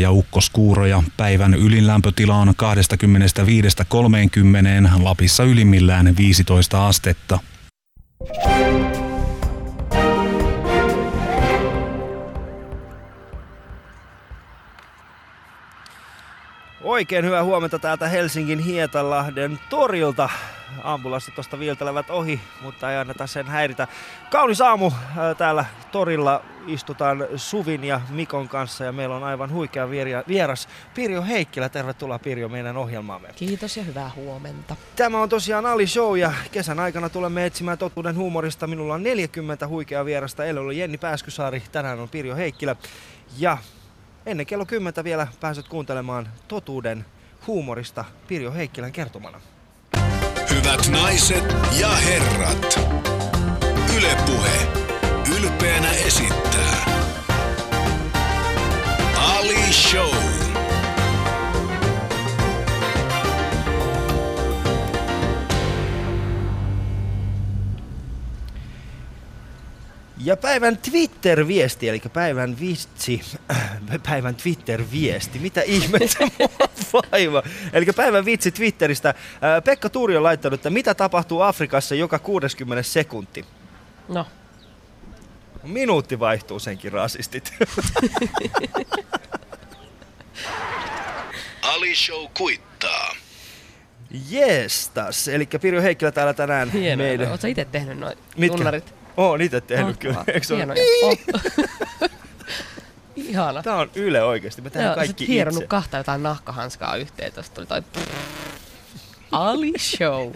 ja 0.00 0.10
ukkoskuuroja. 0.10 1.02
Päivän 1.16 1.54
ylinlämpötila 1.54 2.36
on 2.36 2.48
25-30, 2.48 2.52
Lapissa 5.02 5.44
ylimmillään 5.44 6.16
15 6.16 6.86
astetta. 6.86 7.38
Oikein 16.84 17.24
hyvää 17.24 17.44
huomenta 17.44 17.78
täältä 17.78 18.08
Helsingin 18.08 18.58
Hietalahden 18.58 19.58
torilta. 19.68 20.28
Ambulanssit 20.82 21.34
tuosta 21.34 21.58
viiltelevät 21.58 22.10
ohi, 22.10 22.40
mutta 22.62 22.92
ei 22.92 22.98
anneta 22.98 23.26
sen 23.26 23.46
häiritä. 23.46 23.88
Kaunis 24.30 24.60
aamu 24.60 24.92
täällä 25.38 25.64
torilla 25.92 26.42
istutaan 26.66 27.26
Suvin 27.36 27.84
ja 27.84 28.00
Mikon 28.10 28.48
kanssa 28.48 28.84
ja 28.84 28.92
meillä 28.92 29.16
on 29.16 29.24
aivan 29.24 29.52
huikea 29.52 29.88
vieras 30.28 30.68
Pirjo 30.94 31.22
Heikkilä. 31.22 31.68
Tervetuloa 31.68 32.18
Pirjo 32.18 32.48
meidän 32.48 32.76
ohjelmaamme. 32.76 33.28
Kiitos 33.36 33.76
ja 33.76 33.82
hyvää 33.82 34.10
huomenta. 34.16 34.76
Tämä 34.96 35.20
on 35.20 35.28
tosiaan 35.28 35.66
Ali 35.66 35.86
Show 35.86 36.18
ja 36.18 36.32
kesän 36.52 36.80
aikana 36.80 37.08
tulemme 37.08 37.46
etsimään 37.46 37.78
totuuden 37.78 38.16
huumorista. 38.16 38.66
Minulla 38.66 38.94
on 38.94 39.02
40 39.02 39.68
huikeaa 39.68 40.04
vierasta. 40.04 40.44
Eilen 40.44 40.62
oli 40.62 40.78
Jenni 40.78 40.98
Pääskysaari, 40.98 41.62
tänään 41.72 42.00
on 42.00 42.08
Pirjo 42.08 42.36
Heikkilä. 42.36 42.76
Ja 43.38 43.58
ennen 44.26 44.46
kello 44.46 44.66
10 44.66 45.04
vielä 45.04 45.28
pääset 45.40 45.68
kuuntelemaan 45.68 46.28
totuuden 46.48 47.04
huumorista 47.46 48.04
Pirjo 48.28 48.52
Heikkilän 48.52 48.92
kertomana. 48.92 49.40
Hyvät 50.50 50.88
naiset 50.88 51.44
ja 51.80 51.88
herrat, 51.88 52.80
Ylepuhe 53.96 54.68
ylpeänä 55.38 55.92
esittää 55.92 56.84
Ali 59.16 59.72
Show. 59.72 60.31
Ja 70.24 70.36
päivän 70.36 70.78
Twitter-viesti, 70.78 71.88
eli 71.88 72.02
päivän 72.12 72.56
vitsi, 72.60 73.20
päivän 74.08 74.34
Twitter-viesti, 74.34 75.38
mitä 75.38 75.62
ihmettä 75.62 76.28
vaiva. 77.12 77.42
Eli 77.72 77.86
päivän 77.96 78.24
vitsi 78.24 78.50
Twitteristä. 78.50 79.14
Pekka 79.64 79.88
Tuuri 79.88 80.16
on 80.16 80.22
laittanut, 80.22 80.60
että 80.60 80.70
mitä 80.70 80.94
tapahtuu 80.94 81.40
Afrikassa 81.40 81.94
joka 81.94 82.18
60 82.18 82.82
sekunti? 82.82 83.44
No. 84.08 84.26
Minuutti 85.62 86.18
vaihtuu 86.18 86.58
senkin 86.58 86.92
rasistit. 86.92 87.54
Ali 91.62 91.94
Show 91.94 92.26
kuittaa. 92.38 93.16
Jestas, 94.30 95.28
eli 95.28 95.48
Pirjo 95.60 95.82
Heikkilä 95.82 96.12
täällä 96.12 96.34
tänään. 96.34 96.70
Hienoa. 96.70 97.06
Meille. 97.06 97.28
Oletko 97.28 97.46
itse 97.46 97.64
tehnyt 97.64 97.98
noin 97.98 98.16
tunnarit? 98.48 99.01
Oon 99.16 99.40
itse 99.40 99.60
tehnyt 99.60 99.96
kyllä. 99.96 100.24
Eikö 100.26 100.46
se 100.46 100.56
Hienoja. 100.56 100.82
Ihana. 103.16 103.62
Tää 103.62 103.76
on 103.76 103.90
Yle 103.94 104.22
oikeesti. 104.22 104.62
Me 104.62 104.70
tehdään 104.70 104.88
Joo, 104.88 104.96
kaikki 104.96 105.24
itse. 105.24 105.32
hieronut 105.32 105.64
kahta 105.68 105.96
jotain 105.96 106.22
nahkahanskaa 106.22 106.96
yhteen. 106.96 107.32
Tosta 107.32 107.54
tuli 107.54 107.66
toi 107.66 107.82
Ali 109.32 109.72
Show. 109.78 110.32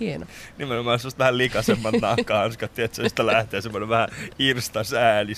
Hieno. 0.00 0.26
Nimenomaan 0.58 0.98
semmoista 0.98 1.18
vähän 1.18 1.38
likasemmat 1.38 1.94
nahkahanskat, 2.00 2.74
tiedätkö, 2.74 3.02
josta 3.02 3.26
lähtee 3.26 3.60
semmoinen 3.60 3.88
vähän 3.88 4.08
irstas 4.38 4.92
ääni. 4.92 5.32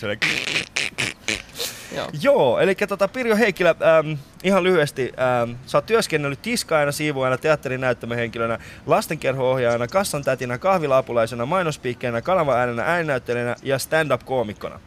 Joo. 1.95 2.11
Joo, 2.23 2.59
eli 2.59 2.75
tota 2.75 3.09
Pirjo 3.09 3.37
Heikkilä, 3.37 3.70
ähm, 3.70 4.19
ihan 4.42 4.62
lyhyesti, 4.62 5.12
ähm, 5.42 5.56
sä 5.67 5.78
oot 5.78 5.87
työskennellyt 5.87 6.42
tiskaajana, 6.42 6.92
siivoajana, 6.92 7.39
teatterinäyttämöhenkilönä, 7.39 8.59
lastenkerho-ohjaajana, 8.86 9.89
kassantätinä, 9.89 10.59
kahvilaapulaisena, 10.59 11.46
mainospiikkeenä, 11.46 12.23
kanava-äänenä, 12.23 12.83
ääninäyttelijänä 12.83 13.57
ja 13.63 13.79
stand-up-koomikona. 13.79 14.80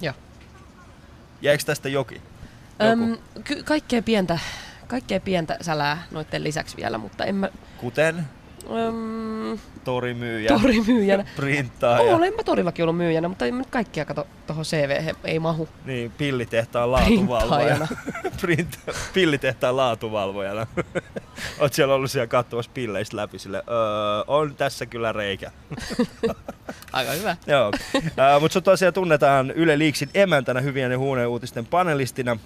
Joo. 0.00 0.14
Jäikö 1.42 1.64
tästä 1.64 1.88
jokin? 1.88 2.22
Öm, 2.82 3.18
ky- 3.44 3.62
kaikkea 3.62 4.02
pientä, 4.02 4.38
kaikkea 4.86 5.20
pientä 5.20 5.56
sälää 5.60 6.02
noiden 6.10 6.44
lisäksi 6.44 6.76
vielä, 6.76 6.98
mutta 6.98 7.24
en 7.24 7.34
mä... 7.34 7.48
Kuten? 7.76 8.24
Öm, 8.70 9.58
torimyyjä. 9.84 10.48
Torimyyjänä. 10.48 11.24
Printtaaja. 11.36 12.16
Olen 12.16 12.34
mä 12.34 12.42
torillakin 12.42 12.82
ollut 12.82 12.96
myyjänä, 12.96 13.28
mutta 13.28 13.44
ei 13.44 13.52
nyt 13.52 13.70
kaikkia 13.70 14.04
kato 14.04 14.26
tuohon 14.46 14.64
CV 14.64 15.14
ei 15.24 15.38
mahu. 15.38 15.68
Niin, 15.84 16.12
pillitehtaan 16.18 16.92
laatuvalvojana. 16.92 17.88
Print, 18.40 18.78
pillitehtaan 19.14 19.76
laatuvalvojana. 19.76 20.66
Oot 21.60 21.72
siellä 21.72 21.94
ollut 21.94 22.10
siellä 22.10 22.26
katsomassa 22.26 22.70
pilleistä 22.74 23.16
läpi 23.16 23.38
sille, 23.38 23.58
öö, 23.58 24.24
on 24.26 24.54
tässä 24.54 24.86
kyllä 24.86 25.12
reikä. 25.12 25.50
Aika 26.92 27.12
hyvä. 27.12 27.36
Joo. 27.46 27.72
Mutta 28.40 28.52
sut 28.52 28.64
tosiaan 28.64 28.94
tunnetaan 28.94 29.50
Yle 29.50 29.78
Liiksin 29.78 30.10
emäntänä 30.14 30.60
hyvien 30.60 30.92
ja 30.92 30.98
huoneen 30.98 31.28
uutisten 31.28 31.66
panelistina 31.66 32.36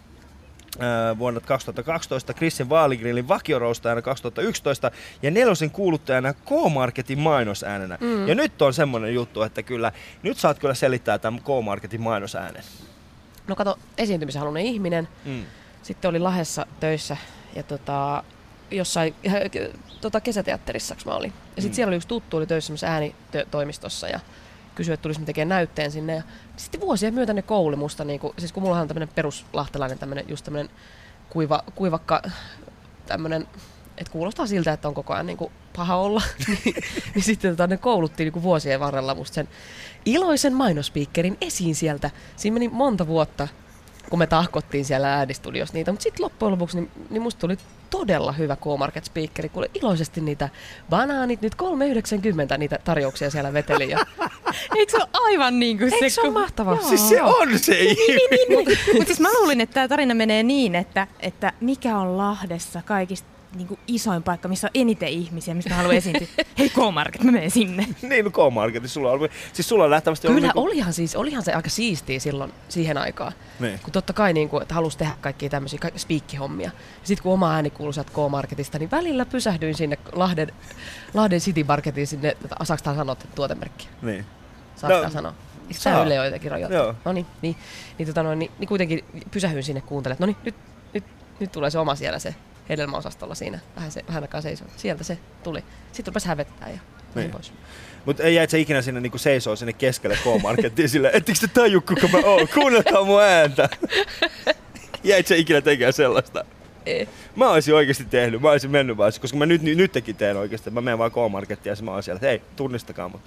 vuonna 1.19 1.41
2012, 1.41 2.35
Chrisin 2.35 2.69
Vaaligrillin 2.69 3.29
vakioroustaajana 3.29 4.03
2011 4.03 4.91
ja 5.23 5.31
nelosen 5.31 5.71
kuuluttajana 5.71 6.35
K-Marketin 6.35 7.19
mainosäänenä. 7.19 7.99
Mm. 8.01 8.29
Ja 8.29 8.35
nyt 8.35 8.63
on 8.63 8.75
semmoinen 8.75 9.15
juttu, 9.15 9.43
että 9.43 9.63
kyllä, 9.63 9.93
nyt 10.23 10.39
saat 10.39 10.59
kyllä 10.59 10.75
selittää 10.75 11.19
tämän 11.19 11.41
K-Marketin 11.41 12.01
mainosäänen. 12.01 12.63
No 13.47 13.57
kato, 13.57 13.79
esiintymisen 13.99 14.41
halunnut 14.41 14.63
ihminen. 14.63 15.09
Mm. 15.25 15.45
Sitten 15.83 16.09
oli 16.09 16.19
Lahessa 16.19 16.67
töissä 16.81 17.17
ja 17.57 17.63
tota, 17.63 18.25
jossain 18.71 19.15
äh, 19.27 19.35
tota 20.01 20.21
kesäteatterissa 20.21 20.97
mä 21.05 21.15
olin. 21.15 21.33
Ja 21.57 21.63
sitten 21.63 21.73
mm. 21.73 21.75
siellä 21.75 21.91
oli 21.91 21.97
yksi 21.97 22.09
tuttu, 22.09 22.37
oli 22.37 22.47
töissä 22.47 22.73
äänitoimistossa 22.87 24.09
ja 24.09 24.21
kysyi, 24.81 24.95
että 24.95 25.03
tulisi 25.03 25.21
tekemään 25.21 25.49
näytteen 25.49 25.91
sinne. 25.91 26.15
Ja 26.15 26.23
sitten 26.57 26.81
vuosien 26.81 27.15
myötä 27.15 27.33
ne 27.33 27.43
kouli 27.43 27.77
musta, 27.77 28.05
niin 28.05 28.21
kuin, 28.21 28.35
siis 28.39 28.53
kun 28.53 28.63
mulla 28.63 28.81
on 28.81 28.89
tämmöinen 28.89 29.09
peruslahtelainen 29.15 29.99
tämmöinen, 29.99 30.25
just 30.29 30.45
tämmöinen 30.45 30.71
kuiva, 31.31 31.63
kuivakka 31.75 32.23
tämmöinen, 33.07 33.49
että 33.99 34.13
kuulostaa 34.13 34.47
siltä, 34.47 34.73
että 34.73 34.89
on 34.89 34.95
koko 34.95 35.13
ajan 35.13 35.27
niin 35.27 35.37
kuin 35.37 35.53
paha 35.77 35.97
olla, 35.97 36.23
niin, 36.47 36.75
niin 37.15 37.23
sitten 37.23 37.51
tota, 37.51 37.67
ne 37.67 37.77
koulutti 37.77 38.25
niin 38.25 38.33
kuin 38.33 38.43
vuosien 38.43 38.81
varrella 38.81 39.15
musta 39.15 39.35
sen 39.35 39.49
iloisen 40.05 40.55
mainospiikkerin 40.55 41.37
esiin 41.41 41.75
sieltä. 41.75 42.11
Siinä 42.37 42.55
meni 42.55 42.69
monta 42.69 43.07
vuotta, 43.07 43.49
kun 44.11 44.19
me 44.19 44.27
tahkottiin 44.27 44.85
siellä 44.85 45.15
äänistudiossa 45.15 45.75
niitä, 45.75 45.93
mutta 45.93 46.03
sitten 46.03 46.25
loppujen 46.25 46.53
lopuksi 46.53 46.81
niin, 46.81 46.91
niin 47.11 47.23
musta 47.23 47.41
tuli 47.41 47.57
todella 47.91 48.33
hyvä 48.33 48.57
K-Market 48.57 49.05
speakeri, 49.05 49.49
kun 49.49 49.67
iloisesti 49.75 50.21
niitä 50.21 50.49
banaanit, 50.91 51.43
nyt 51.43 51.55
3,90 52.53 52.59
niitä 52.59 52.79
tarjouksia 52.85 53.31
siellä 53.31 53.53
veteli. 53.53 53.91
Ja... 53.91 53.99
Eikö 54.77 54.91
se 54.91 54.97
ole 54.97 55.09
aivan 55.13 55.61
niin 55.61 55.79
kuin 55.79 55.95
Eikö 55.95 56.09
se? 56.09 56.15
se 56.15 56.21
ole 56.21 56.31
mahtavaa? 56.31 56.75
Joo. 56.75 56.89
Siis 56.89 57.09
se 57.09 57.23
on 57.23 57.59
se 57.59 57.73
niin, 57.73 57.97
niin, 58.07 58.49
niin, 58.49 58.65
niin. 58.67 58.79
Mutta 58.93 59.05
siis 59.07 59.21
mä 59.21 59.29
luulin, 59.39 59.61
että 59.61 59.75
tämä 59.75 59.89
tarina 59.89 60.15
menee 60.15 60.43
niin, 60.43 60.75
että, 60.75 61.07
että 61.21 61.53
mikä 61.61 61.99
on 61.99 62.17
Lahdessa 62.19 62.83
kaikista 62.83 63.41
niin 63.55 63.69
kuin 63.69 63.81
isoin 63.87 64.23
paikka, 64.23 64.49
missä 64.49 64.67
on 64.67 64.71
eniten 64.75 65.09
ihmisiä, 65.09 65.55
mistä 65.55 65.71
mä 65.71 65.77
haluan 65.77 65.97
esiintyä. 65.97 66.27
Hei 66.59 66.69
K-Market, 66.69 67.23
mä 67.23 67.33
menen 67.33 67.51
sinne. 67.51 67.87
niin, 68.03 68.25
no 68.25 68.31
K-Marketissa 68.31 68.95
sulla 68.95 69.11
on, 69.11 69.29
siis 69.53 69.69
sulla 69.69 69.85
on 69.85 69.91
nähtävästi 69.91 70.29
Kyllä, 70.29 70.41
niin 70.41 70.53
kuin... 70.53 70.65
olihan, 70.65 70.93
siis, 70.93 71.17
olihan 71.17 71.43
se 71.43 71.53
aika 71.53 71.71
siistiä 71.71 72.21
silloin 72.21 72.53
siihen 72.69 72.99
aikaan. 72.99 73.33
Niin. 73.61 73.79
Kun 73.83 73.93
totta 73.93 74.13
kai 74.13 74.33
niin 74.33 74.49
kuin, 74.49 74.63
että 74.63 74.75
halusi 74.75 74.99
tehdä 74.99 75.13
kaikkia 75.21 75.49
tämmöisiä 75.49 75.79
spiikkihommia. 75.97 76.71
Sitten 77.03 77.23
kun 77.23 77.33
oma 77.33 77.55
ääni 77.55 77.71
kuului 77.71 77.95
K-Marketista, 77.95 78.79
niin 78.79 78.91
välillä 78.91 79.27
pysähdyin 79.27 79.75
sinne 79.75 79.99
Lahden, 80.13 80.53
Lahden 81.15 81.41
City 81.41 81.65
Marketiin 81.65 82.07
sinne, 82.07 82.37
saako 82.63 82.83
tämä 82.85 82.97
sanoa 82.97 83.17
tuotemerkkiä? 83.35 83.89
Niin. 84.03 84.27
Saako 84.81 85.05
no, 85.05 85.11
sanoa? 85.11 85.35
Saa 85.71 86.05
Yle 86.05 86.15
joitakin 86.15 86.51
rajoittaa? 86.51 86.95
No 87.05 87.13
niin, 87.13 87.27
niin, 87.43 87.57
niin, 87.99 88.07
tota 88.07 88.23
noin, 88.23 88.39
niin, 88.39 88.51
niin 88.59 88.69
kuitenkin 88.69 89.05
pysähdyin 89.31 89.65
sinne 89.65 89.81
kuuntelemaan, 89.81 90.21
no 90.21 90.27
niin, 90.27 90.37
nyt, 90.45 90.55
nyt, 90.95 91.05
nyt 91.41 91.53
tulee 91.53 91.71
se 91.71 91.79
oma 91.79 91.95
siellä 91.95 92.19
se 92.19 92.35
hedelmäosastolla 92.69 93.35
siinä 93.35 93.59
vähän, 93.77 93.93
se, 93.93 94.05
vähän 94.09 94.23
aikaa 94.23 94.41
seisoo. 94.41 94.69
Sieltä 94.77 95.05
se 95.05 95.19
tuli. 95.43 95.65
Sitten 95.93 96.13
rupesi 96.13 96.29
hävettää 96.29 96.71
ja 96.71 96.79
niin. 97.15 97.31
pois. 97.31 97.53
Mutta 98.05 98.23
ei 98.23 98.35
jäit 98.35 98.51
sä 98.51 98.57
ikinä 98.57 98.83
sinne 98.83 99.01
niinku 99.01 99.19
seisoo 99.19 99.57
sinne 99.57 99.73
keskelle 99.73 100.17
K-Markettiin 100.17 100.89
silleen, 100.99 101.17
ettekö 101.17 101.39
te 101.41 101.49
taju 101.49 101.81
kuka 101.81 102.09
mä 102.09 102.19
oon, 102.25 102.49
kuunnelkaa 102.55 103.05
mun 103.05 103.23
ääntä. 103.23 103.69
jäit 105.05 105.27
sä 105.27 105.35
ikinä 105.35 105.61
tekemään 105.61 105.93
sellaista? 105.93 106.45
Ei. 106.87 107.09
Mä 107.37 107.51
olisin 107.51 107.75
oikeasti 107.75 108.05
tehnyt, 108.05 108.41
mä 108.41 108.51
olisin 108.51 108.71
mennyt 108.71 108.97
vaan, 108.97 109.13
koska 109.21 109.39
mä 109.39 109.47
nyt, 109.47 109.63
nyt 109.63 109.77
nytkin 109.77 110.17
teen 110.17 110.37
oikeasti. 110.37 110.71
Mä 110.71 110.81
menen 110.81 110.99
vaan 110.99 111.11
K-Markettiin 111.11 111.77
ja 111.79 111.85
mä 111.85 111.91
oon 111.91 112.03
siellä, 112.03 112.17
että 112.17 112.27
hei, 112.27 112.43
tunnistakaa 112.57 113.09
mut. 113.09 113.21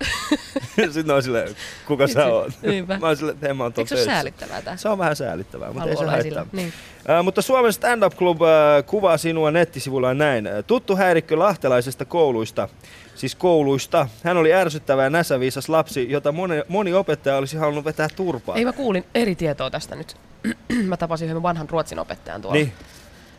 Sitten 0.93 1.15
on 1.15 1.23
silleen, 1.23 1.55
kuka 1.87 2.07
sä 2.07 2.25
oot? 2.25 2.51
Niinpä. 2.61 2.97
Mä 2.99 3.07
oon 3.07 3.17
silleen, 3.17 3.37
hei, 3.41 3.53
mä 3.53 3.63
oon 3.63 3.73
Eikö 3.77 3.87
se 3.89 3.95
ole 3.95 4.05
säälittävää 4.05 4.61
tää? 4.61 4.77
Se 4.77 4.89
on 4.89 4.97
vähän 4.97 5.15
säälittävää, 5.15 5.73
mutta 5.73 5.89
ei 5.89 5.97
se 5.97 6.05
haittaa. 6.05 6.45
Niin. 6.51 6.73
Ää, 7.07 7.23
mutta 7.23 7.41
Suomen 7.41 7.73
Stand 7.73 8.03
Up 8.03 8.13
Club 8.15 8.41
ää, 8.41 8.83
kuvaa 8.83 9.17
sinua 9.17 9.51
nettisivuillaan 9.51 10.17
näin. 10.17 10.49
Tuttu 10.67 10.95
häirikkö 10.95 11.39
lahtelaisesta 11.39 12.05
kouluista, 12.05 12.69
siis 13.15 13.35
kouluista. 13.35 14.07
Hän 14.23 14.37
oli 14.37 14.53
ärsyttävä 14.53 15.03
ja 15.03 15.09
näsäviisas 15.09 15.69
lapsi, 15.69 16.11
jota 16.11 16.31
moni, 16.31 16.55
moni 16.67 16.93
opettaja 16.93 17.37
olisi 17.37 17.57
halunnut 17.57 17.85
vetää 17.85 18.07
turpaan. 18.15 18.57
Ei 18.57 18.65
mä 18.65 18.73
kuulin 18.73 19.05
eri 19.15 19.35
tietoa 19.35 19.69
tästä 19.69 19.95
nyt. 19.95 20.15
mä 20.89 20.97
tapasin 20.97 21.25
yhden 21.29 21.43
vanhan 21.43 21.69
ruotsin 21.69 21.99
opettajan 21.99 22.41
tuolla. 22.41 22.55
Niin, 22.55 22.73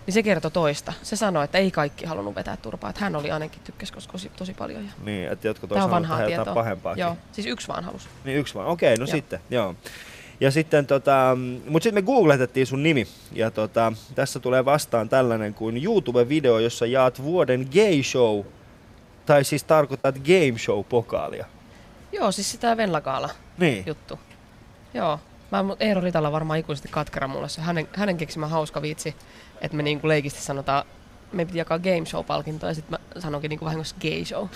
Niin 0.07 0.15
se 0.15 0.23
kertoi 0.23 0.51
toista. 0.51 0.93
Se 1.03 1.17
sanoi, 1.17 1.45
että 1.45 1.59
ei 1.59 1.71
kaikki 1.71 2.05
halunnut 2.05 2.35
vetää 2.35 2.57
turpaa. 2.57 2.91
Että 2.91 3.05
hän 3.05 3.17
oli 3.17 3.31
ainakin 3.31 3.63
tykkäs 3.65 3.93
tosi, 4.13 4.31
tosi 4.37 4.55
paljon. 4.55 4.85
Ja... 4.85 4.91
niin, 5.05 5.29
että 5.33 5.49
jotkut 5.49 5.71
Tämä 5.71 5.85
olisi 5.85 5.85
on 5.85 5.91
halunnut 5.91 6.11
vanhaa 6.11 6.27
tehdä 6.27 6.41
jotain 6.41 6.55
pahempaakin. 6.55 7.01
Joo, 7.01 7.17
siis 7.33 7.47
yksi 7.47 7.69
vaan 7.69 7.85
halus. 7.85 8.09
Niin 8.25 8.39
yksi 8.39 8.55
vaan. 8.55 8.67
Okei, 8.67 8.97
no 8.97 9.01
Joo. 9.01 9.07
sitten, 9.07 9.41
joo. 9.51 9.75
Ja 10.41 10.51
sitten 10.51 10.87
tota, 10.87 11.37
mut 11.69 11.83
sitten 11.83 12.05
me 12.05 12.07
googletettiin 12.07 12.67
sun 12.67 12.83
nimi. 12.83 13.07
Ja 13.33 13.51
tota, 13.51 13.93
tässä 14.15 14.41
tulee 14.41 14.65
vastaan 14.65 15.09
tällainen 15.09 15.55
kuin 15.55 15.77
YouTube-video, 15.77 16.59
jossa 16.63 16.87
jaat 16.87 17.23
vuoden 17.23 17.69
gay 17.73 18.03
show. 18.03 18.45
Tai 19.27 19.45
siis 19.45 19.65
tarkoitat 19.65 20.15
game 20.19 20.59
show 20.59 20.85
pokaalia. 20.85 21.47
Joo, 22.13 22.33
siis 22.33 22.51
sitä 22.51 22.77
Venlakaala 22.77 23.31
Niin. 23.59 23.83
juttu. 23.87 24.19
Joo. 24.95 25.21
Mä 25.51 25.65
Eero 25.81 26.01
Ritala 26.01 26.33
varmaan 26.33 26.59
ikuisesti 26.59 26.89
katkera 26.89 27.29
mulle 27.29 27.49
se 27.49 27.61
hänen, 27.61 27.89
hänen 27.97 28.17
keksimä 28.17 28.47
hauska 28.47 28.83
vitsi, 28.83 29.15
että 29.61 29.77
me 29.77 29.83
niinku 29.83 30.09
leikisti 30.09 30.41
sanotaan, 30.43 30.85
me 31.33 31.45
piti 31.45 31.59
jakaa 31.59 31.79
game 31.79 32.05
show-palkintoa 32.07 32.69
ja 32.71 32.75
sitten 32.75 32.99
mä 33.15 33.21
sanoinkin 33.21 33.49
niinku 33.49 33.65
vahingossa 33.65 33.97
gay 34.01 34.25
show. 34.25 34.47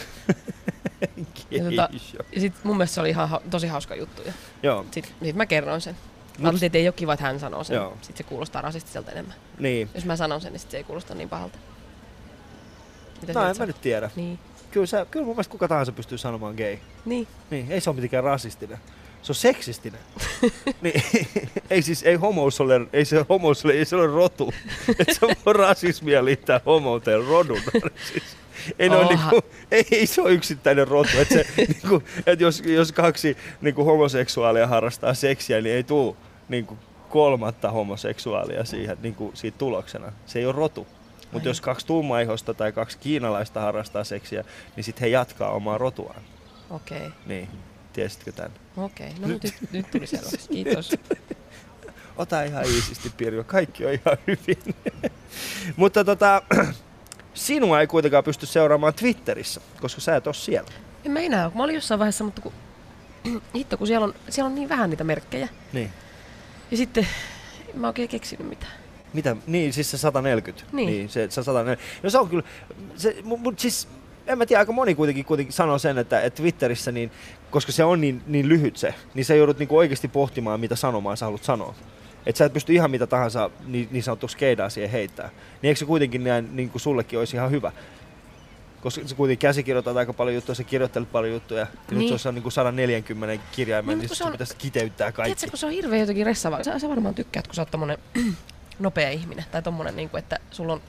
Ja 1.51 1.59
Gay 1.65 1.71
tota- 1.71 1.99
show. 1.99 2.21
Ja 2.33 2.41
sit 2.41 2.55
mun 2.65 2.77
mielestä 2.77 2.95
se 2.95 3.01
oli 3.01 3.09
ihan 3.11 3.29
ha- 3.29 3.41
tosi 3.51 3.67
hauska 3.67 3.95
juttu. 3.95 4.23
Ja 4.23 4.33
Joo, 4.63 4.87
sit, 4.91 5.15
sit 5.25 5.37
mä 5.37 5.47
kerroin 5.47 5.81
sen. 5.81 5.97
Mä 6.39 6.49
ajattelin, 6.49 6.67
että 6.67 6.79
ei 6.79 6.87
ole 6.89 6.93
kiva, 6.93 7.13
että 7.13 7.25
hän 7.25 7.41
sanoo 7.41 7.65
sen. 7.65 7.75
Joo. 7.75 7.97
Sitten 8.03 8.17
se 8.17 8.23
kuulostaa 8.23 8.63
rasistiselta 8.63 9.11
enemmän. 9.13 9.35
niin. 9.59 9.91
Jos 9.95 10.05
mä 10.05 10.17
sanon 10.17 10.41
sen, 10.41 10.53
niin 10.53 10.61
sit 10.61 10.71
se 10.71 10.77
ei 10.77 10.85
kuulosta 10.85 11.15
niin 11.15 11.29
pahalta. 11.29 11.59
Mitä 13.21 13.33
No 13.33 13.45
en 13.45 13.51
et 13.51 13.59
mä 13.59 13.67
nyt 13.67 13.81
tiedä. 13.81 14.11
Niin. 14.17 14.39
Kyllä, 14.71 14.87
sä, 14.87 15.07
kyllä 15.11 15.25
mun 15.27 15.35
mielestä 15.35 15.53
kuka 15.53 15.69
tahansa 15.69 15.93
pystyy 15.93 16.19
sanomaan 16.19 16.55
gay. 16.55 16.77
Niin. 17.05 17.27
Niin, 17.51 17.73
ei 17.73 17.81
se 17.81 17.91
ole 17.91 17.95
mitenkään 17.95 18.25
rasistinen. 18.25 18.79
Se 19.23 19.33
on 19.33 19.37
seksistinen. 19.37 20.01
niin, 20.83 21.03
ei 21.71 21.83
siis, 21.83 22.03
ei 22.03 22.15
homous 22.15 22.61
ole, 22.61 22.81
ei 22.93 23.05
se 23.05 23.27
homous 23.29 23.65
ole, 23.65 23.73
ei 23.73 23.85
se 23.85 23.97
ole 23.97 24.07
rotu. 24.07 24.53
Et 24.99 25.13
se 25.13 25.27
on 25.47 25.57
rasismia 25.57 26.25
liittää 26.25 26.61
homouteen 26.67 27.25
rodun. 27.25 27.61
siis, 28.13 28.23
ei, 28.79 28.89
ole 28.89 29.07
niinku, 29.07 29.41
ei, 29.71 29.87
ei, 29.91 30.07
se 30.07 30.23
ole 30.23 30.33
yksittäinen 30.33 30.89
rotu. 30.89 31.19
Et 31.19 31.29
se, 31.29 31.47
niinku, 31.57 32.03
et 32.27 32.41
jos, 32.41 32.63
jos 32.67 32.93
kaksi 32.93 33.37
niinku, 33.61 33.85
homoseksuaalia 33.85 34.67
harrastaa 34.67 35.15
seksiä, 35.15 35.61
niin 35.61 35.75
ei 35.75 35.85
tule 35.85 36.17
niinku, 36.49 36.79
kolmatta 37.09 37.71
homoseksuaalia 37.71 38.65
siihen, 38.65 38.97
niinku, 39.03 39.31
siitä 39.35 39.59
tuloksena. 39.59 40.13
Se 40.27 40.39
ei 40.39 40.47
ole 40.47 40.55
rotu. 40.55 40.87
Mutta 41.33 41.49
jos 41.49 41.61
kaksi 41.61 41.87
tummaihosta 41.87 42.55
tai 42.55 42.73
kaksi 42.73 42.99
kiinalaista 42.99 43.61
harrastaa 43.61 44.05
seksiä, 44.05 44.45
niin 44.77 44.85
sitten 44.85 45.01
he 45.01 45.09
jatkaa 45.09 45.51
omaa 45.51 45.79
rotuaan. 45.79 46.23
Okei. 46.71 46.99
Okay. 46.99 47.11
Niin, 47.27 47.49
tiesitkö 47.99 48.33
tämän? 48.33 48.51
Okei. 48.77 49.13
No 49.21 49.29
nyt, 49.29 49.43
nyt, 49.43 49.73
nyt 49.73 49.91
tuli 49.91 50.07
selväksi. 50.07 50.49
Kiitos. 50.55 50.95
Ota 52.17 52.43
ihan 52.43 52.65
iisisti 52.65 53.13
Pirjo, 53.17 53.45
kaikki 53.45 53.87
on 53.87 53.93
ihan 53.93 54.19
hyvin. 54.27 54.75
Mutta 55.77 56.05
tota, 56.05 56.43
sinua 57.35 57.81
ei 57.81 57.87
kuitenkaan 57.87 58.25
pysty 58.25 58.47
seuraamaan 58.47 58.95
Twitterissä, 58.95 59.61
koska 59.81 60.01
sä 60.01 60.17
et 60.17 60.27
ole 60.27 60.35
siellä. 60.35 60.71
En 61.05 61.13
mä 61.13 61.21
enää, 61.21 61.51
mä 61.55 61.65
olin 61.65 61.75
jossain 61.75 61.99
vaiheessa, 61.99 62.25
mutta 62.25 62.43
kun, 62.43 62.53
hitto, 63.57 63.77
kun 63.77 63.87
siellä 63.87 64.05
on, 64.05 64.15
siellä 64.29 64.49
on 64.49 64.55
niin 64.55 64.69
vähän 64.69 64.91
niitä 64.91 65.05
merkkejä. 65.05 65.49
Niin. 65.73 65.91
Ja 66.71 66.77
sitten 66.77 67.09
en 67.75 67.81
mä 67.81 67.87
oikein 67.87 68.09
keksinyt 68.09 68.49
mitään. 68.49 68.73
Mitä? 69.13 69.37
Niin, 69.47 69.73
siis 69.73 69.91
se 69.91 69.99
140. 69.99 70.65
Niin. 70.73 70.87
niin 70.87 71.09
se, 71.09 71.31
se 71.31 71.43
140. 71.43 71.85
No 72.03 72.11
se 72.11 72.19
on 72.19 72.29
kyllä, 72.29 72.43
se, 72.97 73.17
mutta 73.23 73.63
siis 73.63 73.89
en 74.29 74.39
mä 74.39 74.47
tiedä, 74.47 74.61
aika 74.61 74.73
moni 74.73 74.95
kuitenkin, 74.95 75.25
kuitenkin 75.25 75.53
sanoo 75.53 75.79
sen, 75.79 75.99
että, 75.99 76.21
että 76.21 76.43
Twitterissä, 76.43 76.93
niin, 76.93 77.11
koska 77.51 77.73
se 77.73 77.85
on 77.85 78.01
niin, 78.01 78.23
niin 78.27 78.49
lyhyt 78.49 78.77
se, 78.77 78.95
niin 79.15 79.25
sä 79.25 79.35
joudut 79.35 79.59
niinku 79.59 79.77
oikeasti 79.77 80.09
pohtimaan, 80.09 80.61
mitä 80.61 80.77
sanomaa 80.77 81.17
sä 81.17 81.25
haluat 81.27 81.45
sanoa. 81.45 81.75
Että 82.27 82.39
sä 82.39 82.45
et 82.45 82.53
pysty 82.53 82.73
ihan 82.75 82.91
mitä 82.91 83.07
tahansa 83.07 83.51
niin, 83.67 83.89
niin 83.91 84.03
sanottu 84.03 84.29
skeidaa 84.29 84.69
siihen 84.69 84.91
heittää. 84.91 85.31
Niin 85.63 85.69
eikö 85.69 85.79
se 85.79 85.85
kuitenkin 85.85 86.25
näin, 86.25 86.57
niin 86.57 86.71
kuin 86.71 86.81
sullekin 86.83 87.19
olisi 87.19 87.37
ihan 87.37 87.51
hyvä? 87.51 87.73
Koska 88.81 89.01
sä 89.09 89.15
kuitenkin 89.15 89.49
käsikirjoitat 89.49 89.97
aika 89.97 90.13
paljon 90.13 90.35
juttuja, 90.35 90.55
sä 90.55 90.65
kirjoittelet 90.65 91.13
paljon 91.13 91.33
juttuja. 91.35 91.61
Ja 91.61 91.67
niin. 91.91 92.11
Nyt 92.13 92.21
se 92.21 92.29
on 92.29 92.35
niin 92.35 92.43
kuin 92.43 92.53
140 92.53 93.45
kirjaimen, 93.53 93.99
Niin, 93.99 94.09
niin, 94.09 94.17
se 94.17 94.25
on- 94.25 94.33
pitäisi 94.33 94.57
kiteyttää 94.57 95.13
kaikki. 95.13 95.35
Tiedätkö, 95.35 95.51
kun 95.51 95.59
se 95.59 95.67
on 95.67 95.73
hirveän 95.73 96.01
jotenkin 96.01 96.27
ressava. 96.27 96.63
Sä, 96.65 96.79
sä 96.79 96.89
varmaan 96.89 97.15
tykkäät, 97.15 97.47
kun 97.47 97.55
sä 97.55 97.63
oot 97.63 97.71
tommonen 97.71 97.99
nopea 98.79 99.11
ihminen. 99.11 99.45
Tai 99.53 99.63
tommonen, 99.63 99.97
niin 99.97 100.09
kuin, 100.09 100.19
että 100.19 100.39
sulla 100.51 100.73
on 100.73 100.81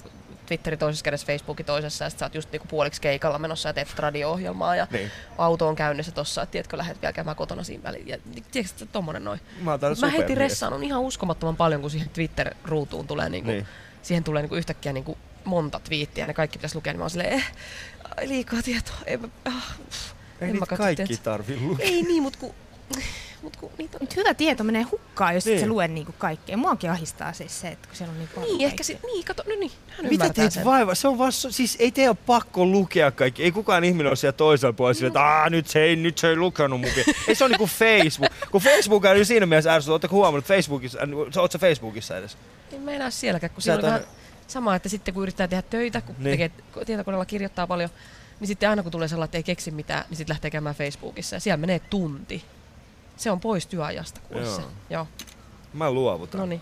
Twitteri 0.49 0.77
toisessa 0.77 1.03
kädessä, 1.03 1.27
Facebooki 1.27 1.63
toisessa, 1.63 2.03
ja 2.05 2.09
sit 2.09 2.19
sä 2.19 2.25
oot 2.25 2.35
just 2.35 2.51
niinku 2.51 2.67
puoliksi 2.67 3.01
keikalla 3.01 3.39
menossa 3.39 3.69
ja 3.69 3.73
teet 3.73 3.99
radio-ohjelmaa, 3.99 4.75
ja 4.75 4.87
Niin. 4.91 5.11
auto 5.37 5.67
on 5.67 5.75
käynnissä 5.75 6.11
tossa, 6.11 6.41
että 6.41 6.51
tiedätkö, 6.51 6.77
lähdet 6.77 7.01
vielä 7.01 7.13
käymään 7.13 7.37
kotona 7.37 7.63
siinä 7.63 7.83
väliin. 7.83 8.07
Ja, 8.07 8.17
tiedätkö, 8.51 8.83
että 8.83 8.85
tommonen 8.93 9.23
noin. 9.23 9.39
Mä, 9.61 9.79
mä 10.01 10.09
heti 10.09 10.35
ressaannut 10.35 10.83
ihan 10.83 11.01
uskomattoman 11.01 11.55
paljon, 11.57 11.81
kun 11.81 11.89
siihen 11.91 12.09
Twitter-ruutuun 12.09 13.07
tulee 13.07 13.29
niinku, 13.29 13.51
Niin. 13.51 13.67
siihen 14.01 14.23
tulee 14.23 14.41
niinku 14.41 14.55
yhtäkkiä 14.55 14.93
niinku 14.93 15.17
monta 15.45 15.79
twiittiä 15.79 16.23
ja 16.23 16.27
ne 16.27 16.33
kaikki 16.33 16.57
pitäisi 16.57 16.75
lukea, 16.75 16.93
niin 16.93 16.97
mä 16.99 17.03
oon 17.03 17.09
silleen, 17.09 17.33
eh, 17.33 17.51
liikaa 18.23 18.61
tietoa. 18.61 18.95
En 19.05 19.21
mä, 19.21 19.27
ah, 19.45 19.53
Ei 19.53 19.97
en 20.41 20.47
niitä 20.47 20.59
mä 20.59 20.65
katso, 20.65 20.83
kaikki 20.83 21.17
tarvii 21.17 21.59
lukea. 21.61 21.85
Ei 21.85 22.01
niin, 22.03 22.23
mut 22.23 22.35
kun, 22.35 22.53
mut 23.43 23.55
kun 23.57 23.71
niitä 23.77 23.97
on 23.97 24.03
Mutta 24.03 24.15
hyvä 24.17 24.33
tieto 24.33 24.63
menee 24.63 24.83
hukkaan, 24.83 25.33
jos 25.35 25.45
Niin. 25.45 25.51
niin. 25.51 25.63
et 25.63 25.67
sä 25.67 25.69
lue 25.73 25.87
niinku 25.87 26.13
kaikkea. 26.17 26.57
Muakin 26.57 26.89
ahistaa 26.91 27.33
siis 27.33 27.61
se, 27.61 27.67
että 27.67 27.87
kun 27.87 27.97
siellä 27.97 28.11
on 28.11 28.17
niin 28.19 28.29
paljon 28.35 28.57
Niin, 28.57 28.65
ehkä 28.67 28.83
sit, 28.83 28.99
niin, 29.03 29.25
kato, 29.25 29.43
no 29.47 29.55
niin, 29.59 29.71
hän 29.89 30.05
Mitä 30.09 30.29
teet 30.33 30.53
sen. 30.53 30.65
vaiva? 30.65 30.95
Se 30.95 31.07
on 31.07 31.17
vaan, 31.17 31.31
so- 31.31 31.51
siis 31.51 31.75
ei 31.79 31.91
teidän 31.91 32.17
pakko 32.17 32.65
lukea 32.65 33.11
kaikki. 33.11 33.43
Ei 33.43 33.51
kukaan 33.51 33.83
ihminen 33.83 34.07
ole 34.07 34.15
siellä 34.15 34.37
toisella 34.37 34.73
puolella 34.73 34.93
sillä, 34.93 35.07
että 35.07 35.21
Aa, 35.21 35.49
nyt 35.49 35.67
se 35.67 35.81
ei, 35.83 35.95
nyt 35.95 36.17
se 36.17 36.29
ei 36.29 36.35
lukenut 36.35 36.81
vie-" 36.81 37.13
Ei 37.27 37.35
se 37.35 37.43
on 37.43 37.51
niinku 37.51 37.67
Facebook. 37.67 38.31
Kun 38.51 38.61
Facebook 38.61 39.05
on 39.05 39.25
siinä 39.25 39.45
mielessä 39.45 39.73
ärsyttävä. 39.73 39.93
Ootteko 39.93 40.15
huomannut, 40.15 40.43
että 40.45 40.53
Facebookissa, 40.53 40.99
äh, 40.99 41.41
oot 41.41 41.51
sä 41.51 41.59
Facebookissa 41.59 42.17
edes? 42.17 42.37
En 42.73 42.81
mä 42.81 42.91
enää 42.91 43.09
sielläkään, 43.09 43.49
kun 43.49 43.61
siellä 43.61 43.77
on 43.79 43.85
vähän 43.85 44.01
sama, 44.47 44.75
että 44.75 44.89
sitten 44.89 45.13
kun 45.13 45.23
yrittää 45.23 45.47
tehdä 45.47 45.61
töitä, 45.69 46.01
kun 46.01 46.15
Niin. 46.17 46.23
niin. 46.23 46.51
tekee 46.51 46.63
kun 46.73 46.85
tietokoneella 46.85 47.25
kirjoittaa 47.25 47.67
paljon, 47.67 47.89
niin 48.39 48.47
sitten 48.47 48.69
aina 48.69 48.83
kun 48.83 48.91
tulee 48.91 49.07
sellainen, 49.07 49.25
että 49.25 49.37
ei 49.37 49.43
keksi 49.43 49.71
mitään, 49.71 50.05
niin 50.09 50.17
sitten 50.17 50.33
lähtee 50.33 50.51
käymään 50.51 50.75
Facebookissa 50.75 51.35
ja 51.35 51.39
siellä 51.39 51.57
menee 51.57 51.79
tunti. 51.79 52.43
Se 53.19 53.31
on 53.31 53.39
pois 53.39 53.67
työajasta 53.67 54.21
kuule 54.27 54.43
Joo. 54.43 54.55
se. 54.55 54.61
Joo. 54.89 55.07
Mä 55.73 55.91
luovutan. 55.91 56.39
No 56.39 56.45
niin. 56.45 56.61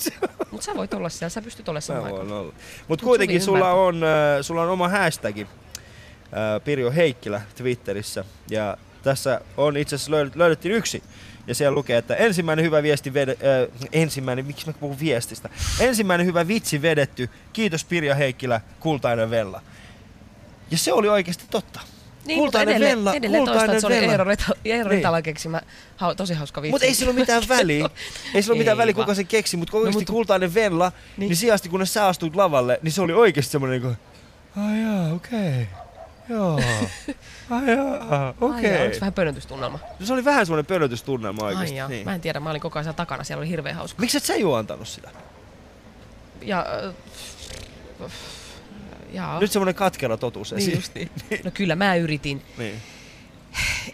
Mutta 0.50 0.64
sä 0.64 0.74
voit 0.74 0.94
olla 0.94 1.08
siellä, 1.08 1.30
sä 1.30 1.42
pystyt 1.42 1.68
olemaan 1.68 1.82
samaan 1.82 2.04
aikaan. 2.04 2.32
olla. 2.32 2.42
Mutta 2.42 2.62
Mut 2.88 3.02
kuitenkin 3.02 3.42
sulla 3.42 3.72
on, 3.72 4.04
äh, 4.04 4.10
sulla 4.42 4.62
on 4.62 4.68
oma 4.70 4.88
hashtagi, 4.88 5.42
äh, 5.42 6.64
Pirjo 6.64 6.92
Heikkilä 6.92 7.42
Twitterissä. 7.56 8.24
Ja 8.50 8.76
tässä 9.02 9.40
on 9.56 9.76
itse 9.76 9.96
asiassa 9.96 10.10
löydetty, 10.10 10.38
löydettiin 10.38 10.74
yksi. 10.74 11.02
Ja 11.46 11.54
siellä 11.54 11.74
lukee, 11.74 11.98
että 11.98 12.16
ensimmäinen 12.16 12.64
hyvä 12.64 12.82
viesti 12.82 13.14
vede, 13.14 13.32
äh, 13.32 13.88
ensimmäinen, 13.92 14.46
miksi 14.46 14.66
mä 14.66 14.72
puhun 14.72 15.00
viestistä? 15.00 15.48
Ensimmäinen 15.80 16.26
hyvä 16.26 16.48
vitsi 16.48 16.82
vedetty. 16.82 17.30
Kiitos 17.52 17.84
Pirja 17.84 18.14
Heikkilä, 18.14 18.60
kultainen 18.80 19.30
Vella. 19.30 19.62
Ja 20.70 20.78
se 20.78 20.92
oli 20.92 21.08
oikeasti 21.08 21.44
totta. 21.50 21.80
Niin, 22.28 22.38
Kultainen 22.38 22.76
edelleen, 22.76 22.98
Vella, 22.98 23.14
edelleen 23.14 23.44
kultainen 23.44 23.70
että 23.70 23.80
se 23.80 23.86
oli 23.86 23.94
Vella. 23.94 24.12
Eero, 24.12 24.24
Eero 24.64 24.90
Niin. 24.90 25.22
Keksimä 25.22 25.60
hau, 25.96 26.14
tosi 26.14 26.34
hauska 26.34 26.62
vitsi. 26.62 26.70
Mutta 26.72 26.86
ei 26.86 26.94
sillä 26.94 27.10
ole 27.10 27.20
mitään 27.20 27.42
väliä. 27.58 27.90
Ei 28.34 28.42
sillä 28.42 28.52
ole 28.54 28.58
mitään 28.58 28.78
väliä, 28.78 28.94
kuka 28.94 29.14
sen 29.14 29.26
keksi, 29.26 29.56
mutta 29.56 29.76
oikeasti 29.76 30.04
mut- 30.04 30.10
kultainen 30.10 30.54
Vella, 30.54 30.88
niin, 30.88 30.96
Niin. 31.16 31.28
niin 31.28 31.36
sijasti 31.36 31.68
kun 31.68 31.86
sä 31.86 32.06
astuit 32.06 32.36
lavalle, 32.36 32.78
niin 32.82 32.92
se 32.92 33.02
oli 33.02 33.12
oikeasti 33.12 33.52
semmoinen 33.52 33.82
niinku, 33.82 34.00
ai 34.56 34.82
jaa, 34.82 35.12
okei. 35.14 35.38
Okay. 35.62 35.66
Joo. 36.28 36.54
Ai 37.50 37.70
jaa, 37.76 37.94
Ai 37.94 38.08
jaa, 38.10 38.34
okei. 38.40 38.84
onks 38.86 39.00
vähän 39.00 39.12
pönötystunnelma? 39.12 39.78
No 40.00 40.06
se 40.06 40.12
oli 40.12 40.24
vähän 40.24 40.46
semmoinen 40.46 40.66
pölötystunnelma 40.66 41.46
Ai 41.46 41.52
oikeasti. 41.52 41.76
jaa, 41.76 41.88
Niin. 41.88 42.04
mä 42.04 42.14
en 42.14 42.20
tiedä, 42.20 42.40
mä 42.40 42.50
olin 42.50 42.60
koko 42.60 42.78
ajan 42.78 42.94
takana, 42.94 43.24
siellä 43.24 43.40
oli 43.40 43.48
hirveän 43.48 43.76
hauska. 43.76 44.00
Miksi 44.00 44.16
et 44.16 44.24
sä 44.24 44.36
Juho 44.36 44.54
antanut 44.56 44.88
sitä? 44.88 45.10
Ja, 46.42 46.66
äh, 48.04 48.10
jaa, 49.12 49.40
Nyt 49.40 49.52
semmoinen 49.52 49.74
katkera 49.74 50.16
totuus 50.16 50.52
niin 50.52 50.58
esiin. 50.58 50.76
justiin. 50.76 51.10
No 51.44 51.50
kyllä 51.54 51.76
mä 51.76 51.94
yritin 51.96 52.42
niin. 52.58 52.74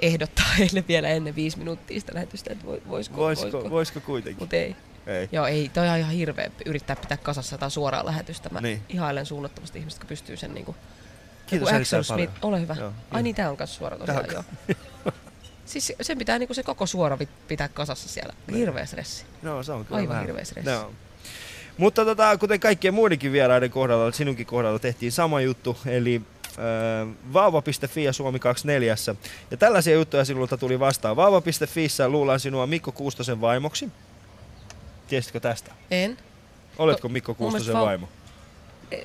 ehdottaa 0.02 0.47
heille 0.59 0.85
vielä 0.88 1.09
ennen 1.09 1.37
viisi 1.37 1.59
minuuttia 1.59 2.00
sitä 2.00 2.14
lähetystä, 2.14 2.52
että 2.52 2.66
voi- 2.66 2.83
voisiko, 2.88 3.16
Voisiko, 3.16 3.52
voisiko. 3.52 3.71
voisiko 3.71 4.00
kuitenkin? 4.00 4.42
Mut 4.42 4.52
ei. 4.52 4.76
Ei. 5.06 5.28
Joo, 5.33 5.47
ei, 5.47 5.68
toi 5.68 5.88
on 5.88 5.99
ihan 5.99 6.12
hirveä 6.12 6.50
yrittää 6.66 6.97
pitää 6.97 7.16
kasassa 7.16 7.54
jotain 7.54 7.71
suoraa 7.71 8.06
lähetystä. 8.06 8.49
Mä 8.49 8.61
Niin. 8.61 8.78
niin. 8.78 8.83
ihailen 8.88 9.26
suunnattomasti 9.26 9.78
ihmistä, 9.78 9.97
jotka 9.99 10.09
pystyy 10.09 10.37
sen 10.37 10.54
niinku... 10.54 10.76
Kiitos 11.47 11.68
paljon. 11.71 12.04
Smith, 12.04 12.33
ole 12.42 12.61
hyvä. 12.61 12.76
Joo, 12.78 12.87
Ai 12.88 12.92
joo. 13.12 13.23
niin, 13.23 13.35
tää 13.37 13.50
on 13.50 13.56
kanssa 13.56 13.78
suora 13.78 13.99
tosiaan, 13.99 14.26
joo. 14.33 14.44
Siis 15.64 15.92
sen 16.00 16.18
pitää 16.18 16.38
niinku 16.38 16.54
se 16.54 16.62
koko 16.62 16.87
suora 16.87 17.18
pitää 17.49 17.68
kasassa 17.68 18.09
siellä. 18.09 18.33
Hirveä 18.52 18.87
stressi. 18.87 19.25
No 19.42 19.62
se 19.62 19.73
on 19.73 19.85
kyllä 19.85 19.97
Aivan 19.97 20.09
vähän. 20.09 20.26
hirveä 20.26 20.44
stressi. 20.44 20.71
Joo. 20.71 20.92
Mutta 21.78 22.04
tota, 22.04 22.38
kuten 22.38 22.60
kaikkien 22.60 22.94
muidenkin 22.94 23.32
vieraiden 23.32 23.70
kohdalla, 23.70 24.12
sinunkin 24.12 24.46
kohdalla 24.46 24.78
tehtiin 24.78 25.12
sama 25.12 25.40
juttu, 25.40 25.76
eli 25.86 26.22
äh, 26.46 27.08
vauva.fi 27.32 28.04
ja 28.04 28.12
Suomi 28.12 28.38
24. 28.38 28.94
Ja 29.50 29.56
tällaisia 29.56 29.94
juttuja 29.94 30.24
sinulta 30.24 30.56
tuli 30.56 30.80
vastaan. 30.80 31.16
Vauva.fiissä 31.16 32.08
luullaan 32.08 32.40
sinua 32.40 32.66
Mikko 32.66 32.92
Kuustosen 32.92 33.40
vaimoksi. 33.40 33.88
Tiesitkö 35.08 35.40
tästä? 35.40 35.72
En. 35.90 36.18
Oletko 36.78 37.08
Mikko 37.08 37.36
mun 37.38 37.52
mielestä 37.52 37.72
Kuustosen 37.72 37.86
vaimo? 37.88 38.08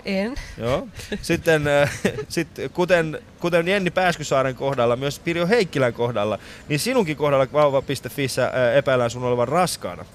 En. 0.05 0.35
Joo. 0.57 0.87
Sitten, 1.21 1.67
äh, 1.67 1.99
sit, 2.29 2.47
kuten, 2.73 3.19
kuten 3.39 3.67
Jenni 3.67 3.91
Pääskysaaren 3.91 4.55
kohdalla, 4.55 4.95
myös 4.95 5.19
Pirjo 5.19 5.47
Heikkilän 5.47 5.93
kohdalla, 5.93 6.39
niin 6.67 6.79
sinunkin 6.79 7.17
kohdalla 7.17 7.47
vauva.fissä 7.53 8.45
äh, 8.45 8.77
epäillään 8.77 9.09
sun 9.09 9.23
olevan 9.23 9.47
raskaana. 9.47 10.05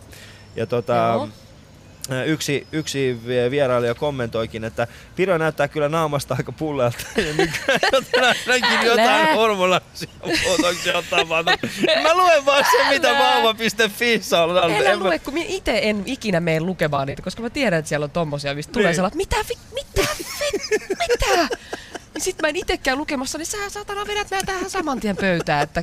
Ja 0.57 0.67
tota, 0.67 1.11
Joo. 1.15 1.29
Yksi, 2.27 2.67
yksi 2.73 3.19
vie- 3.27 3.51
vierailija 3.51 3.95
kommentoikin, 3.95 4.65
että 4.65 4.87
Pirjo 5.17 5.39
näyttää 5.39 5.69
kyllä 5.69 5.89
naamasta 5.89 6.35
aika 6.39 6.53
pullealta. 6.53 6.99
Ja 7.17 7.33
nykyään 7.33 8.37
ainakin 8.49 8.87
jotain 8.87 9.09
Älä. 9.11 9.35
hormonaalisia 9.35 10.09
muutoksia 10.47 11.03
tapahtunut. 11.11 11.61
Mä 12.03 12.15
luen 12.15 12.47
vaan 12.47 12.65
se, 12.71 12.89
mitä 12.91 13.09
Älä. 13.11 13.19
vauva.fissä 13.19 14.43
on. 14.43 14.51
Älä 14.59 14.77
En 14.91 14.99
mä- 14.99 15.05
lue, 15.05 15.19
kun 15.19 15.35
minä 15.35 15.47
itse 15.49 15.79
en 15.83 16.03
ikinä 16.07 16.41
mene 16.41 16.61
lukemaan 16.61 17.07
niitä, 17.07 17.23
koska 17.23 17.43
mä 17.43 17.51
tiedän, 17.51 17.79
että 17.79 17.89
siellä 17.89 18.05
on 18.05 18.11
tommosia, 18.11 18.55
mistä 18.55 18.73
tulee 18.73 18.87
Niin. 18.87 18.95
sellainen, 18.95 19.17
mitä 19.17 19.37
vi, 19.49 19.55
mitä 19.75 20.09
vi, 20.19 20.25
mitä? 21.09 21.57
Niin 22.15 22.23
sit 22.23 22.37
mä 22.43 22.49
en 22.49 22.57
itekään 22.57 22.99
lukemassa, 22.99 23.39
niin 23.39 23.47
sä 23.47 23.71
saatana 23.71 24.07
vedät 24.07 24.31
nää 24.31 24.41
tähän 24.47 24.71
saman 24.71 25.01
tien 25.01 25.17
pöytään, 25.17 25.63
että 25.63 25.83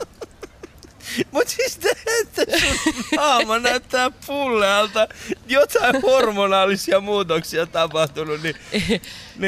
Mut 1.32 1.48
siis 1.48 1.78
te, 1.78 1.90
että 2.22 2.58
sun 2.60 2.94
naama 3.16 3.60
näyttää 3.60 4.12
pullealta, 4.28 5.08
jotain 5.48 6.02
hormonaalisia 6.02 7.00
muutoksia 7.00 7.66
tapahtunut, 7.66 8.42
niin, 8.44 8.56
niin. 8.72 9.02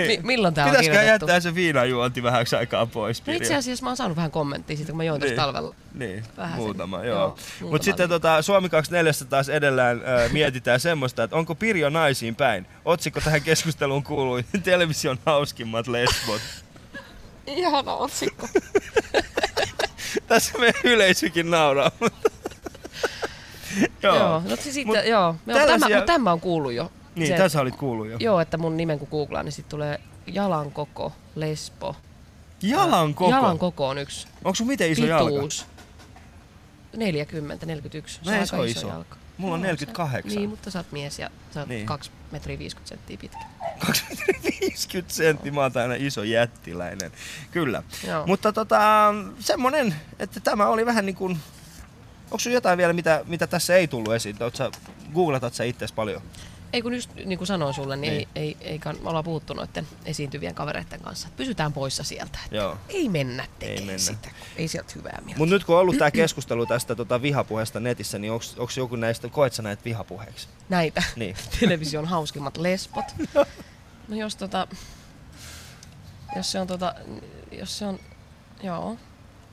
Mi- 0.07 0.19
milloin 0.23 0.53
tää 0.53 0.65
on 0.65 0.69
Pitäisikö 0.71 0.95
kirjoitettu? 0.95 1.25
jättää 1.25 1.39
se 1.39 1.55
viinajuonti 1.55 2.23
vähäksi 2.23 2.55
aikaa 2.55 2.85
pois, 2.85 3.19
no 3.21 3.25
Pirjo? 3.25 3.37
itse 3.41 3.55
asiassa 3.55 3.83
mä 3.83 3.89
oon 3.89 3.97
saanut 3.97 4.17
vähän 4.17 4.31
kommenttia 4.31 4.77
siitä, 4.77 4.91
kun 4.91 4.97
mä 4.97 5.03
join 5.03 5.21
tuossa 5.21 5.31
Niin. 5.35 5.41
talvella. 5.41 5.75
Niin, 5.93 6.23
Vähäsen. 6.37 6.57
muutama, 6.63 6.97
Joo, 7.05 7.05
joo. 7.19 7.27
muutama 7.27 7.71
Mutta 7.71 7.85
sitten 7.85 8.09
tota, 8.09 8.41
Suomi 8.41 8.69
24 8.69 9.11
taas 9.29 9.49
edellään 9.49 9.97
äh, 10.25 10.31
mietitään 10.37 10.79
semmoista, 10.79 11.23
että 11.23 11.35
onko 11.35 11.55
Pirjo 11.55 11.89
naisiin 11.89 12.35
päin? 12.35 12.65
Otsikko 12.85 13.21
tähän 13.21 13.41
keskusteluun 13.41 14.03
kuului 14.03 14.45
television 14.63 15.19
hauskimmat 15.25 15.87
lesbot. 15.87 16.41
Ihana 17.47 17.93
otsikko. 17.93 18.47
Tässä 20.27 20.57
meidän 20.59 20.81
yleisökin 20.83 21.51
nauraa. 21.51 21.91
mutta- 21.99 22.29
joo. 24.03 24.15
joo. 24.15 24.41
No 24.49 24.55
siis 24.55 24.75
sitten, 24.75 24.85
Mut 24.85 24.95
joo. 24.95 25.35
joo 25.47 25.57
tämä, 25.57 25.59
tällaisia- 25.65 25.97
mut 25.97 26.05
tämä 26.05 26.31
on 26.31 26.39
kuullut 26.41 26.73
jo. 26.73 26.91
Niin, 27.15 27.27
Se- 27.27 27.37
tässä 27.37 27.61
olit 27.61 27.75
kuullut 27.75 28.09
jo. 28.09 28.17
Joo, 28.19 28.39
että 28.39 28.57
mun 28.57 28.77
nimen 28.77 28.99
kun 28.99 29.07
googlaa, 29.11 29.43
niin 29.43 29.51
sitten 29.51 29.69
tulee 29.69 29.99
jalan 30.27 30.71
koko, 30.71 31.11
lesbo. 31.35 31.95
Jalan 32.61 33.13
koko. 33.13 33.31
Jalan 33.31 33.57
koko 33.59 33.87
on 33.87 33.97
yksi. 33.97 34.27
Onko 34.43 34.55
sun 34.55 34.67
miten 34.67 34.91
iso 34.91 35.05
jalka? 35.05 35.31
Pituus. 35.33 35.65
40, 36.97 37.65
41. 37.65 38.19
No 38.25 38.31
ei 38.31 38.37
aika 38.37 38.45
se 38.45 38.55
ole 38.55 38.67
iso. 38.67 38.87
jalka. 38.87 39.15
Mulla 39.37 39.53
on 39.53 39.59
Joo, 39.59 39.65
48. 39.67 40.31
Se, 40.31 40.37
niin, 40.37 40.49
mutta 40.49 40.71
sä 40.71 40.79
oot 40.79 40.91
mies 40.91 41.19
ja 41.19 41.29
sä 41.53 41.59
oot 41.59 41.69
Niin. 41.69 41.77
niin. 41.77 41.85
2 41.87 42.11
metriä 42.31 42.59
50 42.59 42.89
senttiä 42.89 43.17
pitkä. 43.17 43.45
50 44.61 45.13
sentti, 45.13 45.51
mä 45.51 45.61
oon 45.61 45.71
aina 45.75 45.95
iso 45.97 46.23
jättiläinen. 46.23 47.11
Kyllä. 47.51 47.83
Joo. 48.07 48.27
Mutta 48.27 48.53
tota, 48.53 49.13
semmonen, 49.39 49.95
että 50.19 50.39
tämä 50.39 50.67
oli 50.67 50.85
vähän 50.85 51.05
niin 51.05 51.15
kuin... 51.15 51.39
Onko 52.31 52.49
jotain 52.49 52.77
vielä, 52.77 52.93
mitä, 52.93 53.21
mitä 53.27 53.47
tässä 53.47 53.75
ei 53.75 53.87
tullut 53.87 54.13
esiin? 54.13 54.43
Oot 54.43 54.55
sä, 54.55 54.71
googlatat 55.13 55.53
sä 55.53 55.63
itses 55.63 55.91
paljon? 55.91 56.21
Ei 56.73 56.81
kun 56.81 56.93
just 56.93 57.15
niin 57.25 57.37
kuin 57.37 57.47
sanoin 57.47 57.73
sulle, 57.73 57.95
niin, 57.95 58.13
Niin. 58.13 58.27
Ei, 58.35 58.57
ei, 58.61 58.79
ei, 58.85 58.93
me 59.01 59.09
ollaan 59.09 59.23
puhuttu 59.23 59.53
noiden 59.53 59.87
esiintyvien 60.05 60.55
kavereiden 60.55 60.99
kanssa. 60.99 61.27
Pysytään 61.37 61.73
poissa 61.73 62.03
sieltä. 62.03 62.39
Joo. 62.51 62.77
Ei 62.89 63.09
mennä 63.09 63.47
tekemään 63.59 63.85
mennä. 63.85 63.97
sitä. 63.97 64.29
Ei 64.55 64.67
sieltä 64.67 64.93
hyvää 64.95 65.19
mieltä. 65.25 65.37
Mutta 65.37 65.55
nyt 65.55 65.63
kun 65.63 65.75
on 65.75 65.81
ollut 65.81 65.97
tämä 65.97 66.11
keskustelu 66.11 66.65
tästä 66.65 66.95
tota, 66.95 67.21
vihapuheesta 67.21 67.79
netissä, 67.79 68.19
niin 68.19 68.31
onko 68.31 68.71
joku 68.77 68.95
näistä, 68.95 69.29
koet 69.29 69.53
sä 69.53 69.61
näitä 69.61 69.83
vihapuheeksi? 69.85 70.47
Näitä 70.69 71.03
Niin. 71.15 71.35
television 71.59 72.05
hauskimmat 72.05 72.57
lesbot. 72.57 73.05
No 74.07 74.15
jos 74.15 74.35
tota... 74.35 74.67
Jos 76.35 76.51
se 76.51 76.59
on 76.59 76.67
tota... 76.67 76.95
Jos 77.51 77.77
se 77.77 77.85
on... 77.85 77.99
Joo. 78.63 78.97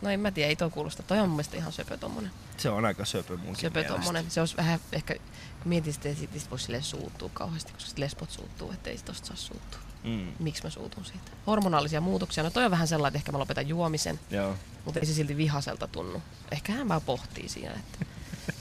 No 0.02 0.10
en 0.10 0.20
mä 0.20 0.30
tiedä, 0.30 0.48
ei 0.48 0.56
toi 0.56 0.70
kuulosta. 0.70 1.02
Toi 1.02 1.18
on 1.18 1.28
mun 1.28 1.36
mielestä 1.36 1.56
ihan 1.56 1.72
söpö 1.72 1.96
tommonen. 1.96 2.30
Se 2.56 2.70
on 2.70 2.84
aika 2.84 3.04
söpö 3.04 3.36
munkin 3.36 3.60
Söpö 3.60 3.84
tommonen. 3.84 4.30
Se 4.30 4.40
olisi 4.40 4.56
vähän 4.56 4.80
ehkä... 4.92 5.16
Mietin 5.64 5.92
sitä, 5.92 6.08
että 6.08 6.20
sit 6.38 6.50
voisi 6.50 6.64
silleen 6.64 6.82
suuttua 6.82 7.30
kauheasti, 7.34 7.72
koska 7.72 8.00
lesbot 8.00 8.30
suuttuu, 8.30 8.72
ettei 8.72 8.96
sit 8.96 9.06
tosta 9.06 9.26
saa 9.26 9.36
suuttua. 9.36 9.80
Mm, 10.04 10.26
Miksi 10.38 10.62
mä 10.64 10.70
suutun 10.70 11.04
siitä? 11.04 11.30
Hormonaalisia 11.46 12.00
muutoksia. 12.00 12.44
No 12.44 12.50
toi 12.50 12.64
on 12.64 12.70
vähän 12.70 12.88
sellainen, 12.88 13.16
että 13.16 13.18
ehkä 13.22 13.32
mä 13.32 13.38
lopetan 13.38 13.68
juomisen, 13.68 14.20
joo. 14.30 14.54
mutta 14.84 15.00
ei 15.00 15.06
se 15.06 15.14
silti 15.14 15.36
vihaselta 15.36 15.86
tunnu. 15.88 16.22
Ehkä 16.50 16.72
hän 16.72 16.88
vaan 16.88 17.00
pohtii 17.02 17.48
siinä, 17.48 17.70
että 17.72 18.06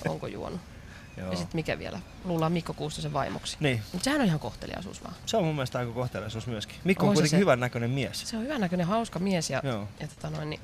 onko 0.10 0.28
juonut. 0.28 0.62
joo. 1.18 1.32
Ja 1.32 1.38
sitten 1.38 1.58
mikä 1.58 1.80
vielä? 1.80 2.00
Luullaan 2.26 2.52
Mikko 2.52 2.74
Kuustosen 2.74 3.14
vaimoksi. 3.14 3.58
Niin, 3.60 3.82
Mutta 3.92 4.04
sehän 4.04 4.22
on 4.22 4.28
ihan 4.28 4.40
kohteliaisuus 4.40 5.04
vaan. 5.04 5.16
se 5.26 5.38
on 5.38 5.44
mun 5.46 5.56
mielestä 5.56 5.80
aika 5.80 5.92
kohteliaisuus 5.92 6.48
myöskin. 6.48 6.76
Mikko 6.84 7.06
on 7.06 7.10
On 7.10 7.14
kuitenkin 7.14 7.38
se. 7.38 7.42
hyvän 7.42 7.60
näköinen 7.60 7.90
mies. 7.90 8.30
Se 8.30 8.38
on 8.38 8.44
hyvännäköinen, 8.44 8.88
hauska 8.88 9.20
mies 9.20 9.50
ja, 9.50 9.62
Joo. 9.64 9.88
ja 10.00 10.08
tota 10.08 10.30
noin, 10.30 10.50
niin, 10.50 10.60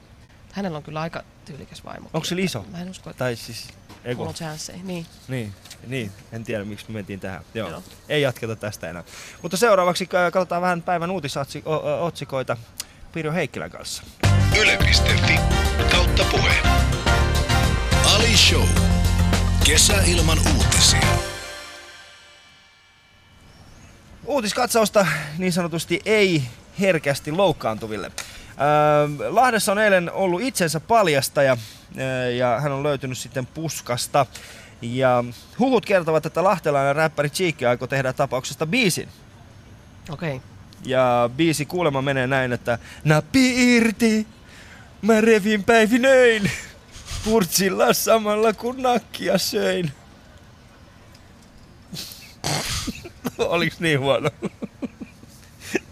hänellä 0.51 0.77
on 0.77 0.83
kyllä 0.83 1.01
aika 1.01 1.23
tyylikäs 1.45 1.85
vaimo. 1.85 2.09
Onko 2.13 2.25
se 2.25 2.35
iso? 2.41 2.65
Mä 2.71 2.81
en 2.81 2.89
usko, 2.89 3.09
että 3.09 3.17
Tai 3.19 3.35
siis, 3.35 3.67
ei 4.05 4.15
mulla 4.15 4.29
on. 4.29 4.57
Niin. 4.83 5.05
niin, 5.27 5.53
niin, 5.87 6.11
en 6.31 6.43
tiedä 6.43 6.65
miksi 6.65 6.85
me 6.87 6.93
mentiin 6.93 7.19
tähän. 7.19 7.41
Joo. 7.53 7.69
Joo. 7.69 7.83
Ei 8.09 8.21
jatketa 8.21 8.55
tästä 8.55 8.89
enää. 8.89 9.03
Mutta 9.41 9.57
seuraavaksi 9.57 10.03
äh, 10.03 10.31
katsotaan 10.31 10.61
vähän 10.61 10.81
päivän 10.81 11.11
uutisotsikoita 11.11 12.57
Pirjo 13.13 13.33
Heikkilän 13.33 13.71
kanssa. 13.71 14.03
Yle.fi 14.59 15.39
kautta 15.91 16.25
puhe. 16.31 16.55
Ali 18.15 18.37
Show. 18.37 18.67
Kesä 19.65 20.01
ilman 20.05 20.37
uutisia. 20.55 21.07
Uutiskatsausta 24.25 25.07
niin 25.37 25.53
sanotusti 25.53 26.01
ei 26.05 26.43
herkästi 26.79 27.31
loukkaantuville. 27.31 28.11
Öö, 28.61 29.33
Lahdessa 29.33 29.71
on 29.71 29.79
eilen 29.79 30.11
ollut 30.11 30.41
itsensä 30.41 30.79
paljastaja 30.79 31.57
öö, 31.99 32.29
ja 32.29 32.59
hän 32.59 32.71
on 32.71 32.83
löytynyt 32.83 33.17
sitten 33.17 33.45
puskasta. 33.45 34.25
Ja 34.81 35.23
huhut 35.59 35.85
kertovat, 35.85 36.25
että 36.25 36.43
lahtelainen 36.43 36.95
räppäri 36.95 37.29
Cheekki 37.29 37.65
aikoo 37.65 37.87
tehdä 37.87 38.13
tapauksesta 38.13 38.65
biisin. 38.65 39.09
Okei. 40.09 40.41
Ja 40.85 41.29
biisi 41.35 41.65
kuulemma 41.65 42.01
menee 42.01 42.27
näin, 42.27 42.53
että 42.53 42.79
Nappi 43.03 43.75
irti, 43.75 44.27
mä 45.01 45.21
revin 45.21 45.63
päivinöin, 45.63 46.51
purtsilla 47.23 47.93
samalla 47.93 48.53
kun 48.53 48.81
nakkia 48.81 49.37
söin. 49.37 49.91
Oliks 53.37 53.79
niin 53.79 53.99
huono? 53.99 54.29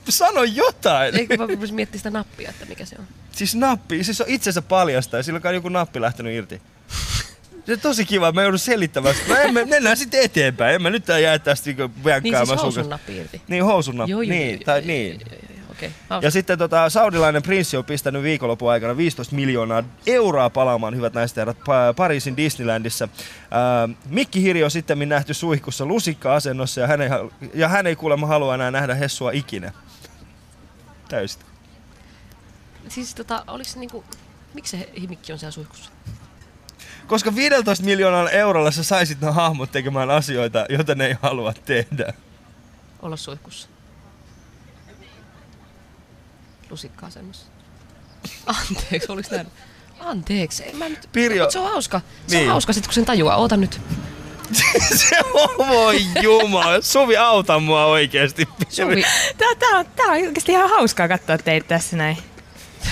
Sano 0.09 0.43
jotain! 0.43 1.15
Eikö 1.15 1.37
mä 1.37 1.45
rupesin 1.47 1.75
miettimään 1.75 1.99
sitä 1.99 2.09
nappia, 2.09 2.49
että 2.49 2.65
mikä 2.65 2.85
se 2.85 2.95
on? 2.99 3.05
Siis 3.31 3.55
nappi, 3.55 4.03
siis 4.03 4.21
on 4.21 4.27
itsensä 4.29 4.61
paljasta 4.61 5.17
ja 5.17 5.23
silloin 5.23 5.47
on 5.47 5.53
joku 5.55 5.69
nappi 5.69 6.01
lähtenyt 6.01 6.33
irti. 6.33 6.61
Se 7.65 7.73
on 7.73 7.79
tosi 7.79 8.05
kiva, 8.05 8.31
mä 8.31 8.41
joudun 8.41 8.59
selittämään. 8.59 9.15
sitä. 9.15 9.33
No 9.33 9.35
en, 9.39 9.53
mä- 9.53 9.65
mennään 9.65 9.97
sitten 9.97 10.21
eteenpäin. 10.23 10.75
En 10.75 10.81
mä 10.81 10.89
nyt 10.89 11.05
tää 11.05 11.19
jää 11.19 11.39
tästä 11.39 11.69
niinku 11.69 11.81
Niin 11.87 12.03
vänkkäämään 12.03 12.47
siis 12.47 12.59
sun 12.59 12.65
housun 12.65 12.89
nappi 12.89 13.17
irti. 13.17 13.41
Niin, 13.47 13.63
housun 13.65 13.97
nappi. 13.97 14.11
Joo, 14.11 14.21
joo, 14.21 14.29
niin, 14.29 14.51
joo, 14.53 14.59
tai 14.65 14.79
joo, 14.79 14.87
niin. 14.87 15.11
joo, 15.11 15.19
joo, 15.31 15.39
joo, 15.57 15.63
Okei. 15.71 15.91
Ja 16.21 16.31
sitten 16.31 16.57
tota, 16.57 16.89
saudilainen 16.89 17.43
prinssi 17.43 17.77
on 17.77 17.85
pistänyt 17.85 18.23
viikonlopun 18.23 18.71
aikana 18.71 18.97
15 18.97 19.35
miljoonaa 19.35 19.83
euroa 20.07 20.49
palaamaan, 20.49 20.95
hyvät 20.95 21.13
naiset 21.13 21.37
herrat, 21.37 21.57
Pa- 21.57 21.93
Pariisin 21.95 22.37
Disneylandissa. 22.37 23.09
Ää, 23.51 23.89
Mikki 24.09 24.41
Hiri 24.41 24.63
on 24.63 24.71
sitten 24.71 25.09
nähty 25.09 25.33
suihkussa 25.33 25.85
lusikka-asennossa 25.85 26.81
ja 26.81 26.87
hän, 26.87 27.01
ei, 27.01 27.09
ja 27.53 27.67
hän 27.67 27.87
ei 27.87 27.95
kuulemma 27.95 28.27
halua 28.27 28.55
enää 28.55 28.71
nähdä 28.71 28.93
Hessua 28.95 29.31
ikinä. 29.31 29.71
Täysin. 31.13 31.41
Siis 32.89 33.15
tota, 33.15 33.43
olis 33.47 33.71
se 33.71 33.79
niinku... 33.79 34.03
Miksi 34.53 34.77
se 34.77 34.89
himikki 34.99 35.33
on 35.33 35.39
siellä 35.39 35.51
suihkussa? 35.51 35.91
Koska 37.07 37.35
15 37.35 37.85
miljoonalla 37.85 38.29
eurolla 38.29 38.71
sä 38.71 38.83
saisit 38.83 39.21
ne 39.21 39.31
hahmot 39.31 39.71
tekemään 39.71 40.09
asioita, 40.09 40.65
joita 40.69 40.95
ne 40.95 41.05
ei 41.05 41.15
halua 41.21 41.53
tehdä. 41.65 42.13
Olla 43.01 43.17
suihkussa. 43.17 43.67
Lusikka-asennossa. 46.69 47.45
Anteeksi, 48.45 49.11
oliks 49.11 49.31
näin? 49.31 49.47
Anteeksi, 49.99 50.69
en 50.69 50.75
mä 50.77 50.89
nyt... 50.89 51.09
Pirjo- 51.17 51.41
Mut 51.43 51.51
se 51.51 51.59
on 51.59 51.71
hauska. 51.71 52.01
Se 52.27 52.35
Niin. 52.35 52.47
on 52.47 52.51
hauska 52.51 52.73
sit 52.73 52.87
kun 52.87 52.93
sen 52.93 53.05
tajuaa. 53.05 53.35
Oota 53.35 53.57
nyt. 53.57 53.81
Se 55.09 55.17
on, 55.33 55.67
voi 55.67 56.01
jumala. 56.21 56.81
Suvi, 56.81 57.17
auta 57.17 57.59
mua 57.59 57.85
oikeesti. 57.85 58.47
Suvi, 58.69 59.03
Tää, 59.37 59.55
tää, 59.59 59.69
on, 59.79 59.85
tää 59.95 60.05
on 60.05 60.11
oikeasti 60.11 60.51
ihan 60.51 60.69
hauskaa 60.69 61.07
katsoa 61.07 61.37
teitä 61.37 61.67
tässä 61.67 61.97
näin. 61.97 62.17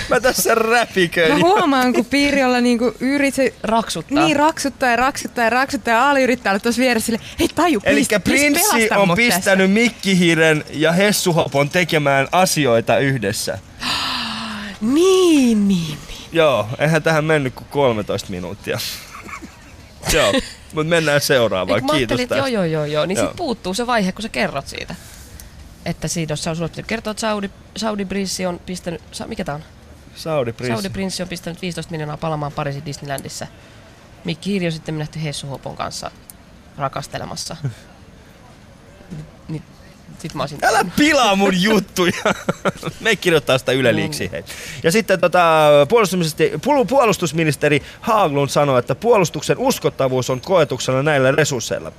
Mä 0.08 0.20
tässä 0.20 0.48
Mä 0.48 0.54
räpiköin. 0.54 1.42
huomaan, 1.42 1.92
kun 1.92 2.04
Pirjolla 2.04 2.60
niinku 2.60 2.94
yrittää 3.00 3.44
Raksuttaa. 3.62 4.24
niin 4.24 4.36
raksuttaa 4.36 4.88
ja 4.90 4.96
raksuttaa 4.96 5.44
ja 5.44 5.50
raksuttaa 5.50 5.94
ja 5.94 6.10
Ali 6.10 6.22
yrittää 6.22 6.52
olla 6.52 6.60
tuossa 6.60 6.80
vieressä 6.80 7.06
sille, 7.06 7.20
hei 7.38 7.48
taju, 7.48 7.80
Eli 7.84 8.04
please 8.04 8.18
Prinssi 8.18 8.88
on 8.96 9.16
pistänyt 9.16 9.70
Mikkihiiren 9.72 10.64
ja 10.70 10.92
Hessuhopon 10.92 11.70
tekemään 11.70 12.28
asioita 12.32 12.98
yhdessä. 12.98 13.58
Niin, 14.80 15.68
niin, 15.68 15.98
niin. 16.08 16.18
Joo, 16.32 16.68
eihän 16.78 17.02
tähän 17.02 17.24
mennyt 17.24 17.54
kuin 17.54 17.66
13 17.70 18.30
minuuttia. 18.30 18.78
Joo, 20.12 20.32
mutta 20.74 20.88
mennään 20.90 21.20
seuraavaan. 21.20 21.80
Eikö 21.82 21.92
Kiitos 21.94 22.18
tästä. 22.20 22.36
joo, 22.36 22.46
joo, 22.46 22.64
joo, 22.64 22.84
joo. 22.84 23.06
Niin 23.06 23.18
Joo. 23.18 23.26
sit 23.26 23.36
puuttuu 23.36 23.74
se 23.74 23.86
vaihe, 23.86 24.12
kun 24.12 24.22
sä 24.22 24.28
kerrot 24.28 24.66
siitä. 24.68 24.94
Että 25.84 26.08
siinä 26.08 26.32
on 26.50 26.56
sulle 26.56 26.68
pitänyt 26.68 26.86
kertoa, 26.86 27.10
että 27.10 27.20
Saudi, 27.20 27.50
Saudi 27.76 28.04
Prinssi 28.04 28.46
on 28.46 28.60
pistänyt, 28.66 29.02
sa, 29.12 29.26
mikä 29.26 29.44
tää 29.44 29.54
on? 29.54 29.64
Saudi 30.16 30.52
Prinssi. 30.52 30.72
Saudi 30.74 30.88
Prinssi 30.88 31.22
on 31.22 31.28
pistänyt 31.28 31.62
15 31.62 31.90
miljoonaa 31.90 32.16
palamaan 32.16 32.52
Pariisin 32.52 32.84
Disneylandissa. 32.84 33.46
Mikki 34.24 34.50
Hiiri 34.50 34.66
on 34.66 34.72
sitten 34.72 34.98
nähty 34.98 35.22
Hessu 35.22 35.46
Hopon 35.46 35.76
kanssa 35.76 36.10
rakastelemassa. 36.78 37.56
Ni- 39.48 39.62
Sit 40.22 40.34
mä 40.34 40.42
olisin... 40.42 40.58
Älä 40.62 40.84
pilaa 40.96 41.36
mun 41.36 41.62
juttuja. 41.62 42.22
Me 43.00 43.16
kirjoittaa 43.16 43.58
sitä 43.58 43.72
Yle 43.72 43.94
Liiksi, 43.96 44.30
hei. 44.32 44.44
Ja 44.82 44.92
sitten 44.92 45.20
tota, 45.20 45.68
puolustusministeri, 45.88 46.56
puol- 46.56 46.86
puolustusministeri 46.88 47.82
Haaglund 48.00 48.48
sanoi, 48.48 48.78
että 48.78 48.94
puolustuksen 48.94 49.58
uskottavuus 49.58 50.30
on 50.30 50.40
koetuksella 50.40 51.02
näillä 51.02 51.30
resursseilla. 51.30 51.92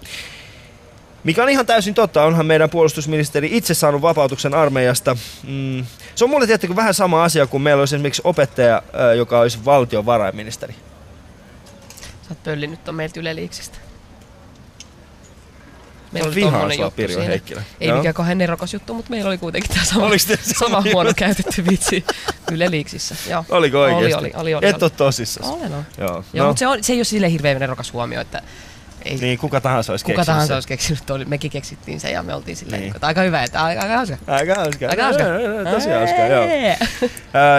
Mikä 1.24 1.44
on 1.44 1.50
ihan 1.50 1.66
täysin 1.66 1.94
totta, 1.94 2.24
onhan 2.24 2.46
meidän 2.46 2.70
puolustusministeri 2.70 3.50
itse 3.52 3.74
saanut 3.74 4.02
vapautuksen 4.02 4.54
armeijasta. 4.54 5.18
Mm. 5.48 5.86
Se 6.16 6.24
on 6.24 6.30
mulle 6.30 6.48
tietenkin 6.48 6.76
vähän 6.76 6.94
sama 6.94 7.24
asia 7.24 7.48
kuin 7.48 7.64
meillä 7.64 7.82
olisi 7.82 7.96
esimerkiksi 7.96 8.22
opettaja, 8.26 8.82
joka 9.18 9.40
olisi 9.40 9.66
valtiovarainministeri. 9.66 10.74
Sä 12.22 12.30
oot 12.30 12.44
pöllinyt 12.44 12.84
ton 12.84 12.96
meiltä 12.96 13.20
Yle 13.20 13.36
Mä 16.14 16.20
oli 16.26 16.42
tommonen 16.42 16.80
juttu 16.80 16.94
Pirjo 16.96 17.16
siinä. 17.16 17.30
Heikkilä. 17.30 17.64
Ei 17.82 17.88
Joo. 17.88 17.98
mikään 17.98 18.16
kauhean 18.16 18.38
nerokas 18.38 18.74
juttu, 18.74 18.94
mutta 18.94 19.10
meillä 19.12 19.28
oli 19.28 19.38
kuitenkin 19.38 19.72
tämä 19.74 19.86
sama, 19.86 20.10
sama 20.60 20.84
huono 20.94 21.12
käytetty 21.16 21.66
vitsi 21.70 22.06
Yle 22.52 22.72
Liiksissä. 22.72 23.16
Joo. 23.30 23.46
Oliko 23.50 23.82
oikeesti? 23.82 24.14
Oli, 24.14 24.14
oli, 24.14 24.32
oli. 24.36 24.54
oli, 24.56 24.68
Et 24.68 24.76
oli. 24.76 24.84
ole 24.84 24.90
tosissas. 24.90 25.50
Olen, 25.50 25.74
on. 25.74 25.86
Joo. 25.98 26.24
Joo, 26.34 26.44
no, 26.44 26.48
mutta 26.48 26.60
se, 26.60 26.68
on, 26.68 26.84
se 26.84 26.94
ei 26.94 26.98
ole 27.00 27.04
silleen 27.04 27.32
hirveän 27.32 27.60
nerokas 27.60 27.94
huomio, 27.94 28.22
että 28.22 28.42
ei, 29.06 29.16
niin, 29.16 29.38
kuka 29.38 29.62
tahansa 29.62 29.94
olisi 29.94 30.06
kuka 30.06 30.12
keksinyt 30.16 30.26
tahansa 30.36 30.54
olisi 30.54 30.68
keksinyt, 30.68 31.10
oli, 31.10 31.26
mekin 31.26 31.52
keksittiin 31.52 32.00
sen 32.00 32.12
ja 32.12 32.24
me 32.24 32.34
oltiin 32.36 32.58
silleen, 32.58 32.82
Niin. 32.82 32.94
aika 33.02 33.22
hyvä, 33.22 33.44
että 33.44 33.64
aika, 33.64 33.82
aika 33.82 33.96
hauska. 33.96 34.18
Aika 34.28 34.56
hauska. 34.56 34.88
Aika 34.90 35.04
hauska. 35.04 35.24
Tosi 35.72 35.90
hauska, 35.90 36.22
joo. 36.22 36.44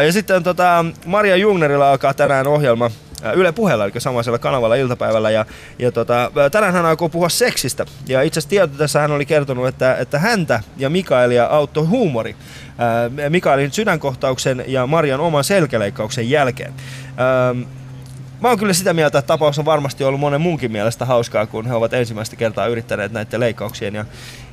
Ja 0.07 0.13
sitten 0.13 0.43
tota, 0.43 0.85
Maria 1.07 1.37
Jungnerilla 1.37 1.91
alkaa 1.91 2.15
tänään 2.15 2.47
ohjelma 2.47 2.91
Yle 3.33 3.53
puheella, 3.53 3.85
eli 3.85 3.93
samaisella 3.99 4.39
kanavalla 4.39 4.75
iltapäivällä. 4.75 5.31
Ja, 5.31 5.47
ja 5.79 5.93
tota, 5.93 6.31
ää, 6.37 6.51
tänään 6.51 6.73
hän 6.73 6.87
alkoi 6.87 7.09
puhua 7.09 7.29
seksistä. 7.29 7.87
Ja 8.09 8.23
itse 8.23 8.39
asiassa 8.39 8.51
tieto 8.51 8.67
tässä 8.67 9.01
hän 9.01 9.13
oli 9.13 9.27
kertonut, 9.27 9.69
että, 9.69 9.97
että 9.97 10.19
häntä 10.19 10.61
ja 10.77 10.91
Mikaelia 10.91 11.47
auttoi 11.47 11.85
huumori. 11.87 12.37
Ää, 12.79 13.11
Mikaelin 13.29 13.73
sydänkohtauksen 13.73 14.65
ja 14.67 14.87
Marian 14.87 15.21
oman 15.21 15.45
selkäleikkauksen 15.45 16.31
jälkeen. 16.31 16.75
Ää, 17.17 17.55
Mä 18.41 18.49
oon 18.49 18.59
kyllä 18.59 18.73
sitä 18.73 18.95
mieltä, 18.95 19.19
että 19.19 19.27
tapaus 19.27 19.59
on 19.59 19.65
varmasti 19.65 20.05
ollut 20.05 20.21
monen 20.21 20.41
muunkin 20.41 20.73
mielestä 20.73 21.05
hauskaa, 21.05 21.47
kun 21.47 21.67
he 21.67 21.75
ovat 21.75 21.93
ensimmäistä 21.93 22.37
kertaa 22.37 22.67
yrittäneet 22.67 23.13
näiden 23.13 23.41
leikkauksien 23.41 23.95
ja, 23.95 24.05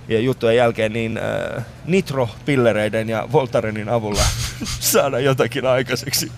ja 0.07 0.19
juttujen 0.19 0.57
jälkeen 0.57 0.93
niin 0.93 1.17
äh, 1.17 1.65
nitropillereiden 1.85 3.09
ja 3.09 3.27
Voltarenin 3.31 3.89
avulla 3.89 4.21
saada 4.79 5.19
jotakin 5.19 5.65
aikaiseksi. 5.65 6.31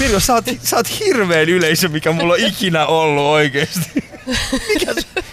Pirjo, 0.00 0.20
sä 0.20 0.34
oot, 0.34 0.44
sä 0.62 0.76
oot 0.76 1.00
hirveän 1.00 1.48
yleisö, 1.48 1.88
mikä 1.88 2.12
mulla 2.12 2.34
on 2.34 2.40
ikinä 2.40 2.86
ollut 2.86 3.22
oikeesti. 3.24 4.04
Mikä 4.68 4.94
se- 4.94 5.24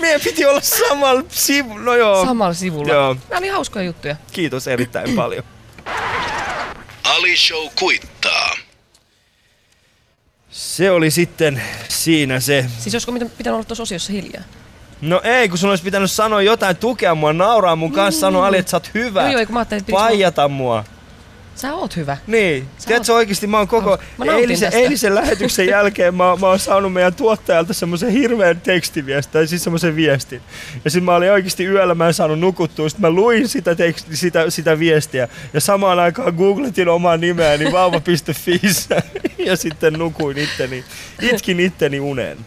Meidän 0.00 0.20
piti 0.20 0.44
olla 0.46 0.60
samalla 0.60 1.22
sivulla. 1.28 1.84
No 1.84 1.94
joo, 1.94 2.24
Samalla 2.24 2.54
sivulla. 2.54 2.92
Joo. 2.92 3.16
Nämä 3.30 3.38
oli 3.38 3.48
hauskoja 3.48 3.84
juttuja. 3.84 4.16
kiitos 4.32 4.68
erittäin 4.68 5.14
paljon. 5.16 5.44
Ali 7.04 7.36
Show 7.36 7.66
kuittaa. 7.78 8.50
Se 10.50 10.90
oli 10.90 11.10
sitten 11.10 11.62
siinä 11.88 12.40
se. 12.40 12.64
Siis 12.78 12.94
olisiko 12.94 13.12
mitä- 13.12 13.26
pitänyt 13.38 13.54
olla 13.54 13.64
tuossa 13.64 13.82
osiossa 13.82 14.12
hiljaa? 14.12 14.42
No 15.00 15.20
ei, 15.24 15.48
kun 15.48 15.58
sun 15.58 15.70
olisi 15.70 15.84
pitänyt 15.84 16.10
sanoa 16.10 16.42
jotain, 16.42 16.76
tukea 16.76 17.14
mua, 17.14 17.32
nauraa 17.32 17.76
mun 17.76 17.92
kanssa, 17.92 18.20
sanoa 18.20 18.46
Ali, 18.46 18.58
että 18.58 18.70
sä 18.70 18.76
oot 18.76 18.90
hyvä. 18.94 19.22
Joo, 19.22 19.30
joo, 19.30 19.46
kun 19.46 19.52
mä 19.54 19.58
ajattelin, 19.60 19.80
että 19.80 19.92
Paijata 19.92 20.48
mua. 20.48 20.84
Sä 21.56 21.74
oot 21.74 21.96
hyvä. 21.96 22.16
Niin, 22.26 22.68
Sä 22.78 22.86
tiedätkö 22.86 23.14
oikeesti 23.14 23.46
mä 23.46 23.58
oon 23.58 23.68
koko 23.68 23.98
Mä 24.18 24.24
eilisen, 24.24 24.66
tästä. 24.66 24.78
eilisen 24.78 25.14
lähetyksen 25.14 25.66
jälkeen 25.66 26.14
mä, 26.14 26.36
mä 26.40 26.46
oon 26.46 26.58
saanut 26.58 26.92
meidän 26.92 27.14
tuottajalta 27.14 27.72
semmoisen 27.74 28.10
hirveän 28.10 28.60
tekstiviestin, 28.60 29.32
tai 29.32 29.46
siis 29.46 29.64
semmoisen 29.64 29.96
viestin. 29.96 30.42
Ja 30.84 30.90
sitten 30.90 31.04
mä 31.04 31.14
olin 31.14 31.30
oikeesti 31.32 31.64
yöllä, 31.64 31.94
mä 31.94 32.06
en 32.06 32.14
saanut 32.14 32.40
nukuttua, 32.40 32.88
sit 32.88 32.98
mä 32.98 33.10
luin 33.10 33.48
sitä, 33.48 33.74
teksti, 33.74 34.16
sitä, 34.16 34.50
sitä 34.50 34.78
viestiä, 34.78 35.28
ja 35.54 35.60
samaan 35.60 35.98
aikaan 35.98 36.34
googletin 36.34 36.88
omaa 36.88 37.16
nimeäni 37.16 37.72
vauva.fiissä, 37.72 39.02
ja 39.38 39.56
sitten 39.56 39.92
nukuin 39.92 40.38
itteni, 40.38 40.84
itkin 41.22 41.60
itteni 41.60 42.00
uneen. 42.00 42.38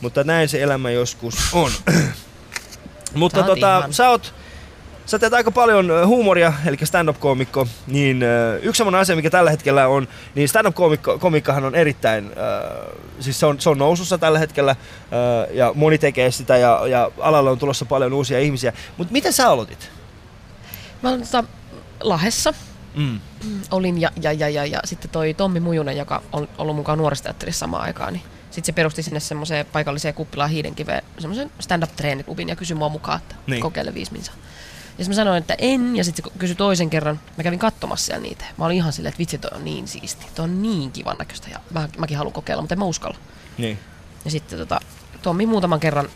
Mutta 0.00 0.24
näin 0.24 0.48
se 0.48 0.62
elämä 0.62 0.90
joskus 0.90 1.36
on. 1.52 1.70
Mutta 3.14 3.38
oot 3.38 3.46
tota, 3.46 3.78
ihana. 3.78 3.92
sä 3.92 4.10
oot 4.10 4.34
Sä 5.12 5.18
teet 5.18 5.34
aika 5.34 5.50
paljon 5.50 5.92
huumoria, 6.06 6.52
eli 6.66 6.76
stand-up-koomikko, 6.84 7.66
niin 7.86 8.24
yksi 8.62 8.78
semmoinen 8.78 9.00
asia, 9.00 9.16
mikä 9.16 9.30
tällä 9.30 9.50
hetkellä 9.50 9.88
on, 9.88 10.08
niin 10.34 10.48
stand-up-koomikkahan 10.48 11.64
on 11.64 11.74
erittäin, 11.74 12.24
äh, 12.24 12.94
siis 13.20 13.40
se 13.40 13.46
on, 13.46 13.60
se 13.60 13.70
on 13.70 13.78
nousussa 13.78 14.18
tällä 14.18 14.38
hetkellä, 14.38 14.70
äh, 14.70 14.76
ja 15.50 15.72
moni 15.74 15.98
tekee 15.98 16.30
sitä, 16.30 16.56
ja, 16.56 16.80
ja 16.86 17.10
alalle 17.20 17.50
on 17.50 17.58
tulossa 17.58 17.84
paljon 17.84 18.12
uusia 18.12 18.40
ihmisiä. 18.40 18.72
Mutta 18.96 19.12
miten 19.12 19.32
sä 19.32 19.48
aloitit? 19.48 19.90
Mä 21.02 21.08
olin 21.08 21.20
tota 21.20 21.44
Lahessa. 22.00 22.54
Mm. 22.94 23.20
Olin 23.70 24.00
ja, 24.00 24.10
ja, 24.22 24.32
ja, 24.32 24.48
ja, 24.48 24.66
ja 24.66 24.80
sitten 24.84 25.10
toi 25.10 25.34
Tommi 25.34 25.60
Mujunen, 25.60 25.96
joka 25.96 26.22
on 26.32 26.48
ollut 26.58 26.76
mukaan 26.76 26.98
nuoristeatterissa 26.98 27.60
samaan 27.60 27.82
aikaan, 27.82 28.12
niin 28.12 28.22
sitten 28.50 28.64
se 28.64 28.72
perusti 28.72 29.02
sinne 29.02 29.20
semmoiseen 29.20 29.66
paikalliseen 29.66 30.14
kuppilaan 30.14 30.50
Hiidenkiveen 30.50 31.02
semmoisen 31.18 31.50
stand-up-treeniklubin 31.60 32.48
ja 32.48 32.56
kysyi 32.56 32.76
mua 32.76 32.88
mukaan, 32.88 33.18
että 33.18 33.34
Niin. 33.34 33.50
niin. 33.50 33.62
kokeile 33.62 33.94
viisi 33.94 34.12
minsa. 34.12 34.32
Ja 34.98 35.04
mä 35.08 35.14
sanoin, 35.14 35.38
että 35.38 35.54
en, 35.58 35.96
ja 35.96 36.04
sitten 36.04 36.24
se 36.24 36.38
kysyi 36.38 36.56
toisen 36.56 36.90
kerran. 36.90 37.20
Mä 37.36 37.42
kävin 37.42 37.58
katsomassa 37.58 38.06
siellä 38.06 38.22
niitä. 38.22 38.44
Mä 38.58 38.64
olin 38.64 38.76
ihan 38.76 38.92
silleen, 38.92 39.08
että 39.08 39.18
vitsi, 39.18 39.38
toi 39.38 39.50
on 39.54 39.64
niin 39.64 39.88
siisti. 39.88 40.26
Toi 40.34 40.44
on 40.44 40.62
niin 40.62 40.92
kivan 40.92 41.16
näköistä 41.18 41.50
ja 41.50 41.60
mä, 41.70 41.88
mäkin 41.98 42.16
haluan 42.16 42.32
kokeilla, 42.32 42.62
mutta 42.62 42.74
en 42.74 42.78
mä 42.78 42.84
uskalla. 42.84 43.18
Niin. 43.58 43.78
Ja 44.24 44.30
sitten 44.30 44.58
tota, 44.58 44.80
Tommi 45.22 45.46
muutaman 45.46 45.80
kerran 45.80 46.08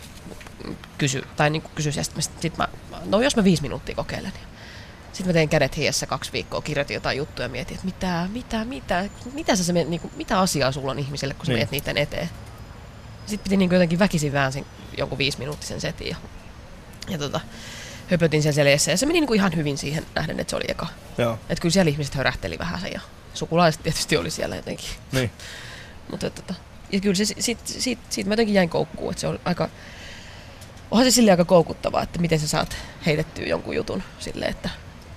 kysy, 0.98 1.24
tai 1.36 1.50
niin 1.50 1.62
kysyi, 1.74 1.92
ja 1.96 2.04
sitten 2.04 2.22
sit 2.40 2.56
mä, 2.56 2.68
no 3.04 3.20
jos 3.20 3.36
mä 3.36 3.44
viisi 3.44 3.62
minuuttia 3.62 3.94
kokeilen. 3.94 4.32
Sitten 5.12 5.26
mä 5.26 5.32
tein 5.32 5.48
kädet 5.48 5.76
hiessä 5.76 6.06
kaksi 6.06 6.32
viikkoa, 6.32 6.60
kirjoitin 6.62 6.94
jotain 6.94 7.18
juttuja 7.18 7.44
ja 7.44 7.48
mietin, 7.48 7.74
että 7.74 7.86
mitä, 7.86 8.28
mitä, 8.32 8.64
mitä, 8.64 9.04
mitä, 9.32 9.56
sä 9.56 9.64
se, 9.64 9.72
niin 9.72 10.00
kuin, 10.00 10.12
mitä 10.16 10.40
asiaa 10.40 10.72
sulla 10.72 10.90
on 10.90 10.98
ihmiselle, 10.98 11.34
kun 11.34 11.46
sä 11.46 11.52
Niin. 11.52 11.58
meet 11.58 11.70
niiden 11.70 11.96
eteen. 11.96 12.30
Sitten 13.26 13.44
piti 13.44 13.56
niin 13.56 13.72
jotenkin 13.72 13.98
väkisin 13.98 14.32
väänsin 14.32 14.66
jonkun 14.98 15.18
viisi 15.18 15.38
minuuttisen 15.38 15.80
setin 15.80 16.08
ja, 16.08 16.16
ja 17.08 17.18
tota, 17.18 17.40
höpötin 18.10 18.42
sen 18.42 18.54
selässä 18.54 18.90
ja 18.90 18.96
se 18.96 19.06
meni 19.06 19.20
niin 19.20 19.26
kuin 19.28 19.36
ihan 19.38 19.56
hyvin 19.56 19.78
siihen 19.78 20.06
nähden, 20.14 20.40
että 20.40 20.50
se 20.50 20.56
oli 20.56 20.64
eka. 20.68 20.86
Joo. 21.18 21.32
Että 21.48 21.62
kyllä 21.62 21.72
siellä 21.72 21.90
ihmiset 21.90 22.14
hörähteli 22.14 22.58
vähän 22.58 22.80
sen 22.80 22.92
ja 22.92 23.00
sukulaiset 23.34 23.82
tietysti 23.82 24.16
oli 24.16 24.30
siellä 24.30 24.56
jotenkin. 24.56 24.88
Niin. 25.12 25.30
Mutta 26.10 26.30
tota, 26.30 26.54
ja 26.92 27.00
kyllä 27.00 27.14
se, 27.14 27.24
siitä, 27.24 27.62
siitä, 27.64 28.02
siitä 28.10 28.28
mä 28.28 28.32
jotenkin 28.32 28.54
jäin 28.54 28.68
koukkuun, 28.70 29.10
että 29.10 29.20
se 29.20 29.26
on 29.26 29.38
aika, 29.44 29.68
onhan 30.90 31.04
se 31.06 31.10
sille 31.14 31.30
aika 31.30 31.44
koukuttavaa, 31.44 32.02
että 32.02 32.18
miten 32.20 32.40
sä 32.40 32.48
saat 32.48 32.76
heitettyä 33.06 33.44
jonkun 33.46 33.76
jutun 33.76 34.02
silleen, 34.18 34.50
että 34.50 34.70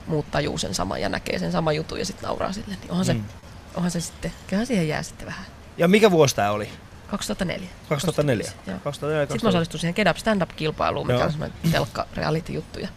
muut 0.07 0.31
tajuu 0.31 0.57
sen 0.57 0.75
saman 0.75 1.01
ja 1.01 1.09
näkee 1.09 1.39
sen 1.39 1.51
saman 1.51 1.75
jutun 1.75 1.99
ja 1.99 2.05
sitten 2.05 2.27
nauraa 2.27 2.51
sille. 2.53 2.75
Niin 2.81 2.91
onhan, 2.91 3.07
Mm. 3.07 3.23
se, 3.23 3.37
onhan 3.75 3.91
se 3.91 4.01
sitten, 4.01 4.31
kyllähän 4.47 4.67
siihen 4.67 4.87
jää 4.87 5.03
sitten 5.03 5.25
vähän. 5.27 5.45
Ja 5.77 5.87
mikä 5.87 6.11
vuosi 6.11 6.35
tää 6.35 6.51
oli? 6.51 6.69
2004. 7.11 7.69
2004. 7.89 8.51
Joo. 8.67 8.79
2004 8.83 9.25
Sitten 9.25 9.39
mä 9.43 9.49
osallistuin 9.49 9.81
siihen 9.81 9.93
Get 9.95 10.07
Up 10.09 10.17
Stand-up-kilpailuun, 10.17 11.07
mikä 11.07 11.17
Joo. 11.17 11.25
on 11.25 11.31
semmoinen 11.31 11.57
telkka 11.71 12.05
reality 12.15 12.53
juttu. 12.53 12.79
Ja 12.79 12.87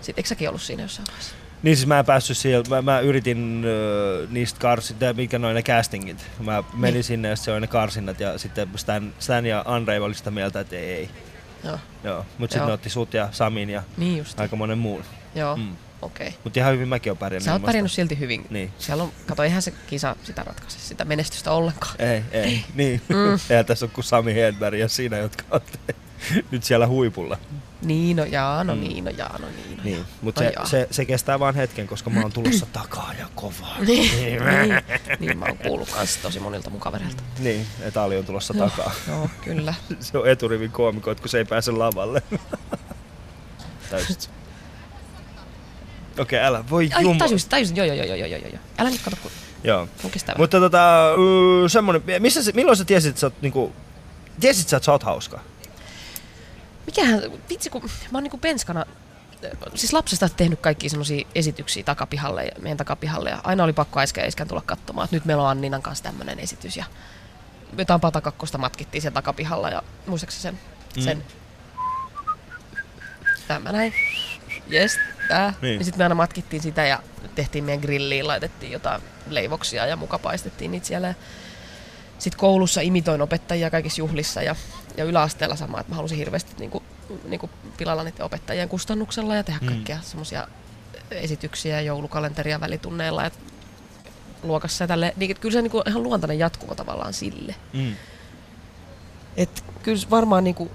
sitten 0.00 0.14
eikö 0.22 0.28
säkin 0.28 0.48
ollut 0.48 0.62
siinä 0.62 0.82
jossain 0.82 1.06
vaiheessa? 1.08 1.34
Niin 1.62 1.76
siis 1.76 1.86
mä 1.86 1.98
en 1.98 2.04
päässyt 2.04 2.36
siellä, 2.38 2.64
mä, 2.68 2.82
mä 2.82 3.00
yritin 3.00 3.62
ö, 3.66 4.26
niistä 4.30 4.60
karsit, 4.60 4.98
tai 4.98 5.12
mikä 5.12 5.38
noin 5.38 5.54
ne 5.54 5.62
castingit. 5.62 6.26
Mä 6.40 6.62
menin 6.74 6.94
Niin. 6.94 7.04
sinne 7.04 7.28
ja 7.28 7.36
se 7.36 7.52
oli 7.52 7.60
ne 7.60 7.66
karsinnat 7.66 8.20
ja 8.20 8.38
sitten 8.38 8.68
Stan, 8.76 9.14
Stan 9.18 9.46
ja 9.46 9.62
Andre 9.66 10.00
oli 10.00 10.14
sitä 10.14 10.30
mieltä, 10.30 10.60
että 10.60 10.76
ei. 10.76 10.92
ei. 10.94 11.10
Joo, 11.64 11.78
Joo, 12.04 12.26
mutta 12.38 12.54
sitten 12.54 12.66
ne 12.66 12.72
otti 12.72 12.90
sut 12.90 13.14
ja 13.14 13.28
Samin 13.32 13.70
ja 13.70 13.82
niin 13.96 14.24
aika 14.36 14.56
monen 14.56 14.78
muun. 14.78 15.04
Joo, 15.34 15.56
Mm. 15.56 15.76
Okei. 16.04 16.28
Okay. 16.28 16.40
Mutta 16.44 16.60
ihan 16.60 16.72
hyvin 16.72 16.88
mäkin 16.88 17.10
oon 17.10 17.18
pärjännyt. 17.18 17.44
Sä 17.44 17.52
oot 17.52 17.62
pärjännyt 17.62 17.92
silti 17.92 18.18
hyvin. 18.18 18.46
Niin. 18.50 18.72
Siellä 18.78 19.02
on, 19.02 19.12
kato, 19.26 19.42
eihän 19.42 19.62
se 19.62 19.70
kisa 19.86 20.16
sitä 20.24 20.42
ratkaise, 20.42 20.78
sitä 20.78 21.04
menestystä 21.04 21.52
ollenkaan. 21.52 21.94
Ei, 21.98 22.22
ei, 22.32 22.64
niin. 22.74 23.02
Mm. 23.08 23.38
Eihän 23.50 23.66
tässä 23.66 23.86
ole 23.86 23.92
kuin 23.94 24.04
Sami 24.04 24.34
Hedberg 24.34 24.78
ja 24.78 24.88
siinä, 24.88 25.16
jotka 25.18 25.44
on 25.50 25.60
nyt 26.50 26.64
siellä 26.64 26.86
huipulla. 26.86 27.38
Niin, 27.82 28.16
no 28.16 28.24
jaa, 28.24 28.64
no 28.64 28.74
Mm. 28.74 28.80
niin, 28.80 29.04
no 29.04 29.10
jaa, 29.10 29.38
no 29.38 29.46
niin. 29.48 29.76
No 29.76 29.82
Niin, 29.84 30.04
mutta 30.22 30.40
No 30.42 30.48
se, 30.48 30.52
jaa. 30.56 30.66
se, 30.66 30.88
se, 30.90 31.04
kestää 31.04 31.38
vaan 31.38 31.54
hetken, 31.54 31.86
koska 31.86 32.10
mä 32.10 32.20
oon 32.20 32.32
tulossa 32.32 32.66
takaa 32.72 33.12
ja 33.18 33.26
kovaa. 33.34 33.76
Niin, 33.86 34.10
niin, 34.24 34.42
niin, 35.20 35.38
mä 35.38 35.44
oon 35.44 35.58
kuullut 35.58 35.90
kans 35.90 36.16
tosi 36.16 36.40
monilta 36.40 36.70
mun 36.70 36.80
kavereilta. 36.80 37.22
Niin, 37.38 37.66
että 37.80 38.02
Ali 38.02 38.16
on 38.18 38.24
tulossa 38.24 38.54
takaa. 38.54 38.92
Joo, 39.08 39.28
kyllä. 39.44 39.74
Se 40.00 40.18
on 40.18 40.28
eturivin 40.28 40.70
koomikoit, 40.70 41.20
kun 41.20 41.28
se 41.28 41.38
ei 41.38 41.44
pääse 41.44 41.70
lavalle. 41.72 42.22
Täysin. 43.90 44.16
Okei, 46.18 46.38
okay, 46.38 46.48
älä. 46.48 46.64
Voi 46.70 46.90
Ai, 46.94 47.02
jumala. 47.02 47.18
tajusin, 47.18 47.48
tajusin, 47.50 47.76
joo, 47.76 47.86
joo, 47.86 47.96
joo, 47.96 48.16
joo, 48.16 48.26
joo, 48.26 48.38
joo. 48.38 48.58
Älä 48.78 48.90
nyt 48.90 49.00
kato, 49.04 49.16
kun 49.22 49.30
Joo. 49.64 49.88
mun 50.02 50.12
kestää. 50.12 50.34
Mutta 50.38 50.60
tota, 50.60 51.14
uh, 51.14 51.70
semmonen, 51.70 52.02
missä 52.18 52.40
milloin 52.54 52.76
sä 52.76 52.84
tiesit, 52.84 53.08
että 53.10 53.20
sä 53.20 53.26
oot 53.26 53.42
niinku, 53.42 53.72
tiesit 54.40 54.68
sä, 54.68 54.76
että 54.76 54.84
sä 54.84 54.92
oot 54.92 55.02
hauska? 55.02 55.40
Mikähän, 56.86 57.22
vitsi 57.50 57.70
kun 57.70 57.82
mä 57.82 58.16
oon 58.18 58.22
niinku 58.22 58.38
penskana, 58.38 58.84
siis 59.74 59.92
lapsesta 59.92 60.28
tehnyt 60.28 60.60
kaikki 60.60 60.88
semmoisia 60.88 61.26
esityksiä 61.34 61.82
takapihalle, 61.82 62.48
meidän 62.60 62.76
takapihalle, 62.78 63.30
ja 63.30 63.40
aina 63.44 63.64
oli 63.64 63.72
pakko 63.72 64.00
äsken 64.00 64.22
ja 64.22 64.28
iskän 64.28 64.48
tulla 64.48 64.62
katsomaan, 64.66 65.04
että 65.04 65.16
nyt 65.16 65.24
meillä 65.24 65.42
on 65.42 65.48
Anninan 65.48 65.82
kanssa 65.82 66.04
tämmönen 66.04 66.38
esitys, 66.38 66.76
ja 66.76 66.84
jotain 67.78 68.00
patakakkosta 68.00 68.58
matkittiin 68.58 69.02
sen 69.02 69.12
takapihalla, 69.12 69.70
ja 69.70 69.82
muistaakseni 70.06 70.42
sen, 70.42 70.58
Mm. 70.96 71.02
sen 71.02 71.24
tämä 73.48 73.72
näin, 73.72 73.94
jes, 74.68 74.98
tää, 75.28 75.48
Niin. 75.50 75.56
niin. 75.62 75.78
ja 75.78 75.84
sitten 75.84 75.98
me 75.98 76.04
aina 76.04 76.14
matkittiin 76.14 76.62
sitä, 76.62 76.86
ja 76.86 77.02
tehtiin 77.34 77.64
meidän 77.64 77.80
grilliin, 77.82 78.26
laitettiin 78.26 78.72
jotain 78.72 79.02
leivoksia, 79.28 79.86
ja 79.86 79.96
muka 79.96 80.18
paistettiin 80.18 80.70
niitä 80.70 80.86
siellä, 80.86 81.14
sitten 82.18 82.38
koulussa 82.40 82.80
imitoin 82.80 83.22
opettajia 83.22 83.70
kaikissa 83.70 84.00
juhlissa 84.00 84.42
ja, 84.42 84.56
ja 84.96 85.04
yläasteella 85.04 85.56
sama, 85.56 85.80
että 85.80 85.90
mä 85.92 85.96
halusin 85.96 86.18
hirveästi 86.18 86.52
niinku, 86.58 86.82
niinku 87.24 87.50
pilalla 87.76 88.04
niiden 88.04 88.24
opettajien 88.24 88.68
kustannuksella 88.68 89.36
ja 89.36 89.44
tehdä 89.44 89.58
Mm. 89.62 89.66
kaikkia 89.66 89.98
semmoisia 90.02 90.48
esityksiä, 91.10 91.80
joulukalenteria 91.80 92.60
välitunneilla 92.60 93.22
ja 93.22 93.30
luokassa 94.42 94.84
ja 94.84 94.88
tälle. 94.88 95.12
Niin, 95.16 95.36
kyllä 95.36 95.52
se 95.52 95.58
on 95.58 95.64
niinku 95.64 95.82
ihan 95.86 96.02
luontainen 96.02 96.38
jatkumo 96.38 96.74
tavallaan 96.74 97.12
sille. 97.14 97.54
Mm. 97.72 97.94
Et 99.36 99.64
kyllä 99.82 100.02
varmaan 100.10 100.44
niinku, 100.44 100.70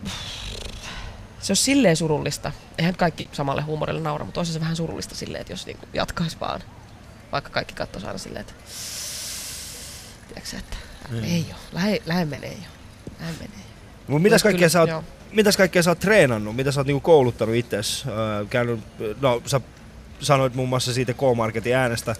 se 1.49 1.51
on 1.53 1.57
silleen 1.65 1.95
surullista. 1.97 2.51
Eihän 2.77 2.95
kaikki 2.95 3.29
samalle 3.31 3.61
huumorille 3.61 4.01
naura, 4.01 4.25
mutta 4.25 4.39
olisi 4.39 4.53
se 4.53 4.59
vähän 4.59 4.75
surullista 4.75 5.15
silleen, 5.15 5.41
että 5.41 5.53
jos 5.53 5.65
niinku 5.65 5.85
jatkaisi 5.93 6.37
vaan. 6.39 6.61
Vaikka 7.31 7.49
kaikki 7.49 7.73
katsoisi 7.73 8.07
aina 8.07 8.19
silleen, 8.19 8.41
että 8.41 8.53
tiedätkö, 10.27 10.57
että 10.57 10.77
Mm. 11.09 11.23
ei 11.23 11.45
oo, 11.51 11.57
lähe, 11.71 12.01
lähe 12.05 12.25
menee 12.25 12.51
jo. 12.53 12.69
Lähe 13.19 13.31
menee 13.31 13.49
jo. 13.57 13.63
Mut 14.07 14.21
mitäs 14.21 14.43
kaikkea 14.43 14.57
kyllä- 14.59 14.69
sä 14.69 14.79
oot, 14.79 14.89
joo. 14.89 15.03
mitäs 15.31 15.57
kaikkea 15.57 15.83
sä 15.83 15.91
oot 15.91 15.99
treenannut? 15.99 16.55
Mitä 16.55 16.71
sä 16.71 16.79
oot 16.79 16.87
niinku 16.87 16.99
kouluttanut 16.99 17.55
itses? 17.55 18.03
Öö, 18.07 18.45
käynyt, 18.49 18.79
no 19.21 19.41
sä 19.45 19.61
sanoit 20.19 20.55
muun 20.55 20.69
muassa 20.69 20.93
siitä 20.93 21.13
K-Marketin 21.13 21.75
äänestä, 21.75 22.15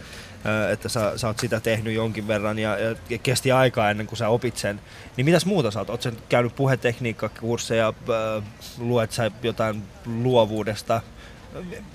että 0.71 0.89
sä, 0.89 1.17
sä 1.17 1.28
oot 1.28 1.39
sitä 1.39 1.60
tehnyt 1.60 1.93
jonkin 1.93 2.28
verran 2.28 2.60
ja, 2.60 2.78
ja 3.10 3.17
kesti 3.17 3.52
aikaa 3.52 3.91
ennen 3.91 4.08
kuin 4.08 4.17
sä 4.17 4.30
opit 4.30 4.58
sen. 4.58 4.82
Niin 5.17 5.25
mitäs 5.25 5.45
muuta 5.45 5.71
sä 5.71 5.80
oot? 5.80 5.89
Oot 5.89 6.02
sä 6.02 6.12
käynyt 6.30 6.56
puhetekniikkakursseja, 6.56 7.93
luet 8.78 9.12
sä 9.12 9.32
jotain 9.43 9.84
luovuudesta? 10.06 11.02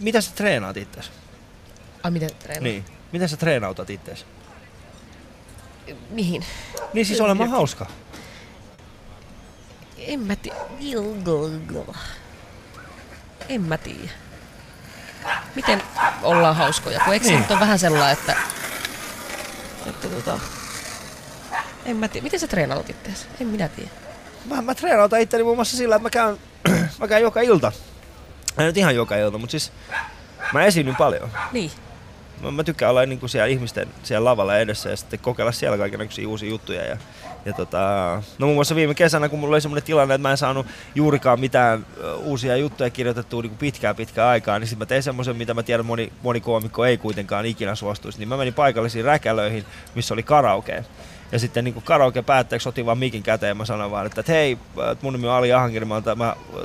Mitä 0.00 0.20
sä 0.20 0.30
treenaat 0.34 0.76
itses? 0.76 1.10
Ai 2.02 2.10
miten 2.10 2.30
treenaa? 2.38 2.62
Niin. 2.62 2.84
Miten 3.12 3.28
sä 3.28 3.36
treenautat 3.36 3.90
itses? 3.90 4.26
Mihin? 6.10 6.44
Niin 6.92 7.06
siis 7.06 7.20
olemaan 7.20 7.50
hauska. 7.50 7.86
En 9.98 10.20
mä 10.20 10.36
tiedä. 10.36 10.56
En 13.48 13.62
mä 13.62 13.78
tiedä. 13.78 14.10
Miten 15.54 15.82
ollaan 16.22 16.56
hauskoja? 16.56 17.00
Kun 17.04 17.12
eikö 17.14 17.24
se 17.26 17.30
Niin. 17.30 17.40
nyt 17.42 17.50
on 17.50 17.60
vähän 17.60 17.78
sellainen, 17.78 18.12
että... 18.12 18.36
että 19.86 20.08
tota, 20.08 20.38
en 21.84 21.96
mä 21.96 22.08
tiedä. 22.08 22.24
Miten 22.24 22.40
sä 22.40 22.46
treenaat 22.46 22.90
ittees? 22.90 23.26
En 23.40 23.46
minä 23.46 23.68
tiedä. 23.68 23.90
Mä, 24.44 24.62
mä 24.62 24.74
treenautan 24.74 25.20
itteni 25.20 25.42
muun 25.44 25.56
muassa 25.56 25.76
sillä, 25.76 25.96
että 25.96 26.02
mä 26.06 26.10
käyn, 26.10 26.38
mä 27.00 27.08
käyn 27.08 27.22
joka 27.22 27.40
ilta. 27.40 27.72
Ei 28.58 28.66
nyt 28.66 28.76
ihan 28.76 28.94
joka 28.96 29.16
ilta, 29.16 29.38
mutta 29.38 29.50
siis 29.50 29.72
mä 30.52 30.64
esiinnyn 30.64 30.96
paljon. 30.96 31.30
Niin. 31.52 31.70
Mä, 32.40 32.50
mä 32.50 32.64
tykkään 32.64 32.90
olla 32.90 33.06
niin 33.06 33.20
kuin 33.20 33.30
siellä 33.30 33.46
ihmisten 33.46 33.88
siellä 34.02 34.24
lavalla 34.30 34.58
edessä 34.58 34.88
ja 34.90 34.96
sitten 34.96 35.18
kokeilla 35.18 35.52
siellä 35.52 35.78
kaikenlaisia 35.78 36.28
uusia 36.28 36.48
juttuja. 36.48 36.84
Ja, 36.84 36.96
ja 37.44 37.52
tota, 37.52 37.78
no 38.38 38.46
muun 38.46 38.56
muassa 38.56 38.74
viime 38.74 38.94
kesänä, 38.94 39.28
kun 39.28 39.38
mulla 39.38 39.54
oli 39.54 39.60
semmoinen 39.60 39.86
tilanne, 39.86 40.14
että 40.14 40.28
mä 40.28 40.30
en 40.30 40.36
saanut 40.36 40.66
juurikaan 40.94 41.40
mitään 41.40 41.86
uusia 42.18 42.56
juttuja 42.56 42.90
kirjoitettua 42.90 43.42
niin 43.42 43.50
kuin 43.50 43.58
pitkään 43.58 43.96
pitkään 43.96 44.28
aikaa, 44.28 44.58
niin 44.58 44.68
sitten 44.68 44.78
mä 44.78 44.86
tein 44.86 45.02
semmoisen, 45.02 45.36
mitä 45.36 45.54
mä 45.54 45.62
tiedän 45.62 45.86
moni, 45.86 46.12
moni 46.22 46.40
koomikko 46.40 46.84
ei 46.84 46.98
kuitenkaan 46.98 47.46
ikinä 47.46 47.74
suostuisi. 47.74 48.18
Niin 48.18 48.28
mä 48.28 48.36
menin 48.36 48.54
paikallisiin 48.54 49.04
räkälöihin, 49.04 49.64
missä 49.94 50.14
oli 50.14 50.22
karaoke. 50.22 50.84
Ja 51.32 51.38
sitten 51.38 51.64
niin 51.64 51.82
karaoke 51.82 52.22
päätteeksi 52.22 52.68
otin 52.68 52.86
vaan 52.86 52.98
mikin 52.98 53.22
käteen 53.22 53.48
ja 53.48 53.54
mä 53.54 53.64
sanoin 53.64 53.90
vaan, 53.90 54.06
että, 54.06 54.20
että 54.20 54.32
hei, 54.32 54.58
mun 55.02 55.12
nimi 55.12 55.26
on 55.26 55.34
Ali 55.34 55.52
Ahankiri, 55.52 55.84
mä, 55.84 56.02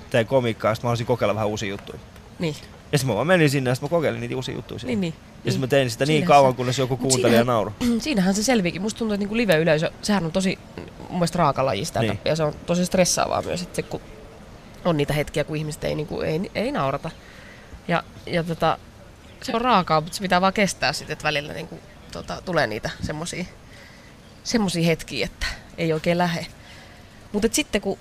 teen 0.09 0.27
komikkaa, 0.27 0.71
ja 0.71 0.75
sitten 0.75 0.85
mä 0.85 0.89
haluaisin 0.89 1.07
kokeilla 1.07 1.35
vähän 1.35 1.47
uusia 1.47 1.69
juttuja. 1.69 1.99
Niin. 2.39 2.55
Ja 2.91 2.97
sitten 2.97 3.13
mä 3.13 3.15
vaan 3.15 3.27
menin 3.27 3.49
sinne 3.49 3.69
ja 3.69 3.75
sitten 3.75 3.87
mä 3.87 3.89
kokeilin 3.89 4.21
niitä 4.21 4.35
uusia 4.35 4.55
juttuja 4.55 4.79
siellä. 4.79 4.91
Niin, 4.91 5.01
niin. 5.01 5.13
Ja 5.45 5.51
sitten 5.51 5.61
mä 5.61 5.67
tein 5.67 5.89
sitä 5.91 6.05
niin 6.05 6.07
Siinähän 6.07 6.27
kauan, 6.27 6.51
se- 6.51 6.55
kunnes 6.57 6.77
joku 6.77 6.97
kuunteli 6.97 7.35
ja 7.35 7.43
nauru. 7.43 7.73
Siinähän 7.99 8.33
se 8.33 8.43
selviikin. 8.43 8.81
Musta 8.81 8.97
tuntuu, 8.97 9.13
että 9.13 9.19
niinku 9.21 9.37
live-yleisö, 9.37 9.91
sehän 10.01 10.25
on 10.25 10.31
tosi 10.31 10.59
mun 10.99 11.17
mielestä 11.19 11.37
raaka 11.37 11.65
laji 11.65 11.85
sitä 11.85 11.99
Niin. 11.99 12.19
ja 12.25 12.35
se 12.35 12.43
on 12.43 12.53
tosi 12.65 12.85
stressaavaa 12.85 13.41
myös, 13.41 13.61
että 13.61 13.75
se, 13.75 13.81
kun 13.83 14.01
on 14.85 14.97
niitä 14.97 15.13
hetkiä, 15.13 15.43
kun 15.43 15.55
ihmiset 15.57 15.83
ei, 15.83 15.95
niinku, 15.95 16.21
ei, 16.21 16.51
ei 16.55 16.71
naurata. 16.71 17.11
Ja, 17.87 18.03
ja 18.25 18.43
tota, 18.43 18.77
se 19.43 19.51
on 19.55 19.61
raakaa, 19.61 20.01
mutta 20.01 20.15
se 20.15 20.21
pitää 20.21 20.41
vaan 20.41 20.53
kestää 20.53 20.93
sitten, 20.93 21.13
että 21.13 21.23
välillä 21.23 21.53
niinku, 21.53 21.79
tota, 22.11 22.41
tulee 22.45 22.67
niitä 22.67 22.89
semmosia, 23.03 23.45
semmosia 24.43 24.85
hetkiä, 24.85 25.25
että 25.25 25.45
ei 25.77 25.93
oikein 25.93 26.17
lähe. 26.17 26.45
Mutta 27.31 27.47
sitten 27.51 27.81
kun 27.81 27.97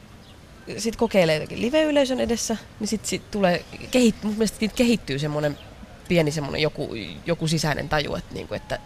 sit 0.79 0.97
kokeilee 0.97 1.35
jotenkin 1.35 1.61
live-yleisön 1.63 2.21
edessä, 2.21 2.57
niin 2.81 2.89
sitten 2.89 3.09
sit 3.09 3.31
tulee, 3.31 3.65
kehit, 3.91 4.15
mun 4.23 4.33
mielestä 4.33 4.67
kehittyy 4.75 5.19
semmoinen 5.19 5.59
pieni 6.09 6.31
semmoinen 6.31 6.63
joku, 6.63 6.89
joku 7.27 7.49
sisäinen 7.49 7.89
taju, 7.89 8.15
että, 8.15 8.35
niinku, 8.35 8.55
että 8.55 8.79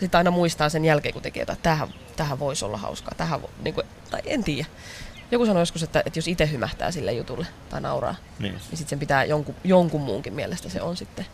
sitten 0.00 0.18
aina 0.18 0.30
muistaa 0.30 0.68
sen 0.68 0.84
jälkeen, 0.84 1.12
kun 1.12 1.22
tekee 1.22 1.40
jotain, 1.42 1.56
että 1.56 1.70
tähän, 1.70 1.88
tähän 2.16 2.38
voisi 2.38 2.64
olla 2.64 2.76
hauskaa, 2.76 3.12
tähän 3.16 3.42
vo, 3.42 3.50
niinku, 3.62 3.82
tai 4.10 4.20
en 4.24 4.44
tiedä. 4.44 4.68
Joku 5.30 5.46
sanoi 5.46 5.62
joskus, 5.62 5.82
että, 5.82 6.02
että 6.06 6.18
jos 6.18 6.28
itse 6.28 6.50
hymähtää 6.50 6.90
sille 6.90 7.12
jutulle 7.12 7.46
tai 7.70 7.80
nauraa, 7.80 8.14
Niin. 8.38 8.52
niin 8.52 8.60
sitten 8.68 8.88
sen 8.88 8.98
pitää 8.98 9.24
jonkun, 9.24 9.54
jonkun 9.64 10.00
muunkin 10.00 10.32
mielestä 10.32 10.68
se 10.68 10.82
on 10.82 10.96
sitten. 10.96 11.26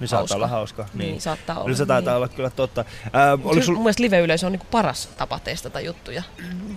Niin 0.00 0.08
saattaa 0.08 0.18
Hauska. 0.20 0.34
olla 0.36 0.46
hauska. 0.46 0.86
Niin, 0.94 1.10
niin 1.10 1.20
saattaa 1.20 1.56
olla. 1.56 1.64
Kyllä 1.64 1.76
se 1.76 1.86
taitaa 1.86 2.12
niin. 2.12 2.16
olla 2.16 2.28
kyllä 2.28 2.50
totta. 2.50 2.84
Ää, 3.12 3.38
oliko 3.44 3.66
sul, 3.66 3.74
Mun 3.74 3.82
mielestä 3.84 4.02
live-yleisö 4.02 4.46
on 4.46 4.52
niinku 4.52 4.66
paras 4.70 5.06
tapa 5.16 5.38
testata 5.38 5.80
juttuja. 5.80 6.22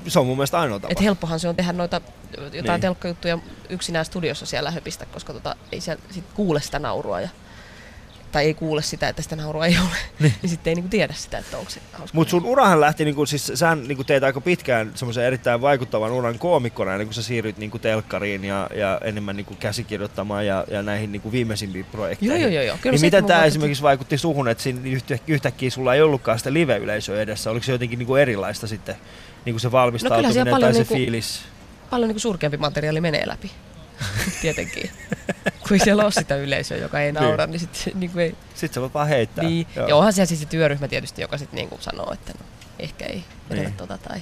se 0.08 0.20
on 0.20 0.26
mun 0.26 0.38
mielestä 0.38 0.60
ainoa 0.60 0.80
tapa. 0.80 0.92
Et 0.92 1.02
helppohan 1.02 1.40
se 1.40 1.48
on 1.50 1.56
tehdä 1.56 1.74
noita 1.74 2.02
jotain 2.32 2.52
Niin. 2.52 2.64
niin. 2.66 2.82
telkkajuttuja 2.82 3.40
yksinään 3.70 4.06
studiossa 4.06 4.46
siellä 4.46 4.72
höpistä, 4.72 5.06
koska 5.06 5.34
tota, 5.34 5.56
ei 5.72 5.82
siellä 5.82 6.04
sit 6.12 6.26
kuule 6.34 6.62
sitä 6.62 6.80
naurua. 6.80 7.22
Ja, 7.22 7.30
tai 8.32 8.46
ei 8.46 8.54
kuule 8.54 8.82
sitä, 8.82 9.08
että 9.10 9.22
sitä 9.22 9.36
naurua 9.36 9.66
ei 9.66 9.78
ole. 9.78 9.98
Niin, 10.20 10.34
niin 10.42 10.50
sitten 10.50 10.72
ei 10.72 10.76
niinku 10.76 10.90
tiedä 10.90 11.14
sitä, 11.14 11.38
että 11.38 11.58
onko 11.58 11.70
se 11.70 11.80
hauska. 11.92 12.16
Mutta 12.18 12.32
sun 12.32 12.46
urahan 12.46 12.82
lähti, 12.82 13.06
niinku, 13.06 13.26
siis 13.26 13.52
sähän 13.56 13.88
niinku 13.88 14.04
teit 14.04 14.24
aika 14.24 14.42
pitkään 14.42 14.92
semmoisen 14.96 15.24
erittäin 15.24 15.62
vaikuttavan 15.62 16.12
uran 16.12 16.40
koomikkona, 16.40 16.92
ennen 16.92 17.08
kuin 17.08 17.14
sä 17.16 17.24
siirryt 17.24 17.58
niinku 17.58 17.80
telkkariin 17.80 18.44
ja, 18.46 18.70
ja 18.76 19.00
enemmän 19.04 19.36
niinku 19.36 19.56
käsikirjoittamaan 19.60 20.46
ja, 20.48 20.66
ja 20.72 20.82
näihin 20.82 21.12
niinku 21.12 21.32
viimeisimpiin 21.32 21.86
projekteihin. 21.86 22.42
Joo, 22.42 22.52
joo, 22.52 22.64
joo. 22.64 22.78
Kyllä 22.82 22.94
niin 22.94 23.02
miten 23.02 23.26
tämä 23.26 23.40
vaikutti- 23.40 23.48
esimerkiksi 23.48 23.84
vaikutti 23.84 24.18
suhun, 24.18 24.48
että 24.48 24.64
siinä 24.64 24.80
yhtä, 24.84 25.18
yhtäkkiä 25.28 25.70
sulla 25.70 25.96
ei 25.96 26.02
ollutkaan 26.02 26.38
sitä 26.38 26.54
live-yleisöä 26.54 27.22
edessä? 27.22 27.52
Oliko 27.52 27.64
se 27.64 27.72
jotenkin 27.72 28.00
niinku 28.00 28.16
erilaista 28.16 28.68
sitten, 28.68 28.96
niinku 29.46 29.60
se 29.60 29.72
valmistautuminen 29.72 30.34
siellä 30.34 30.60
tai 30.60 30.74
se 30.74 30.80
niinku- 30.80 30.94
fiilis? 30.94 31.42
Paljon 31.90 32.08
niinku 32.08 32.20
surkeampi 32.20 32.58
materiaali 32.58 33.02
menee 33.02 33.28
läpi. 33.28 33.52
Tietenkin. 34.42 34.90
Kun 35.44 35.74
ei 35.74 35.80
siellä 35.80 36.04
ole 36.04 36.12
sitä 36.12 36.36
yleisöä, 36.36 36.78
joka 36.78 37.00
ei 37.00 37.12
naura, 37.12 37.46
niin, 37.46 37.52
niin 37.52 37.60
sitten 37.60 38.00
niinku 38.00 38.20
ei... 38.20 38.36
Sitten 38.56 38.74
sä 38.74 38.82
voit 38.82 38.94
vaan 38.94 39.08
heittää. 39.08 39.46
Niin. 39.46 39.68
Joo. 39.76 39.88
Ja 39.88 39.96
onhan 39.96 40.14
siellä 40.14 40.28
siis 40.28 40.40
se 40.40 40.46
työryhmä 40.46 40.88
tietysti, 40.88 41.22
joka 41.22 41.38
sitten 41.38 41.58
niinku 41.58 41.78
sanoo, 41.80 42.14
että 42.14 42.34
no, 42.40 42.46
ehkä 42.80 43.06
ei 43.06 43.24
vedetä 43.50 43.68
Niin. 43.68 43.78
tota 43.78 43.98
tai... 43.98 44.22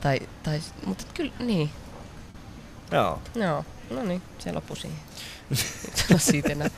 Tai, 0.00 0.18
tai, 0.42 0.60
mutta 0.86 1.04
kyllä, 1.14 1.32
niin. 1.38 1.70
Joo. 2.92 3.22
Joo, 3.34 3.64
no 3.90 4.02
niin, 4.02 4.22
se 4.38 4.52
loppui 4.52 4.76
siihen. 4.76 4.98
Nyt 6.10 6.22
siitä 6.22 6.52
enää. 6.52 6.70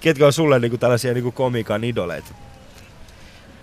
Ketkä 0.00 0.26
on 0.26 0.32
sulle 0.32 0.58
niinku 0.58 0.78
tällaisia 0.78 1.14
niinku 1.14 1.32
komikan 1.32 1.84
idoleita? 1.84 2.34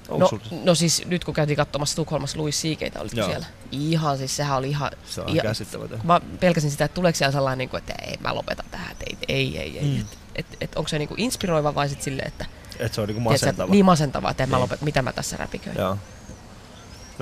Onko 0.10 0.40
No, 0.52 0.58
no 0.64 0.76
siis 0.76 1.04
nyt 1.06 1.24
kun 1.24 1.34
käytiin 1.34 1.58
katsomassa 1.58 1.96
Tukholmassa 1.96 2.38
Louis 2.38 2.62
Siikeitä, 2.62 3.00
olitko 3.02 3.18
Joo. 3.20 3.30
siellä? 3.30 3.46
Ihan 3.72 4.18
siis 4.18 4.36
sehän 4.36 4.58
oli 4.58 4.70
ihan... 4.70 4.92
Se 5.06 5.22
on 5.22 5.30
ihan 5.30 5.42
käsittämätön. 5.42 6.02
Mä 6.04 6.22
pelkäsin 6.40 6.72
sitä, 6.72 6.86
että 6.86 6.96
tuleeko 6.96 7.18
siellä 7.18 7.32
sellainen, 7.32 7.58
niin 7.58 7.70
kuin, 7.70 7.78
että 7.78 7.94
ei, 8.02 8.18
mä 8.20 8.36
lopetan 8.36 8.66
tähän, 8.72 8.92
että 8.92 9.06
ei, 9.08 9.18
ei, 9.28 9.58
ei. 9.58 9.80
ei. 9.80 9.86
Mm. 9.86 10.00
Et, 10.00 10.08
et, 10.36 10.58
et, 10.62 10.76
onko 10.76 10.88
se 10.88 10.98
niin 11.00 11.08
kuin 11.08 11.20
inspiroiva 11.20 11.76
vai 11.76 11.90
sitten 11.90 12.04
silleen, 12.04 12.28
että 12.28 12.46
Et 12.80 12.94
se 12.94 13.02
on 13.02 13.08
niinku 13.08 13.22
tiedätkö, 13.22 13.46
masentava. 13.46 13.72
niin 13.72 13.86
masentavaa, 13.86 14.32
että 14.32 14.44
en 14.44 14.50
mä 14.50 14.56
Niin. 14.56 14.62
lopeta, 14.62 14.86
mitä 14.86 15.02
mä 15.02 15.14
tässä 15.14 15.38
räpiköin. 15.38 15.78
Joo. 15.78 15.90
No 15.90 15.98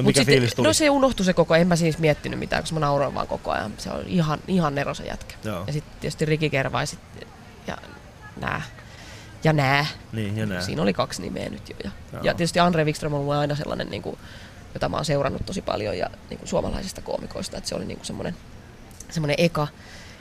Mut 0.03 0.05
mikä 0.05 0.19
sitten- 0.19 0.33
fiilis 0.33 0.55
tuli? 0.55 0.67
No 0.67 0.73
se 0.73 0.89
unohtui 0.89 1.25
se 1.25 1.33
koko. 1.33 1.55
En 1.55 1.67
mä 1.67 1.75
siis 1.75 1.97
miettinyt 1.97 2.39
mitään, 2.39 2.63
koska 2.63 2.73
mä 2.73 2.79
nauroin 2.79 3.13
vaan 3.15 3.27
koko 3.27 3.51
ajan. 3.51 3.73
Se 3.77 3.89
on 3.91 4.03
ihan, 4.07 4.39
ihan 4.47 4.75
nero 4.75 4.93
se 4.93 5.03
jätkä. 5.03 5.35
Joo. 5.43 5.63
Ja 5.67 5.73
sitten 5.73 5.93
tietysti 5.99 6.25
Riki 6.25 6.49
Kervaisit 6.49 6.99
ja 7.67 7.77
nää. 8.41 8.61
Ja 9.43 9.53
nää. 9.53 9.85
Niin, 10.11 10.37
ja 10.37 10.45
näin. 10.45 10.63
Siinä 10.63 10.81
oli 10.81 10.93
kaksi 10.93 11.21
nimeä 11.21 11.49
nyt 11.49 11.69
jo. 11.69 11.75
Ja, 11.83 11.91
Joo. 12.13 12.23
ja 12.23 12.33
tietysti 12.33 12.59
Andre 12.59 12.85
Wikström 12.85 13.13
on 13.13 13.19
ollut 13.19 13.33
aina 13.33 13.55
sellainen, 13.55 13.89
niin 13.89 14.01
kuin, 14.01 14.17
jota 14.73 14.89
mä 14.89 14.95
oon 14.97 15.05
seurannut 15.05 15.45
tosi 15.45 15.61
paljon 15.61 15.97
ja 15.97 16.09
niin 16.29 16.37
kuin 16.37 16.47
suomalaisista 16.47 17.01
koomikoista. 17.01 17.57
Että 17.57 17.69
se 17.69 17.75
oli 17.75 17.85
niin 17.85 17.97
kuin 17.97 18.05
semmoinen, 18.05 18.35
semmoinen 19.09 19.35
eka 19.39 19.67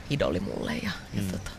idoli 0.09 0.39
mulle. 0.39 0.71
Ja, 0.71 0.91
ja 1.13 1.21
Mm. 1.21 1.27
tota, 1.31 1.51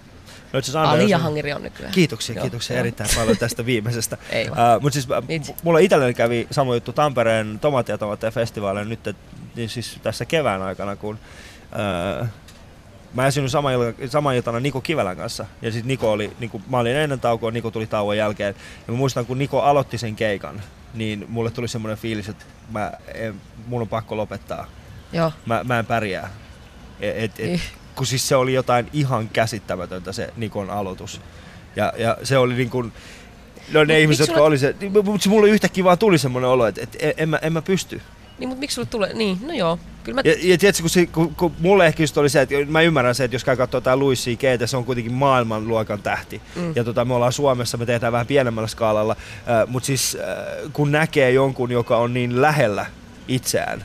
No, 0.52 0.58
itse 0.58 0.70
asiassa 0.70 0.90
Andre 0.90 1.02
Ali 1.02 1.10
ja 1.10 1.18
Hangiri 1.18 1.52
on 1.52 1.62
nykyään. 1.62 1.92
Kiitoksia, 1.92 2.34
Joo, 2.34 2.42
kiitoksia 2.42 2.76
joo. 2.76 2.80
erittäin 2.80 3.10
paljon 3.16 3.36
tästä 3.38 3.66
viimeisestä. 3.66 4.18
Ei 4.30 4.50
vaan. 4.50 4.76
Uh, 4.76 4.82
Mutta 4.82 4.94
siis 4.94 5.06
Itse. 5.28 5.54
mulla 5.62 5.78
itselleni 5.78 6.14
kävi 6.14 6.46
sama 6.50 6.74
juttu 6.74 6.92
Tampereen 6.92 7.58
Tomaatti 7.60 7.92
ja 7.92 7.98
Tomaatteja 7.98 8.30
festivaalilla 8.30 8.84
nyt, 8.88 9.06
et, 9.06 9.16
niin 9.56 9.68
siis 9.68 9.98
tässä 10.02 10.24
kevään 10.24 10.62
aikana, 10.62 10.96
kun 10.96 11.18
uh, 12.22 12.26
mä 13.14 13.26
esiinnyin 13.26 13.50
sama, 13.50 13.70
il- 13.72 14.08
sama 14.08 14.32
iltana 14.32 14.60
Niko 14.60 14.80
Kivelän 14.80 15.16
kanssa. 15.16 15.46
Ja 15.62 15.72
sitten 15.72 15.88
Niko 15.88 16.12
oli, 16.12 16.32
niin 16.40 16.50
kuin, 16.50 16.62
mä 16.70 16.78
olin 16.78 16.96
ennen 16.96 17.20
taukoa, 17.20 17.50
Niko 17.50 17.70
tuli 17.70 17.86
tauon 17.86 18.16
jälkeen. 18.16 18.54
Ja 18.86 18.92
mä 18.92 18.98
muistan, 18.98 19.26
kun 19.26 19.38
Niko 19.38 19.62
aloitti 19.62 19.98
sen 19.98 20.16
keikan, 20.16 20.62
niin 20.94 21.24
mulle 21.28 21.50
tuli 21.50 21.68
semmoinen 21.68 21.98
fiilis, 21.98 22.28
että 22.28 22.44
mä, 22.70 22.92
en, 23.14 23.34
mun 23.66 23.82
on 23.82 23.88
pakko 23.88 24.16
lopettaa. 24.16 24.66
Joo. 25.12 25.32
Mä, 25.46 25.64
mä 25.64 25.78
en 25.78 25.86
pärjää. 25.86 26.30
Et, 27.00 27.16
et, 27.16 27.40
et, 27.40 27.50
Ih. 27.54 27.62
kun 27.94 28.06
siis 28.06 28.28
se 28.28 28.36
oli 28.36 28.54
jotain 28.54 28.88
ihan 28.92 29.28
käsittämätöntä 29.28 30.12
se 30.12 30.32
Nikon 30.36 30.70
aloitus. 30.70 31.20
Ja, 31.76 31.92
ja 31.96 32.16
se 32.22 32.38
oli 32.38 32.54
niin 32.54 32.70
kuin, 32.70 32.92
no 33.72 33.84
ne 33.84 33.94
Mut 33.94 34.00
ihmiset, 34.00 34.20
jotka 34.20 34.34
sulla- 34.34 34.46
oli 34.46 34.58
se, 34.58 34.74
niin, 34.80 34.92
mutta 35.04 35.28
mulle 35.28 35.48
yhtäkkiä 35.48 35.84
vaan 35.84 35.98
tuli 35.98 36.18
semmoinen 36.18 36.50
olo, 36.50 36.66
että, 36.66 36.82
en, 36.98 37.12
en, 37.16 37.28
mä, 37.28 37.38
en 37.42 37.52
mä 37.52 37.62
pysty. 37.62 38.00
Niin, 38.38 38.48
mutta 38.48 38.60
miksi 38.60 38.74
sulle 38.74 38.88
tulee? 38.90 39.12
Niin, 39.14 39.38
no 39.46 39.52
joo. 39.52 39.78
Kyllä 40.04 40.16
mä... 40.16 40.30
Ja, 40.30 40.36
ja 40.42 40.58
tiedätkö, 40.58 40.82
kun, 40.82 40.90
se, 40.90 41.06
kun, 41.06 41.34
kun 41.34 41.52
mulle 41.60 41.86
ehkä 41.86 42.02
just 42.02 42.18
oli 42.18 42.28
se, 42.28 42.40
että 42.40 42.54
mä 42.68 42.82
ymmärrän 42.82 43.14
se, 43.14 43.24
että 43.24 43.34
jos 43.34 43.44
käy 43.44 43.56
katsoa 43.56 43.76
jotain 43.78 43.98
Louis 44.00 44.24
C.K., 44.24 44.66
se 44.68 44.76
on 44.76 44.84
kuitenkin 44.84 45.12
maailmanluokan 45.12 46.02
tähti. 46.02 46.42
Mm. 46.56 46.72
Ja 46.76 46.84
tota, 46.84 47.04
me 47.04 47.14
ollaan 47.14 47.32
Suomessa, 47.32 47.76
me 47.78 47.86
tehdään 47.86 48.12
vähän 48.12 48.26
pienemmällä 48.26 48.68
skaalalla, 48.68 49.16
äh, 49.32 49.68
mutta 49.68 49.86
siis 49.86 50.16
äh, 50.20 50.72
kun 50.72 50.92
näkee 50.92 51.30
jonkun, 51.30 51.70
joka 51.70 51.96
on 51.96 52.14
niin 52.14 52.42
lähellä 52.42 52.86
itseään, 53.28 53.84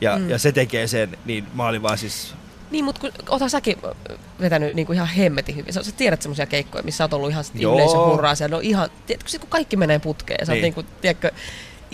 ja, 0.00 0.16
Mm. 0.18 0.30
ja 0.30 0.38
se 0.38 0.52
tekee 0.52 0.86
sen, 0.86 1.18
niin 1.24 1.46
mä 1.54 1.66
olin 1.66 1.82
vaan 1.82 1.98
siis 1.98 2.34
Niin, 2.70 2.84
mutta 2.84 3.00
kun 3.00 3.10
ota 3.28 3.48
säkin 3.48 3.76
ö, 3.84 3.94
vetänyt 4.40 4.74
niin 4.74 4.86
kuin 4.86 4.94
ihan 4.94 5.08
hemmetin 5.08 5.56
hyvin. 5.56 5.72
Sä, 5.72 5.82
sä 5.82 5.92
tiedät 5.92 6.22
semmoisia 6.22 6.46
keikkoja, 6.46 6.82
missä 6.84 7.04
oot 7.04 7.12
ollut 7.12 7.30
ihan 7.30 7.44
yleisö 7.54 7.96
hurraa 7.96 8.34
siellä. 8.34 8.52
Ne 8.52 8.56
on 8.56 8.62
ihan, 8.62 8.90
tiedätkö, 9.06 9.30
kun 9.40 9.48
kaikki 9.48 9.76
menee 9.76 9.98
putkeen. 9.98 10.46
Sä 10.46 10.52
oot 10.52 10.56
Niin. 10.56 10.62
niin 10.62 10.74
kuin, 10.74 10.86
tiedätkö, 11.00 11.30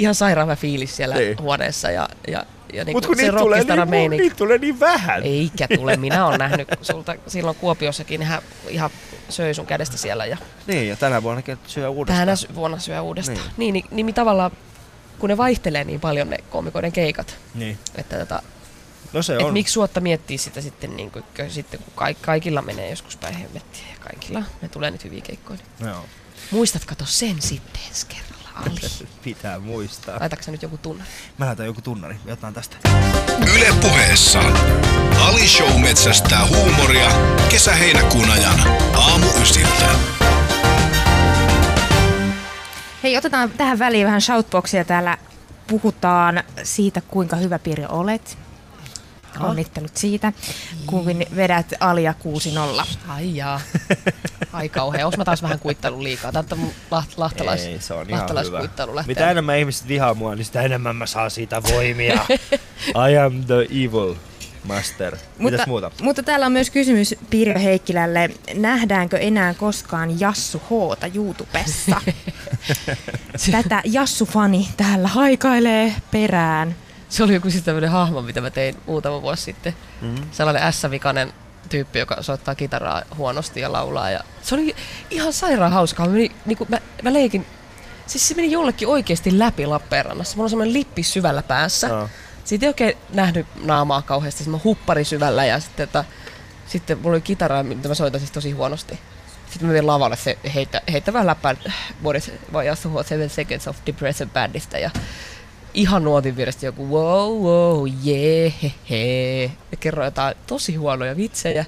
ihan 0.01 0.15
sairaan 0.15 0.47
hyvä 0.47 0.57
fiilis 0.57 0.97
siellä 0.97 1.15
Niin. 1.15 1.39
huoneessa. 1.41 1.91
Ja, 1.91 2.09
ja, 2.29 2.45
ja 2.73 2.85
niin 2.85 2.93
kuin 2.95 3.07
kun 3.07 3.17
se 3.17 3.23
niitä 3.23 3.39
tulee, 3.39 3.65
niin, 3.87 4.11
niitä 4.11 4.37
tulee 4.37 4.59
niin 4.59 4.81
vähän. 4.81 5.23
Eikä 5.23 5.67
tule. 5.77 5.97
Minä 5.97 6.27
olen 6.27 6.39
nähnyt 6.39 6.69
sulta 6.83 7.15
silloin 7.27 7.57
Kuopiossakin. 7.57 8.23
Hän 8.23 8.43
ihan 8.69 8.91
söi 9.29 9.55
sun 9.55 9.67
kädestä 9.67 9.97
siellä. 9.97 10.27
Ja 10.27 10.37
Niin, 10.67 10.89
ja 10.89 10.97
tänä 10.97 11.23
vuonna 11.23 11.43
syö 11.67 11.89
uudestaan. 11.89 12.27
tänä 12.27 12.55
vuonna 12.55 12.79
syö 12.79 13.01
uudestaan. 13.03 13.39
Niin. 13.39 13.51
Niin, 13.57 13.73
niin, 13.73 13.85
niin, 13.91 14.07
niin 14.07 14.15
tavallaan, 14.15 14.51
kun 15.19 15.29
ne 15.29 15.37
vaihtelee 15.37 15.85
niin 15.85 16.01
paljon 16.01 16.31
ne 16.31 16.39
koomikoiden 16.51 16.93
keikat, 16.93 17.37
Niin. 17.55 17.79
että 17.95 18.19
tota, 18.19 18.43
No 19.13 19.23
se 19.23 19.35
Et 19.37 19.43
on. 19.43 19.53
miksi 19.53 19.73
suotta 19.73 20.01
miettiä 20.01 20.39
sitä 20.39 20.61
sitten, 20.61 20.97
niin 20.97 21.11
kuin, 21.11 21.25
sitten 21.49 21.81
kun 21.81 21.93
kaik, 21.97 22.23
kaikilla 22.23 22.63
menee 22.63 22.91
joskus 22.91 23.17
päin 23.17 23.35
hemmettiä 23.35 23.83
ja 23.91 23.97
kaikilla 24.01 24.43
ne 24.63 24.69
tulee 24.69 24.91
nyt 24.91 25.05
hyviä 25.05 25.21
keikkoja. 25.21 25.59
Niin. 25.79 25.89
Joo. 25.89 26.05
Muistat 26.51 26.85
kato 26.85 27.05
sen 27.07 27.43
sitten 27.43 27.83
ensi 27.89 28.07
kerralla, 28.07 28.30
Ali. 28.55 29.07
Pitää 29.25 29.59
muistaa. 29.59 30.21
Laitatko 30.21 30.51
nyt 30.51 30.63
joku 30.63 30.79
tunne? 30.79 31.05
Mä 31.39 31.47
laitan 31.47 31.67
joku 31.67 31.81
tunnari. 31.81 32.17
Jotain 32.27 32.55
tästä. 32.55 32.77
Yle 33.55 33.67
puheessa. 33.81 34.41
Ali 35.21 35.49
Show 35.49 35.81
metsästää 35.81 36.47
huumoria 36.47 37.11
kesä-heinäkuun 37.49 38.31
ajan 38.31 38.61
aamu 38.95 39.27
ysiltä. 39.43 39.89
Hei, 43.03 43.17
otetaan 43.17 43.51
tähän 43.51 43.79
väliin 43.79 44.07
vähän 44.07 44.21
shoutboxia. 44.21 44.85
Täällä 44.85 45.19
puhutaan 45.67 46.43
siitä, 46.63 47.01
kuinka 47.09 47.37
hyvä 47.37 47.59
Pirjo 47.59 47.89
olet. 47.91 48.39
Onnittelut 49.41 49.97
siitä, 49.97 50.33
kun 50.87 51.07
vedät 51.37 51.67
Alia 51.81 52.15
6-0. 52.83 52.87
Ai 53.09 53.37
jaa. 53.37 53.61
Ai 54.53 54.69
kauhea. 54.69 55.07
Onks 55.07 55.19
mä 55.19 55.25
taas 55.25 55.43
vähän 55.43 55.59
kuittailun 55.59 56.05
liikaa? 56.05 56.33
Tää 56.33 56.45
on 56.53 56.71
laht, 56.91 57.11
lahtalais, 57.19 57.65
Ei, 57.65 57.81
se 57.81 57.95
on 57.95 57.99
ihan 58.01 58.07
hyvä. 58.09 58.19
lahtalaiskuittailu 58.19 58.95
lähtee. 58.95 59.15
Mitä 59.15 59.31
enemmän 59.31 59.59
ihmiset 59.59 59.89
vihaa 59.89 60.15
mua, 60.15 60.35
niin 60.35 60.45
sitä 60.45 60.63
enemmän 60.63 60.97
mä 60.97 61.07
saan 61.07 61.31
siitä 61.31 61.63
voimia. 61.63 62.27
I 63.11 63.19
am 63.19 63.45
the 63.45 63.67
evil 63.71 64.15
master. 64.65 65.17
Mitäs 65.39 65.67
muuta? 65.67 65.91
mutta 66.03 66.23
täällä 66.23 66.47
on 66.47 66.53
myös 66.53 66.71
kysymys 66.71 67.15
Pirjo 67.31 67.59
Heikkilälle. 67.59 68.31
Nähdäänkö 68.55 69.19
enää 69.19 69.55
koskaan 69.55 70.21
Jassu 70.21 70.63
Hoota 70.71 71.07
YouTubessa? 71.15 72.01
Tätä 73.53 73.83
Jassu-fani 73.85 74.69
täällä 74.77 75.09
haikailee 75.09 75.95
perään. 76.11 76.75
Se 77.11 77.25
oli 77.25 77.35
joku 77.35 77.51
siis 77.51 77.65
tämmönen 77.65 77.91
hahmo, 77.91 78.23
mitä 78.23 78.41
mä 78.41 78.51
tein 78.51 78.77
muutama 78.87 79.23
vuosi 79.23 79.43
sitten. 79.43 79.75
Mm-hmm. 80.01 80.27
Sellainen 80.33 80.63
ässävikainen 80.63 81.33
tyyppi, 81.69 81.99
joka 81.99 82.23
soittaa 82.23 82.55
kitaraa 82.55 83.03
huonosti 83.17 83.61
ja 83.61 83.73
laulaa. 83.73 84.11
Ja 84.11 84.21
se 84.43 84.55
oli 84.55 84.77
ihan 85.11 85.33
sairaan 85.33 85.73
hauskaa. 85.73 86.07
Mä, 86.07 86.13
meni, 86.13 86.33
niin 86.47 86.59
mä, 86.69 86.79
mä 87.03 87.13
leikin, 87.13 87.47
siis 88.07 88.29
se 88.29 88.35
meni 88.35 88.53
jollekin 88.53 88.89
oikeasti 88.89 89.39
läpi 89.39 89.67
Lappeenrannassa. 89.67 90.37
Mulla 90.37 90.47
on 90.47 90.51
semmoinen 90.51 90.75
lippi 90.75 91.03
syvällä 91.03 91.43
päässä. 91.43 91.87
Joo. 91.87 92.09
Siitä 92.45 92.67
ei 92.67 92.69
oikein 92.69 92.97
nähnyt 93.13 93.47
naamaa 93.63 94.03
kauheasti, 94.03 94.45
semmoinen 94.45 94.65
huppari 94.65 95.05
syvällä 95.05 95.45
ja 95.45 95.61
sitten, 95.61 95.85
että, 95.85 96.05
sitten 96.67 96.99
mulla 96.99 97.15
oli 97.15 97.21
kitara, 97.21 97.63
mitä 97.63 97.89
mä 97.89 97.95
soitan 97.95 98.21
siis 98.21 98.31
tosi 98.31 98.51
huonosti. 98.51 98.99
Sitten 99.51 99.69
mä 99.69 99.73
menin 99.73 99.87
lavalle 99.87 100.17
se 100.17 100.39
heittä, 100.55 100.81
heittä 100.93 101.13
vähän 101.13 101.27
läppää 101.27 101.55
Boris 102.03 102.33
vai 102.53 102.67
Jassu 102.67 103.03
Seven 103.09 103.31
Seconds 103.31 103.69
of 103.69 103.77
Depression 103.87 104.31
Bandista 104.31 104.79
ja 104.79 104.91
ihan 105.75 106.05
nuotin 106.05 106.37
vierestä 106.37 106.67
joku 106.67 106.89
wow, 106.89 107.43
wow, 107.43 107.89
jee, 108.03 108.55
he, 108.63 108.73
he. 108.91 109.43
Ja 109.71 109.77
kerroin 109.81 110.05
jotain 110.05 110.35
tosi 110.47 110.77
huonoja 110.77 111.17
vitsejä. 111.17 111.65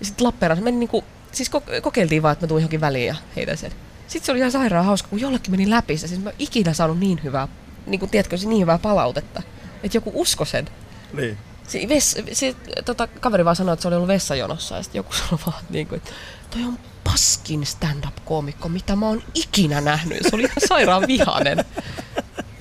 Ja 0.00 0.06
sitten 0.06 0.26
Lappeenrannassa 0.26 0.64
meni 0.64 0.76
niinku, 0.76 1.04
siis 1.32 1.50
ko- 1.50 1.80
kokeiltiin 1.80 2.22
vaan, 2.22 2.32
että 2.32 2.46
mä 2.46 2.48
tuun 2.48 2.60
johonkin 2.60 2.80
väliin 2.80 3.06
ja 3.06 3.14
heitän 3.36 3.56
sen. 3.56 3.72
Sitten 4.06 4.26
se 4.26 4.32
oli 4.32 4.38
ihan 4.38 4.52
sairaan 4.52 4.84
hauska, 4.84 5.08
kun 5.08 5.20
jollekin 5.20 5.50
meni 5.50 5.70
läpi 5.70 5.96
se. 5.98 6.08
Siis 6.08 6.20
mä 6.20 6.30
ikinä 6.38 6.72
saanut 6.72 6.98
niin 6.98 7.20
hyvää, 7.24 7.48
niin 7.86 8.00
kuin 8.00 8.10
tiedätkö, 8.10 8.36
niin 8.44 8.60
hyvää 8.60 8.78
palautetta. 8.78 9.42
Että 9.82 9.96
joku 9.96 10.12
usko 10.14 10.44
sen. 10.44 10.68
Niin. 11.12 11.38
Se, 11.68 11.88
ves, 11.88 12.16
se 12.32 12.54
tota, 12.84 13.06
kaveri 13.06 13.44
vaan 13.44 13.56
sanoi, 13.56 13.72
että 13.72 13.82
se 13.82 13.88
oli 13.88 13.96
ollut 13.96 14.08
vessajonossa 14.08 14.76
ja 14.76 14.82
sitten 14.82 14.98
joku 14.98 15.12
sanoi 15.18 15.38
vaan, 15.46 15.64
niin 15.70 15.86
kuin, 15.86 15.96
että 15.96 16.10
toi 16.50 16.64
on 16.64 16.78
paskin 17.04 17.66
stand-up-koomikko, 17.66 18.68
mitä 18.68 18.96
mä 18.96 19.06
oon 19.06 19.22
ikinä 19.34 19.80
nähnyt. 19.80 20.22
Se 20.22 20.30
oli 20.32 20.42
ihan 20.42 20.56
sairaan 20.68 21.06
vihanen. 21.06 21.64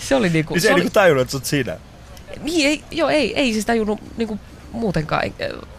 Se 0.08 0.16
oli 0.16 0.30
niinku... 0.30 0.54
Niin 0.54 0.62
se 0.62 0.68
ei 0.68 0.74
oli, 0.74 0.82
niinku 0.82 0.94
tajunnut, 0.94 1.22
että 1.22 1.32
sä 1.32 1.38
oot 1.38 1.46
siinä. 1.46 1.78
niin, 2.42 2.68
ei, 2.68 2.84
joo, 2.92 3.10
ei, 3.10 3.36
ei 3.36 3.54
siis 3.54 3.66
tajunnut 3.66 4.00
niinku 4.18 4.40
muutenkaan, 4.72 5.24
äh, 5.26 5.70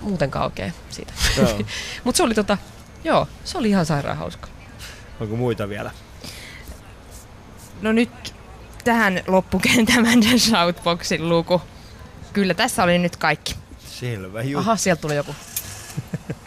muutenkaan 0.00 0.44
oikein 0.44 0.72
siitä. 0.90 1.12
Mutta 2.04 2.16
se 2.16 2.22
oli 2.22 2.34
tota, 2.34 2.58
joo, 3.04 3.28
se 3.44 3.58
oli 3.58 3.68
ihan 3.68 3.86
sairaan 3.86 4.16
hauska. 4.16 4.48
Onko 5.20 5.36
muita 5.36 5.68
vielä? 5.68 5.90
No 7.82 7.92
nyt 7.92 8.34
tähän 8.84 9.22
loppukin 9.26 9.86
tämän 9.86 10.22
shoutboxin 10.38 11.28
luku. 11.28 11.62
Kyllä 12.32 12.54
tässä 12.54 12.82
oli 12.82 12.98
nyt 12.98 13.16
kaikki. 13.16 13.54
Selvä 13.86 14.42
juttu. 14.42 14.58
Aha, 14.58 14.76
sieltä 14.76 15.00
tuli 15.00 15.16
joku. 15.16 15.34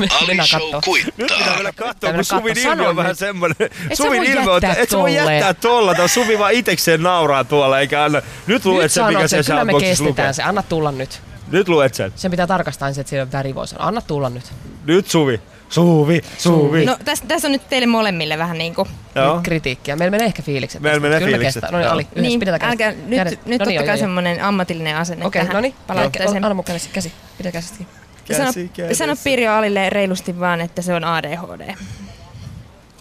Ali 0.00 0.26
Mennään 0.26 0.48
Show 0.48 0.60
kattoo. 0.70 0.94
Nyt 0.94 1.06
pitää 1.16 1.28
kuittaa. 1.36 1.56
vielä 1.56 1.72
katsoa, 1.72 1.92
Pitää 1.94 2.12
kun 2.14 2.24
Suvin 2.24 2.58
ilme 2.58 2.62
Sano 2.76 2.88
on 2.88 2.96
vähän 2.96 3.10
nyt. 3.10 3.18
semmonen. 3.18 3.56
sä 3.60 3.94
Suvin 3.94 4.24
ilme 4.24 4.50
on, 4.50 4.62
jättää 4.62 4.82
et 4.82 4.90
sä 4.90 4.98
voi 4.98 5.14
jättää 5.14 5.54
tolla. 5.54 5.94
Tää 5.94 6.08
Suvi 6.08 6.38
vaan 6.38 6.52
itekseen 6.52 7.02
nauraa 7.02 7.44
tuolla, 7.44 7.80
eikä 7.80 8.04
anna. 8.04 8.22
Nyt 8.46 8.64
luet 8.64 8.92
sen, 8.92 9.06
mikä 9.06 9.28
se 9.28 9.42
sen, 9.42 9.52
kyllä 9.56 9.64
me 9.64 9.72
kestetään 9.80 10.34
se. 10.34 10.42
Anna 10.42 10.62
tulla 10.62 10.92
nyt. 10.92 11.22
Nyt 11.50 11.68
luet 11.68 11.94
sen. 11.94 12.12
Sen 12.16 12.30
pitää 12.30 12.46
tarkastaa 12.46 12.88
ensin, 12.88 13.00
että 13.00 13.10
siinä 13.42 13.54
voi 13.54 13.68
sanoa. 13.68 13.86
Anna 13.86 14.00
tulla 14.00 14.30
nyt. 14.30 14.52
Nyt 14.86 15.06
Suvi. 15.10 15.40
Suvi, 15.68 16.22
Suvi. 16.38 16.84
No 16.84 16.96
tässä, 17.04 17.24
tässä 17.28 17.48
on 17.48 17.52
nyt 17.52 17.68
teille 17.68 17.86
molemmille 17.86 18.38
vähän 18.38 18.58
niinku... 18.58 18.88
Joo. 19.14 19.34
Nyt 19.34 19.44
kritiikkiä. 19.44 19.96
Meillä 19.96 20.10
menee 20.10 20.26
ehkä 20.26 20.42
fiilikset. 20.42 20.80
Meillä 20.82 21.00
menee 21.00 21.18
kyllä 21.18 21.30
me 21.30 21.36
fiilikset, 21.36 21.62
kestää. 21.62 21.70
No 21.70 21.78
niin, 21.78 21.84
joo. 21.84 21.92
Ali, 21.92 22.02
yhdessä 22.02 22.20
Niin, 22.20 22.40
pidetään 22.40 22.60
kädet. 22.60 22.72
älkää, 22.72 23.02
nyt, 23.06 23.18
Kädet. 23.18 23.46
nyt 23.46 23.60
No 23.60 23.66
niin, 23.66 23.80
ottakaa 23.80 23.96
semmoinen 23.96 24.42
ammatillinen 24.44 24.96
asenne 24.96 25.26
Okei, 25.26 25.42
tähän 25.42 25.54
no 25.54 25.60
niin. 25.60 25.74
palautteeseen. 25.86 26.44
Anna 26.44 26.54
mun 26.54 26.64
käsi. 26.64 26.88
käsi. 26.92 27.12
Pidä 27.38 27.52
käsisti. 27.52 27.86
Sano, 28.32 28.52
sano 28.92 29.16
Pirjo 29.24 29.52
Alille 29.52 29.90
reilusti 29.90 30.40
vaan, 30.40 30.60
että 30.60 30.82
se 30.82 30.94
on 30.94 31.04
ADHD. 31.04 31.60
Oliko 31.70 31.76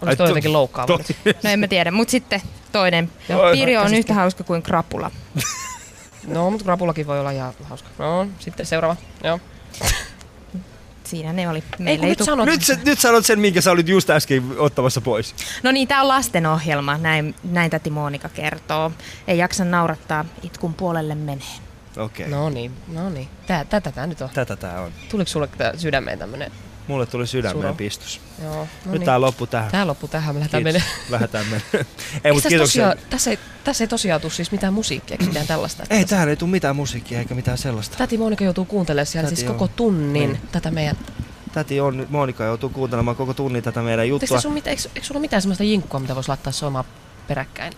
toi 0.01 0.15
to- 0.15 0.27
jotenkin 0.27 0.53
loukkaava? 0.53 0.99
No 1.43 1.49
en 1.49 1.59
mä 1.59 1.67
tiedä, 1.67 1.91
mutta 1.91 2.11
sitten 2.11 2.41
toinen. 2.71 3.11
Joo, 3.29 3.51
Pirjo 3.51 3.81
on 3.81 3.93
yhtä 3.93 4.13
hauska 4.13 4.43
kuin 4.43 4.61
krapula. 4.61 5.11
No, 6.27 6.49
mutta 6.51 6.63
krapulakin 6.63 7.07
voi 7.07 7.19
olla 7.19 7.31
ihan 7.31 7.53
hauska. 7.69 7.89
No, 7.97 8.27
sitten 8.39 8.65
seuraava. 8.65 8.95
Joo. 9.23 9.39
siinä 11.03 11.33
ne 11.33 11.49
oli. 11.49 11.57
Ei 11.57 11.63
Meillä 11.79 12.03
ei 12.03 12.09
nyt 12.09 12.17
tu- 12.17 12.25
sanot. 12.25 12.45
Nyt, 12.45 12.61
sä, 12.63 12.77
nyt 12.85 12.99
sanot 12.99 13.25
sen, 13.25 13.39
minkä 13.39 13.61
sä 13.61 13.71
olit 13.71 13.87
just 13.87 14.09
äsken 14.09 14.43
ottamassa 14.57 15.01
pois. 15.01 15.35
No 15.63 15.71
niin, 15.71 15.87
tämä 15.87 16.01
on 16.01 16.07
lastenohjelma, 16.07 16.97
näin, 16.97 17.35
näin 17.43 17.71
täti 17.71 17.89
Monika 17.89 18.29
kertoo. 18.29 18.91
Ei 19.27 19.37
jaksa 19.37 19.65
naurattaa, 19.65 20.25
itkun 20.43 20.73
puolelle 20.73 21.15
menee. 21.15 21.47
Okei. 21.97 22.25
Okay. 22.25 22.39
No 22.39 22.49
niin, 22.49 22.71
no 22.87 23.09
niin. 23.09 23.27
Tää, 23.47 23.65
tätä 23.65 23.91
tää 23.91 24.07
nyt 24.07 24.21
on. 24.21 24.29
Tätä 24.33 24.55
tää 24.55 24.81
on. 24.81 24.91
Tuliko 25.09 25.29
sulle 25.29 25.47
tää 25.47 25.77
sydämeen 25.77 26.19
tämmönen? 26.19 26.51
Mulle 26.87 27.05
tuli 27.05 27.27
sydämeen 27.27 27.61
Suro. 27.61 27.73
pistos. 27.73 28.21
Joo, 28.43 28.55
no 28.55 28.67
nyt 28.85 28.91
niin. 28.91 29.05
tää 29.05 29.21
loppu 29.21 29.47
tähän. 29.47 29.71
Tää 29.71 29.87
loppu 29.87 30.07
tähän, 30.07 30.35
me 30.35 30.39
lähdetään 30.39 30.63
menemään. 30.63 30.91
Lähdetään 31.09 31.45
menemään. 31.45 31.85
ei, 32.23 32.31
kiitoksia. 32.31 32.59
tosiaan, 32.59 32.97
tässä, 33.09 33.29
ei, 33.31 33.39
tässä 33.63 33.83
ei 33.83 33.87
tosiaan 33.87 34.21
tule 34.21 34.31
siis 34.31 34.51
mitään 34.51 34.73
musiikkia, 34.73 35.13
eikä 35.13 35.25
mitään 35.25 35.47
tällaista. 35.47 35.83
Ei, 35.89 36.05
tähän 36.05 36.29
ei 36.29 36.35
tule 36.35 36.49
mitään 36.49 36.75
musiikkia 36.75 37.19
eikä 37.19 37.35
mitään 37.35 37.57
sellaista. 37.57 37.97
Täti 37.97 38.17
Monika 38.17 38.43
joutuu 38.43 38.65
kuuntelemaan 38.65 39.05
siellä 39.05 39.29
Täti 39.29 39.35
siis 39.35 39.45
joo. 39.45 39.53
koko 39.53 39.73
tunnin 39.75 40.13
Niin. 40.29 40.41
tätä 40.51 40.71
meidän... 40.71 40.97
Täti 41.53 41.79
on 41.79 41.97
nyt, 41.97 42.09
Monika 42.09 42.43
joutuu 42.43 42.69
kuuntelemaan 42.69 43.17
koko 43.17 43.33
tunnin 43.33 43.63
tätä 43.63 43.81
meidän 43.81 44.07
juttua. 44.07 44.41
sun, 44.41 44.55
eikö, 44.55 44.69
eikö 44.69 45.03
sulla 45.03 45.17
ole 45.17 45.21
mitään 45.21 45.41
sellaista 45.41 45.63
jinkkua, 45.63 45.99
mitä 45.99 46.15
voisi 46.15 46.29
laittaa 46.29 46.53
soimaan 46.53 46.85
peräkkäin? 47.27 47.73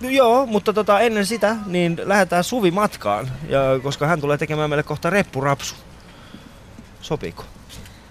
Joo, 0.00 0.46
mutta 0.46 0.72
tota, 0.72 1.00
ennen 1.00 1.26
sitä 1.26 1.56
niin 1.66 1.96
lähdetään 2.04 2.44
Suvi 2.44 2.70
matkaan, 2.70 3.30
ja, 3.48 3.60
koska 3.82 4.06
hän 4.06 4.20
tulee 4.20 4.38
tekemään 4.38 4.70
meille 4.70 4.82
kohta 4.82 5.10
reppurapsu. 5.10 5.74
Sopiiko? 7.00 7.44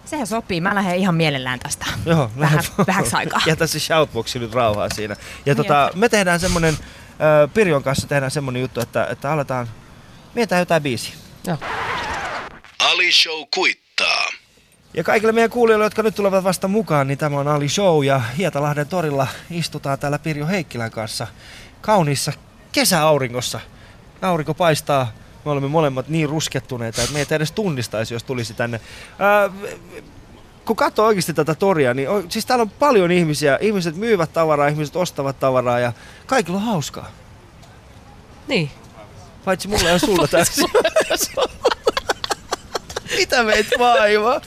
Sehän 0.06 0.28
sopii, 0.28 0.62
mä 0.62 0.76
lähden 0.76 0.96
ihan 0.96 1.16
mielellään 1.16 1.60
tästä. 1.60 1.86
Joo, 2.06 2.32
Vähän- 2.40 2.64
vähäksi 2.88 3.16
aikaa. 3.16 3.42
Jätä 3.48 3.68
se 3.68 3.80
shoutboxi 3.80 4.40
nyt 4.40 4.54
rauhaan 4.54 4.96
siinä. 4.96 5.16
Ja 5.46 5.54
No 5.54 5.64
tota, 5.64 5.92
me 5.96 6.10
tehdään 6.10 6.40
semmonen, 6.40 6.74
äh, 6.74 7.54
Pirjon 7.54 7.84
kanssa 7.84 8.08
tehdään 8.08 8.32
semmonen 8.32 8.62
juttu, 8.62 8.80
että, 8.82 9.08
että 9.12 9.32
aletaan, 9.32 9.68
mietitään 10.36 10.60
jotain 10.60 10.84
biisiä. 10.84 11.14
Joo. 11.48 11.58
Ali 12.80 13.12
Show 13.12 13.44
kuittaa. 13.54 14.26
Ja 14.94 15.04
kaikille 15.04 15.32
meidän 15.32 15.50
kuulijoille, 15.50 15.86
jotka 15.86 16.04
nyt 16.04 16.16
tulevat 16.16 16.44
vasta 16.44 16.68
mukaan, 16.68 17.08
niin 17.08 17.18
tämä 17.18 17.40
on 17.40 17.48
Ali 17.48 17.70
Show 17.70 18.06
ja 18.06 18.20
Hietalahden 18.38 18.88
torilla 18.88 19.28
istutaan 19.52 20.00
täällä 20.00 20.20
Pirjo 20.20 20.48
Heikkilän 20.48 20.92
kanssa 20.92 21.28
kauniissa 21.82 22.34
kesäauringossa. 22.72 23.60
Aurinko 24.22 24.54
paistaa, 24.54 25.12
me 25.46 25.52
olemme 25.52 25.68
molemmat 25.70 26.08
niin 26.08 26.30
ruskettuneita, 26.30 27.02
että 27.02 27.14
meitä 27.14 27.36
edes 27.36 27.52
tunnistaisi, 27.52 28.14
jos 28.14 28.24
tulisi 28.24 28.54
tänne. 28.54 28.82
Ää, 29.20 29.50
kun 30.66 30.76
katsoo 30.76 31.06
oikeasti 31.06 31.34
tätä 31.34 31.56
toria, 31.56 31.94
niin 31.94 32.10
o- 32.10 32.24
siis 32.30 32.46
täällä 32.46 32.62
on 32.64 32.70
paljon 32.70 33.12
ihmisiä. 33.12 33.58
Ihmiset 33.62 33.96
myyvät 33.96 34.34
tavaraa, 34.34 34.68
ihmiset 34.68 34.96
ostavat 34.96 35.40
tavaraa 35.40 35.80
ja 35.80 35.94
kaikilla 36.26 36.58
on 36.58 36.64
hauskaa. 36.64 37.10
Niin. 38.48 38.72
Paitsi 39.46 39.68
mulle 39.68 39.90
ja 39.90 40.00
sulla 40.00 40.28
tässä. 40.38 40.62
Mitä 43.18 43.44
meitä 43.44 43.70
vaivaa? 43.80 44.42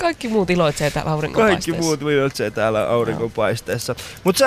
Kaikki 0.00 0.28
muut 0.28 0.50
iloitsee 0.50 0.90
täällä 0.90 1.10
Kaikki 1.10 1.14
auringonpaisteessa. 1.26 1.82
muut 1.82 2.04
viltsee 2.04 2.50
täällä 2.50 2.88
auringonpaisteessa. 2.90 3.94
Mutta 4.24 4.44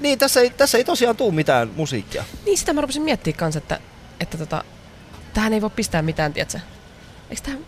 niin, 0.00 0.18
tässä, 0.18 0.40
ei, 0.40 0.50
tässä 0.50 0.78
ei 0.78 0.84
tosiaan 0.84 1.16
tuu 1.16 1.32
mitään 1.32 1.70
musiikkia. 1.76 2.24
Niin 2.46 2.58
sitä 2.58 2.72
mä 2.72 2.80
rupesin 2.80 3.02
miettimään 3.02 3.38
kanssa, 3.38 3.58
että, 3.58 3.80
että 4.20 4.38
tota, 4.38 4.64
tähän 5.34 5.52
ei 5.52 5.60
voi 5.62 5.70
pistää 5.70 6.02
mitään, 6.02 6.32
tietsä. 6.32 6.60
Eikö 7.30 7.42
tähän... 7.42 7.60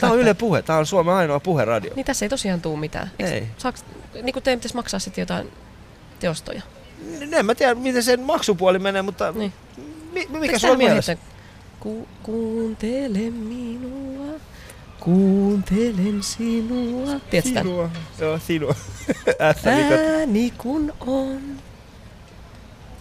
Tämä 0.00 0.12
on 0.12 0.18
Yle 0.18 0.34
Puhe, 0.34 0.62
tämä 0.62 0.78
on 0.78 0.86
Suomen 0.86 1.14
ainoa 1.14 1.40
puheradio. 1.40 1.92
Niin 1.96 2.06
tässä 2.06 2.24
ei 2.24 2.28
tosiaan 2.28 2.60
tuu 2.60 2.76
mitään. 2.76 3.10
Eikö, 3.18 3.32
Ei. 3.34 3.46
Saaks, 3.58 3.84
niin 4.22 4.32
kuin 4.32 4.42
teidän 4.42 4.58
pitäisi 4.60 4.74
maksaa 4.76 5.00
sitten 5.00 5.22
jotain 5.22 5.52
teostoja. 6.20 6.62
N- 7.20 7.34
En 7.34 7.46
mä 7.46 7.54
tiedä, 7.54 7.74
miten 7.74 8.02
sen 8.02 8.20
maksupuoli 8.20 8.78
menee, 8.78 9.02
mutta 9.02 9.32
Niin. 9.32 9.52
mi, 10.12 10.26
mikä 10.30 10.38
Eikö 10.42 10.58
sulla 10.58 10.72
on 10.72 10.78
mielessä? 10.78 11.16
Ku, 11.80 12.08
kuuntele 12.22 13.18
minua, 13.30 14.26
kuuntelen 15.04 16.22
sinua. 16.22 17.20
Tiedätkö? 17.30 17.60
Sinua. 17.60 17.90
Joo, 18.18 18.38
sinua. 18.38 18.74
Ääni 20.18 20.52
kun 20.58 20.92
on. 21.00 21.40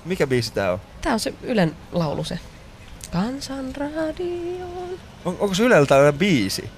Mikä 0.05 0.27
biisi 0.27 0.53
tää 0.53 0.71
on? 0.73 0.79
Tää 1.01 1.13
on 1.13 1.19
se 1.19 1.33
Ylen 1.43 1.75
laulu 1.91 2.23
se. 2.23 2.39
Kansanradioon. 3.11 4.99
on 5.25 5.37
onko 5.39 5.53
se 5.53 5.63
Ylellä 5.63 5.85
tällainen 5.85 6.19
biisi? 6.19 6.69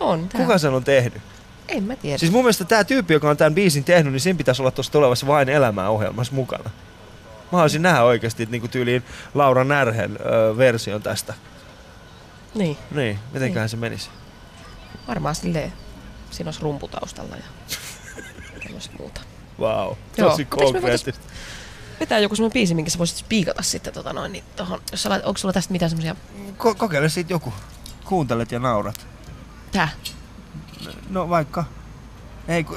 On 0.00 0.28
tää. 0.28 0.40
Kuka 0.40 0.58
sen 0.58 0.74
on 0.74 0.84
tehnyt? 0.84 1.22
En 1.68 1.84
mä 1.84 1.96
tiedä. 1.96 2.18
Siis 2.18 2.32
mun 2.32 2.42
mielestä 2.44 2.64
tää 2.64 2.84
tyyppi, 2.84 3.14
joka 3.14 3.30
on 3.30 3.36
tämän 3.36 3.54
biisin 3.54 3.84
tehnyt, 3.84 4.12
niin 4.12 4.20
siinä 4.20 4.36
pitäisi 4.36 4.62
olla 4.62 4.70
tuossa 4.70 4.92
tulevassa 4.92 5.26
Vain 5.26 5.48
elämää 5.48 5.88
ohjelmassa 5.88 6.34
mukana. 6.34 6.64
Mä 6.64 6.70
haluaisin 7.58 7.82
nähdä 7.82 8.02
oikeasti 8.02 8.46
niin 8.46 8.70
tyyliin 8.70 9.02
Laura 9.34 9.64
Närhen 9.64 10.18
ö, 10.26 10.56
version 10.56 11.02
tästä. 11.02 11.34
Niin, 12.54 12.76
Niin, 12.90 13.18
mitenköhän 13.32 13.68
se 13.68 13.76
menisi? 13.76 14.10
Varmaan 15.08 15.34
silleen. 15.34 15.72
Siinä 16.30 16.48
olisi 16.48 16.60
rumpu 16.60 16.88
taustalla 16.88 17.36
ja 17.36 17.42
tämmöistä 18.64 18.94
muuta. 18.98 19.20
Wow, 19.60 19.92
Joo, 20.16 20.30
tosi 20.30 20.42
eikö 20.42 20.56
me 20.56 20.62
konkreettista. 20.64 21.20
Vetää 22.00 22.18
joku 22.18 22.36
semmoinen 22.36 22.52
biisi, 22.52 22.74
minkä 22.74 22.90
sä 22.90 22.98
voisit 22.98 23.16
spiikata 23.16 23.62
sitten 23.62 23.92
tota 23.92 24.12
noin, 24.12 24.32
niin 24.32 24.44
tohon, 24.56 24.80
jos 24.90 25.02
sä 25.02 25.08
lait, 25.10 25.24
onko 25.24 25.38
sulla 25.38 25.52
tästä 25.52 25.72
mitään 25.72 25.90
semmoisia, 25.90 26.16
Ko- 26.58 26.74
kokeile 26.74 27.08
siitä 27.08 27.32
joku. 27.32 27.54
Kuuntelet 28.04 28.52
ja 28.52 28.58
naurat. 28.58 29.06
tää, 29.72 29.88
No 31.08 31.28
vaikka. 31.28 31.64
Ei 32.48 32.64
kun... 32.64 32.76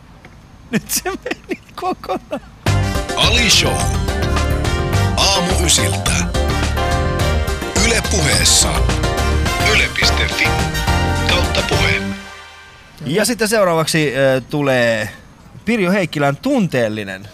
Nyt 0.70 0.90
se 0.90 1.02
meni 1.10 1.60
kokonaan. 1.74 2.40
Ali 3.16 3.50
Show. 3.50 3.76
Aamu 5.16 5.64
ysiltä. 5.66 6.12
Yle 7.84 8.02
puheessa. 8.10 8.68
Yle.fi 9.72 10.44
kautta 11.60 11.76
puhe. 11.76 12.02
Ja 13.06 13.24
sitten 13.24 13.48
seuraavaksi 13.48 14.12
äh, 14.16 14.42
tulee 14.50 15.08
Pirjo 15.64 15.90
Heikkilän 15.92 16.36
tunteellinen 16.36 17.28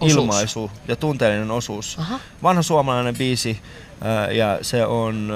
Osuus. 0.00 0.12
ilmaisu 0.22 0.70
ja 0.88 0.96
tunteellinen 0.96 1.50
osuus. 1.50 1.98
aha, 1.98 2.20
Vanha 2.42 2.62
suomalainen 2.62 3.16
biisi 3.16 3.60
äh, 4.06 4.34
ja 4.36 4.58
se 4.62 4.86
on 4.86 5.32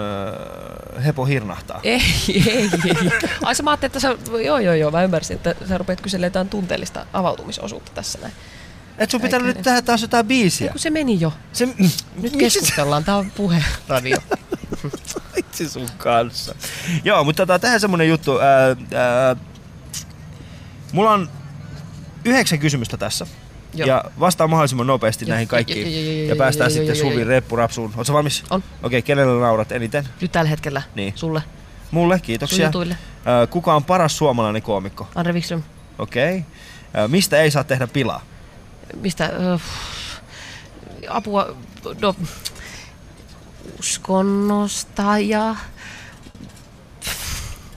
äh, 0.96 1.04
Hepo 1.04 1.24
hirnahtaa. 1.24 1.80
ei, 1.84 2.00
ei, 2.28 2.70
ei. 2.86 3.10
Ai 3.44 3.54
sä 3.54 3.62
mä 3.62 3.70
ajattelin, 3.70 3.88
että 3.88 4.00
sä, 4.00 4.16
joo 4.44 4.58
joo 4.58 4.74
joo, 4.74 4.90
mä 4.90 5.02
ymmärsin, 5.02 5.36
että 5.36 5.54
sä 5.68 5.78
rupeat 5.78 6.00
kyselemään 6.00 6.30
jotain 6.30 6.48
tunteellista 6.48 7.06
avautumisosuutta 7.12 7.92
tässä 7.94 8.18
näin. 8.22 8.32
Et 8.98 9.10
sun 9.10 9.20
pitänyt 9.20 9.46
Eikä 9.48 9.58
nyt 9.58 9.64
tehdä 9.64 9.82
taas 9.82 10.02
jotain 10.02 10.24
Ei 10.24 10.28
biisiä. 10.28 10.70
kun 10.70 10.78
se 10.80 10.90
meni 10.90 11.20
jo. 11.20 11.32
Se, 11.52 11.68
Nyt 12.22 12.36
keskustellaan, 12.42 13.04
tää 13.04 13.16
on 13.16 13.30
puheradio. 13.30 14.16
se 15.06 15.20
vitsi 15.36 15.68
sun 15.68 15.88
kanssa? 15.98 16.54
Joo, 17.04 17.24
mutta 17.24 17.46
tota, 17.46 17.58
tähän 17.58 17.80
semmonen 17.80 18.08
juttu. 18.08 18.38
Ää, 18.38 18.66
ää, 18.68 19.36
mulla 20.92 21.10
on 21.10 21.28
yhdeksän 22.24 22.58
kysymystä 22.58 22.96
tässä. 22.96 23.26
Joo. 23.74 23.88
Ja 23.88 24.04
vastaa 24.20 24.46
mahdollisimman 24.46 24.86
nopeasti 24.86 25.24
Joo, 25.24 25.30
näihin 25.30 25.48
kaikkiin. 25.48 25.92
joo, 25.94 26.02
joo, 26.04 26.12
joo, 26.20 26.28
Ja 26.28 26.36
päästään 26.36 26.70
joo, 26.70 26.74
sitten 26.74 26.96
joo, 26.96 27.04
joo, 27.04 27.12
Suvin 27.12 27.26
reppurapsuun. 27.26 27.92
Oletko 27.96 28.12
valmis? 28.12 28.44
On. 28.50 28.64
Okei, 28.82 29.02
kenelle 29.02 29.40
naurat 29.40 29.72
eniten? 29.72 30.08
Nyt 30.20 30.32
tällä 30.32 30.48
hetkellä 30.50 30.82
Niin. 30.94 31.12
sulle, 31.16 31.42
Mulle, 31.90 32.20
kiitoksia. 32.20 32.70
Kuka 33.50 33.74
on 33.74 33.84
paras 33.84 34.18
suomalainen 34.18 34.62
koomikko? 34.62 35.08
Andre 35.14 35.32
Wikström, 35.32 35.62
Okei. 35.98 36.44
Ää, 36.94 37.08
Mistä 37.08 37.40
ei 37.40 37.50
saa 37.50 37.64
tehdä 37.64 37.86
pilaa? 37.86 38.22
Mistä, 38.94 39.24
äh, 39.24 39.62
apua, 41.08 41.56
no, 42.00 42.14
uskonnosta 43.78 45.18
ja 45.18 45.56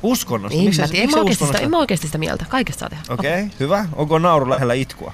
Uskonnosta? 0.04 0.58
Niin, 0.58 0.66
Miksi 0.66 0.82
mä. 0.82 0.88
En, 0.94 1.10
mä 1.10 1.18
sitä, 1.18 1.22
uskonnosta? 1.22 1.64
en 1.64 1.70
mä 1.70 1.78
oikeasti 1.78 2.08
sitä 2.08 2.18
mieltä. 2.18 2.46
Kaikesta 2.50 2.80
saa 2.80 2.90
tehdä. 2.90 3.04
Okei, 3.10 3.48
hyvä. 3.60 3.86
Onko 3.94 4.20
nauru 4.20 4.50
lähellä 4.50 4.74
itkua? 4.74 5.14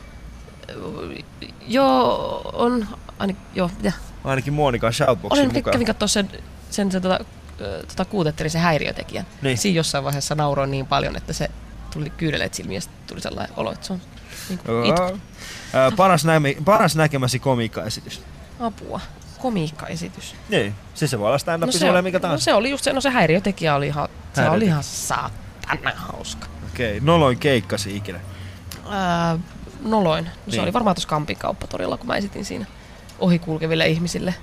Joo, 1.67 2.41
on... 2.53 2.87
Ainakin, 3.19 3.43
joo, 3.55 3.69
mitä? 3.77 3.91
Ainakin 4.23 4.53
Monikan 4.53 4.93
shoutboxin 4.93 5.39
Olen, 5.39 5.53
mukaan. 5.53 5.71
kävin 5.71 5.87
katsoa 5.87 6.07
sen, 6.07 6.29
sen, 6.69 6.91
sen 6.91 7.01
tota, 7.01 7.19
tota, 7.87 8.05
kuutettelin 8.05 8.51
sen 8.51 8.61
häiriötekijän. 8.61 9.25
Niin. 9.41 9.57
Siinä 9.57 9.75
jossain 9.75 10.03
vaiheessa 10.03 10.35
nauroin 10.35 10.71
niin 10.71 10.85
paljon, 10.85 11.15
että 11.15 11.33
se 11.33 11.49
tuli 11.93 12.09
kyydeleet 12.09 12.53
silmiin 12.53 12.75
ja 12.75 12.91
tuli 13.07 13.21
sellainen 13.21 13.53
olo, 13.57 13.71
että 13.71 13.87
se 13.87 13.93
on 13.93 14.01
niin 14.49 14.59
kuin 14.59 14.85
itku. 14.85 15.19
Paras, 15.95 16.25
nämi, 16.25 16.57
paras 16.65 16.95
näkemäsi 16.95 17.39
komiikkaesitys? 17.39 18.21
Apua. 18.59 18.99
Komiikkaesitys. 19.39 20.35
Niin, 20.49 20.75
siis 20.93 21.11
se 21.11 21.19
voi 21.19 21.27
olla 21.27 21.37
stand-up, 21.37 21.65
No 21.67 21.71
se, 21.71 21.79
se, 21.79 22.01
mikä 22.01 22.17
no 22.17 22.21
tahansa. 22.21 22.43
se 22.45 22.53
oli 22.53 22.69
just 22.69 22.83
se, 22.83 22.93
no 22.93 23.01
se 23.01 23.09
häiriötekijä 23.09 23.75
oli 23.75 23.87
ihan, 23.87 24.09
se 24.33 24.49
oli 24.49 24.65
ihan 24.65 24.83
saatana 24.83 25.91
hauska. 25.95 26.47
Okei, 26.73 26.99
noloin 26.99 27.37
keikkasi 27.39 27.95
ikinä. 27.97 28.19
Ää, 28.89 29.37
noloin. 29.81 30.25
No, 30.25 30.31
Se 30.31 30.51
Niin. 30.51 30.61
oli 30.61 30.73
varmaan 30.73 30.95
tuossa 30.95 31.09
Kampin 31.09 31.37
kauppatorilla, 31.37 31.97
kun 31.97 32.07
mä 32.07 32.15
esitin 32.15 32.45
siinä 32.45 32.65
ohikulkeville 33.19 33.87
ihmisille. 33.87 34.35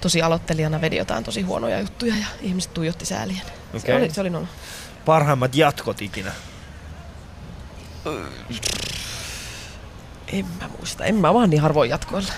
Tosi 0.00 0.22
aloittelijana 0.22 0.80
vedi 0.80 0.96
jotain 0.96 1.24
tosi 1.24 1.42
huonoja 1.42 1.80
juttuja 1.80 2.14
ja 2.16 2.26
ihmiset 2.40 2.74
tuijotti 2.74 3.04
säälien. 3.04 3.42
Se 3.72 3.76
Okei. 3.76 3.96
oli, 3.96 4.10
se 4.10 4.20
oli 4.20 4.30
nolo. 4.30 4.46
Parhaimmat 5.04 5.54
jatkot 5.54 6.02
ikinä. 6.02 6.32
En 10.32 10.46
mä 10.60 10.68
muista. 10.78 11.04
En 11.04 11.14
mä 11.14 11.34
vaan 11.34 11.50
niin 11.50 11.60
harvoin 11.60 11.90
jatkoilla. 11.90 12.32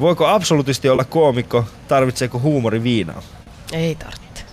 Voiko 0.00 0.26
absoluutisti 0.26 0.88
olla 0.88 1.04
koomikko? 1.04 1.64
Tarvitseeko 1.88 2.38
huumori 2.38 2.82
viinaa? 2.82 3.22
Ei 3.72 3.94
tarvitse. 3.94 4.44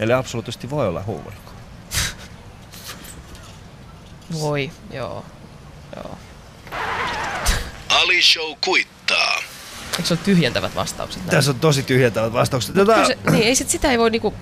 Eli 0.00 0.12
absoluuttisesti 0.12 0.70
voi 0.70 0.88
olla 0.88 1.02
huumorikko. 1.02 1.52
Voi, 4.40 4.70
joo. 4.92 5.24
joo. 5.96 6.18
Ali 7.88 8.22
Show 8.22 8.52
kuittaa. 8.64 9.36
Eikö 9.92 10.04
se 10.04 10.14
ole 10.14 10.20
tyhjentävät 10.24 10.74
vastaukset? 10.74 11.22
näin? 11.22 11.30
Tässä 11.30 11.50
on 11.50 11.60
tosi 11.60 11.82
tyhjentävät 11.82 12.32
vastaukset. 12.32 12.74
Kyllä 12.74 13.04
se, 13.06 13.18
niin, 13.30 13.44
ei 13.44 13.54
sit, 13.54 13.68
sitä 13.68 13.90
ei 13.90 13.98
voi 13.98 14.10
niinku, 14.10 14.34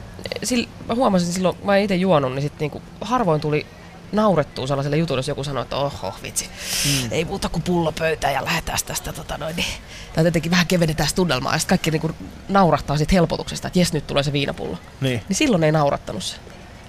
sil, 0.48 0.62
mä 0.88 0.94
huomasin 0.94 1.32
silloin, 1.32 1.56
mä 1.64 1.76
en 1.76 1.82
itse 1.82 1.96
juonut, 1.96 2.32
niin 2.32 2.42
sit 2.42 2.60
niinku, 2.60 2.82
harvoin 3.00 3.40
tuli 3.40 3.66
naurettua 4.12 4.66
sellaiselle 4.66 4.96
jutulle, 4.96 5.18
jos 5.18 5.28
joku 5.28 5.44
sanoi, 5.44 5.62
että 5.62 5.76
oho, 5.76 6.14
vitsi, 6.22 6.48
mm. 6.84 7.08
ei 7.10 7.24
muuta 7.24 7.48
kuin 7.48 7.62
pullo 7.62 7.92
pöytään 7.92 8.34
ja 8.34 8.44
lähdetään 8.44 8.78
tästä, 8.86 9.12
tota 9.12 9.38
noin, 9.38 9.56
niin, 9.56 9.74
tai 10.14 10.24
jotenkin 10.24 10.50
vähän 10.50 10.66
kevennetään 10.66 11.08
tunnelmaa, 11.14 11.52
ja 11.52 11.58
sitten 11.58 11.78
kaikki 11.78 11.90
niinku 11.90 12.10
naurahtaa 12.48 12.96
siitä 12.96 13.12
helpotuksesta, 13.12 13.68
että 13.68 13.78
jes, 13.78 13.92
nyt 13.92 14.06
tulee 14.06 14.22
se 14.22 14.32
viinapullo. 14.32 14.78
niin. 15.00 15.22
Niin 15.28 15.36
silloin 15.36 15.64
ei 15.64 15.72
naurattanut 15.72 16.24
se. 16.24 16.36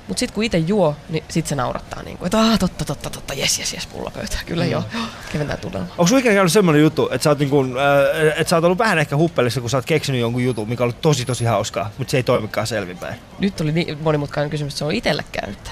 Mutta 0.08 0.20
sitten 0.20 0.36
kun 0.36 0.44
itse 0.44 0.58
juo, 0.58 0.96
niin 1.10 1.24
sit 1.30 1.48
se 1.48 1.56
naurattaa, 1.56 2.04
niinku, 2.04 2.26
että 2.26 2.40
aah, 2.40 2.60
totta, 2.60 2.86
totta, 2.86 3.10
totta, 3.10 3.34
jes, 3.34 3.60
jes, 3.60 3.74
jes, 3.74 3.88
pullo 3.88 4.12
pöytään, 4.12 4.46
kyllä 4.46 4.64
mm. 4.64 4.72
joo, 4.72 4.84
keventää 5.32 5.58
tunnelmaa. 5.58 5.92
Onko 5.92 6.08
sulla 6.08 6.20
ikinä 6.20 6.36
käynyt 6.36 6.54
semmoinen 6.54 6.82
juttu, 6.82 7.10
että 7.12 7.24
sä, 7.24 7.30
oot 7.30 7.40
niinku, 7.40 7.62
äh, 7.62 8.28
että 8.28 8.50
sä 8.50 8.56
oot 8.56 8.66
ollut 8.66 8.78
vähän 8.78 9.00
ehkä 9.00 9.18
huppelissa, 9.18 9.62
kun 9.62 9.70
sä 9.70 9.78
oot 9.78 9.86
keksinyt 9.86 10.22
jonkun 10.22 10.44
jutun, 10.44 10.70
mikä 10.70 10.84
on 10.84 10.86
ollut 10.86 11.02
tosi 11.02 11.26
tosi 11.26 11.46
hauskaa, 11.46 11.92
mutta 11.98 12.12
se 12.12 12.18
ei 12.18 12.24
toimikaan 12.24 12.68
selvinpäin? 12.68 13.16
Nyt 13.40 13.62
oli 13.62 13.72
niin 13.72 13.98
monimutkainen 14.02 14.50
kysymys, 14.50 14.74
että 14.74 14.80
se 14.80 14.86
on 14.86 14.92
itselle 14.92 15.24
käynyt. 15.32 15.72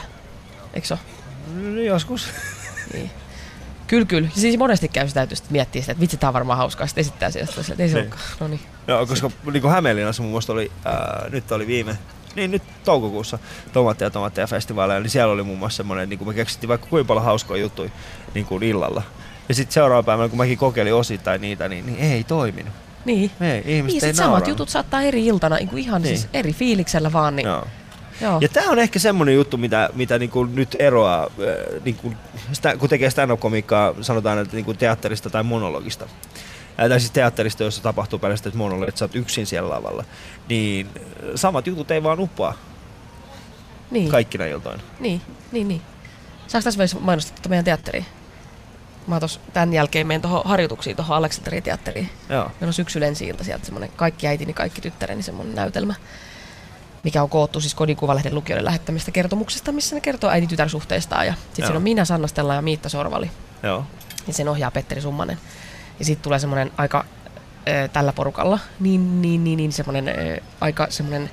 Eikö 0.74 0.88
se 0.88 0.94
ole? 0.94 1.19
No, 1.54 1.82
joskus. 1.82 2.28
Niin. 2.94 3.12
Kyllä, 3.88 4.06
kyllä. 4.06 4.30
Siis 4.36 4.58
monesti 4.58 4.88
käy 4.88 5.08
sitä, 5.08 5.22
että 5.22 5.36
miettii 5.50 5.82
sitä, 5.82 5.92
että 5.92 6.02
vitsi, 6.02 6.18
tää 6.18 6.30
on 6.30 6.34
varmaan 6.34 6.58
hauskaa, 6.58 6.88
sitten 6.88 7.02
esittää 7.02 7.32
sieltä, 7.32 7.54
että 7.72 7.84
ei 7.84 7.90
se 7.90 7.96
Niin. 7.96 8.04
olekaan. 8.08 8.22
No 8.40 8.48
niin. 8.48 8.60
Joo, 8.88 9.06
koska 9.06 9.32
niin 9.52 9.62
kuin 9.62 9.72
Hämeenlinnassa 9.72 10.24
mun 10.24 10.32
mielestä 10.32 10.54
oli, 10.54 10.72
ää, 10.86 11.26
nyt 11.30 11.52
oli 11.52 11.68
viime, 11.68 11.98
niin 12.36 12.52
nyt 12.52 12.64
toukokuussa 12.84 13.40
tomaatteja 13.74 14.06
ja 14.08 14.12
tomaatteja 14.12 14.48
festivaaleja, 14.48 15.00
niin 15.00 15.10
siellä 15.10 15.34
oli 15.34 15.44
muun 15.44 15.60
muassa 15.60 15.78
semmoinen, 15.78 16.04
että 16.04 16.10
niin 16.12 16.18
kuin 16.18 16.28
me 16.28 16.34
keksittiin 16.34 16.68
vaikka 16.68 16.88
kuinka 16.88 17.08
paljon 17.08 17.26
hauskoja 17.26 17.62
juttuja 17.62 17.90
niin 18.34 18.46
kuin 18.46 18.64
illalla. 18.64 19.04
Ja 19.50 19.56
sitten 19.56 19.74
seuraavana 19.74 20.06
päivänä, 20.06 20.30
kun 20.30 20.38
mäkin 20.38 20.58
kokeilin 20.58 20.94
osittain 20.94 21.42
niitä, 21.42 21.70
niin, 21.70 21.86
niin 21.86 22.00
ei 22.00 22.24
toiminut. 22.24 22.74
Niin. 23.06 23.32
Ei, 23.42 23.64
ihmiset 23.66 24.02
Niin, 24.02 24.06
ei 24.06 24.14
sit 24.14 24.16
samat 24.16 24.48
jutut 24.48 24.70
saattaa 24.70 25.02
eri 25.02 25.26
iltana, 25.26 25.56
niin 25.56 25.68
kuin 25.70 25.84
ihan 25.84 26.02
Niin. 26.02 26.18
siis 26.18 26.30
eri 26.34 26.54
fiiliksellä 26.54 27.14
vaan. 27.14 27.36
Niin, 27.36 27.46
Joo. 27.48 27.68
Joo. 28.22 28.38
Ja 28.42 28.50
tämä 28.50 28.72
on 28.72 28.80
ehkä 28.80 29.00
semmoinen 29.00 29.36
juttu, 29.36 29.58
mitä, 29.58 29.90
mitä 29.94 30.20
niinku 30.20 30.44
nyt 30.44 30.76
eroaa, 30.80 31.24
äh, 31.24 31.84
niinku, 31.86 32.14
sitä, 32.52 32.78
kun 32.78 32.90
tekee 32.90 33.10
stand-up-komiikkaa, 33.10 33.96
sanotaan, 34.02 34.40
että 34.40 34.56
niinku 34.56 34.74
teatterista 34.74 35.30
tai 35.30 35.44
monologista. 35.44 36.08
Ää, 36.78 36.90
tai 36.90 37.00
siis 37.00 37.12
teatterista, 37.12 37.64
jossa 37.64 37.84
tapahtuu 37.84 38.20
pelkästään 38.20 38.58
monologi, 38.58 38.90
että 38.90 39.00
sä 39.00 39.06
oot 39.06 39.16
yksin 39.16 39.46
siellä 39.46 39.70
lavalla. 39.70 40.04
Niin 40.50 40.88
äh, 40.96 41.04
samat 41.36 41.68
jutut 41.68 41.92
ei 41.92 42.04
vaan 42.04 42.20
uppoa 42.20 42.54
niin. 43.92 44.10
kaikkina 44.12 44.46
iltoina. 44.46 44.84
Niin, 45.00 45.22
niin, 45.52 45.68
niin. 45.68 45.82
Saanko 46.48 46.64
tässä 46.64 46.78
välissä 46.78 46.98
mainostaa 47.00 47.36
tuota 47.36 47.50
meidän 47.50 47.66
teatteriin? 47.66 48.06
Mä 49.08 49.20
tos, 49.20 49.40
tämän 49.54 49.74
jälkeen 49.74 50.08
menen 50.08 50.22
tuohon 50.22 50.42
harjoituksiin, 50.46 50.96
tuohon 50.96 51.18
Aleksanterin 51.18 51.64
teatteriin. 51.64 52.10
Joo. 52.30 52.44
Meillä 52.44 52.68
on 52.68 52.74
syksyllä 52.74 53.08
ensi 53.08 53.28
ilta 53.28 53.44
sieltä 53.44 53.66
semmoinen 53.66 53.92
kaikki 53.96 54.28
äitini, 54.28 54.54
kaikki 54.54 54.82
tyttäreni 54.82 55.24
semmoinen 55.24 55.56
näytelmä, 55.56 55.96
mikä 57.04 57.24
on 57.24 57.30
koottu 57.30 57.62
siis 57.62 57.76
kodinkuvalehden 57.76 58.36
lukijoiden 58.36 58.66
lähettämistä 58.66 59.12
kertomuksesta, 59.12 59.72
missä 59.72 59.96
ne 59.96 60.02
kertoo 60.02 60.30
äiti-tytär-suhteistaan. 60.30 61.26
Ja 61.26 61.34
sitten 61.34 61.66
siinä 61.66 61.78
on 61.78 61.84
minä, 61.84 62.06
Sanna 62.06 62.28
Stella 62.28 62.56
ja 62.56 62.62
Miitta 62.62 62.90
Sorvali. 62.90 63.32
Joo. 63.64 63.86
Ja 64.28 64.34
sen 64.34 64.50
ohjaa 64.50 64.72
Petteri 64.72 65.02
Summanen. 65.02 65.38
Ja 66.00 66.06
sitten 66.06 66.24
tulee 66.24 66.40
semmoinen 66.40 66.72
aika 66.78 67.06
ö, 67.68 67.88
tällä 67.88 68.14
porukalla, 68.14 68.60
niin, 68.80 69.22
niin, 69.22 69.44
niin, 69.44 69.58
niin 69.58 69.72
semmoinen 69.72 70.08
ö, 70.08 70.42
aika 70.62 70.88
semmoinen, 70.90 71.32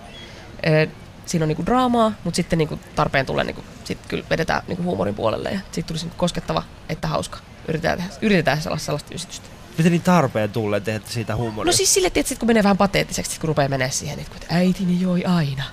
ö, 0.67 0.87
siinä 1.27 1.45
on 1.45 1.49
niinku 1.49 1.67
draamaa, 1.67 2.12
mutta 2.25 2.37
sitten 2.37 2.59
niinku 2.59 2.79
tarpeen 2.95 3.27
tulee, 3.27 3.45
niinku, 3.45 3.64
sit 3.85 3.99
kyllä 4.09 4.25
vedetään 4.31 4.62
niinku 4.67 4.83
huumorin 4.83 5.14
puolelle 5.14 5.51
ja 5.51 5.59
sitten 5.64 5.85
tulisi 5.85 6.05
niinku 6.05 6.19
koskettava, 6.19 6.62
että 6.89 7.09
hauska. 7.09 7.39
Yritetään 7.69 7.99
tehdä, 7.99 8.12
yritetään 8.23 8.62
sellaista, 8.62 8.87
sellaista 8.87 9.14
ysitystä. 9.14 9.49
Miten 9.79 9.93
niin 9.93 10.03
tarpeen 10.03 10.51
tulee 10.51 10.81
tehdä 10.81 11.01
siitä 11.07 11.37
huumoria? 11.37 11.72
No 11.72 11.77
siis 11.77 11.95
sille, 11.95 12.07
että 12.07 12.22
sit 12.29 12.39
kun 12.39 12.47
menee 12.47 12.62
vähän 12.62 12.77
pateettiseksi, 12.77 13.33
sit 13.33 13.41
kun 13.41 13.49
rupeaa 13.49 13.68
menee 13.68 13.91
siihen, 13.91 14.18
että 14.18 14.47
äitini 14.51 15.01
joi 15.01 15.24
aina. 15.24 15.64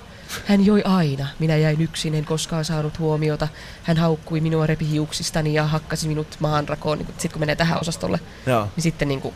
Hän 0.45 0.65
joi 0.65 0.81
aina. 0.83 1.27
Minä 1.39 1.57
jäin 1.57 1.81
yksin, 1.81 2.15
en 2.15 2.25
koskaan 2.25 2.65
saanut 2.65 2.99
huomiota. 2.99 3.47
Hän 3.83 3.97
haukkui 3.97 4.41
minua, 4.41 4.67
repi 4.67 4.89
hiuksistani 4.89 5.53
ja 5.53 5.67
hakkasi 5.67 6.07
minut 6.07 6.27
maanrakoon. 6.39 6.97
Niin 6.97 7.07
sitten 7.07 7.31
kun 7.31 7.39
menee 7.39 7.55
tähän 7.55 7.81
osastolle, 7.81 8.19
Joo. 8.45 8.67
niin 8.75 8.83
sitten 8.83 9.07
niin 9.07 9.21
kuin 9.21 9.35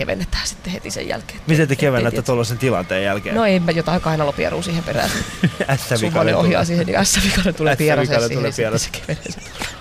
kevennetään 0.00 0.46
sitten 0.46 0.72
heti 0.72 0.90
sen 0.90 1.08
jälkeen. 1.08 1.40
Miten 1.46 1.68
te 1.68 1.76
kevennätte 1.76 2.22
tuollaisen 2.22 2.58
tilanteen 2.58 3.04
jälkeen? 3.04 3.34
No 3.34 3.44
ei 3.44 3.60
mä 3.60 3.70
jotain 3.70 4.00
kainalopierua 4.00 4.62
siihen 4.62 4.84
perään. 4.84 5.10
Summanen 6.00 6.36
ohjaa 6.36 6.64
siihen, 6.64 6.86
niin 6.86 7.06
S-vikainen 7.06 7.54
tulee 7.54 7.76
pieraseen 7.76 8.30
tulee 8.32 8.52
siihen. 8.52 8.78
sen. 8.78 8.92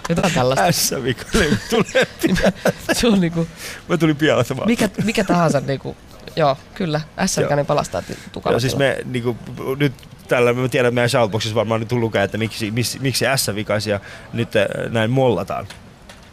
Jotain 0.10 0.34
tällaista. 0.34 0.66
Ässä 0.66 1.04
vikainen 1.04 1.60
tulee. 1.70 2.08
Se 2.94 3.08
on 3.08 3.22
niinku, 3.22 3.48
Mä 3.90 3.98
tulin 3.98 4.16
pialastamaan. 4.16 4.68
mikä, 4.68 4.90
mikä 5.04 5.24
tahansa 5.24 5.60
niinku, 5.60 5.98
joo, 6.36 6.58
kyllä. 6.76 7.02
S-vikainen 7.26 7.66
palastaa 7.66 8.04
tukalla. 8.32 8.54
Joo, 8.54 8.60
siis 8.60 8.76
me 8.76 8.98
niinku, 9.06 9.38
nyt 9.78 9.94
tällä, 10.28 10.54
mä 10.54 10.68
tiedän, 10.68 10.94
meidän 10.94 11.10
shoutboxissa 11.10 11.56
varmaan 11.56 11.80
nyt 11.80 11.92
lukee, 11.92 12.24
että 12.24 12.38
miksi, 12.38 12.72
miksi, 12.72 13.00
miksi 13.00 13.26
S-vikaisia 13.36 14.00
nyt 14.34 14.56
äh, 14.56 14.66
näin 14.90 15.12
mollataan. 15.12 15.68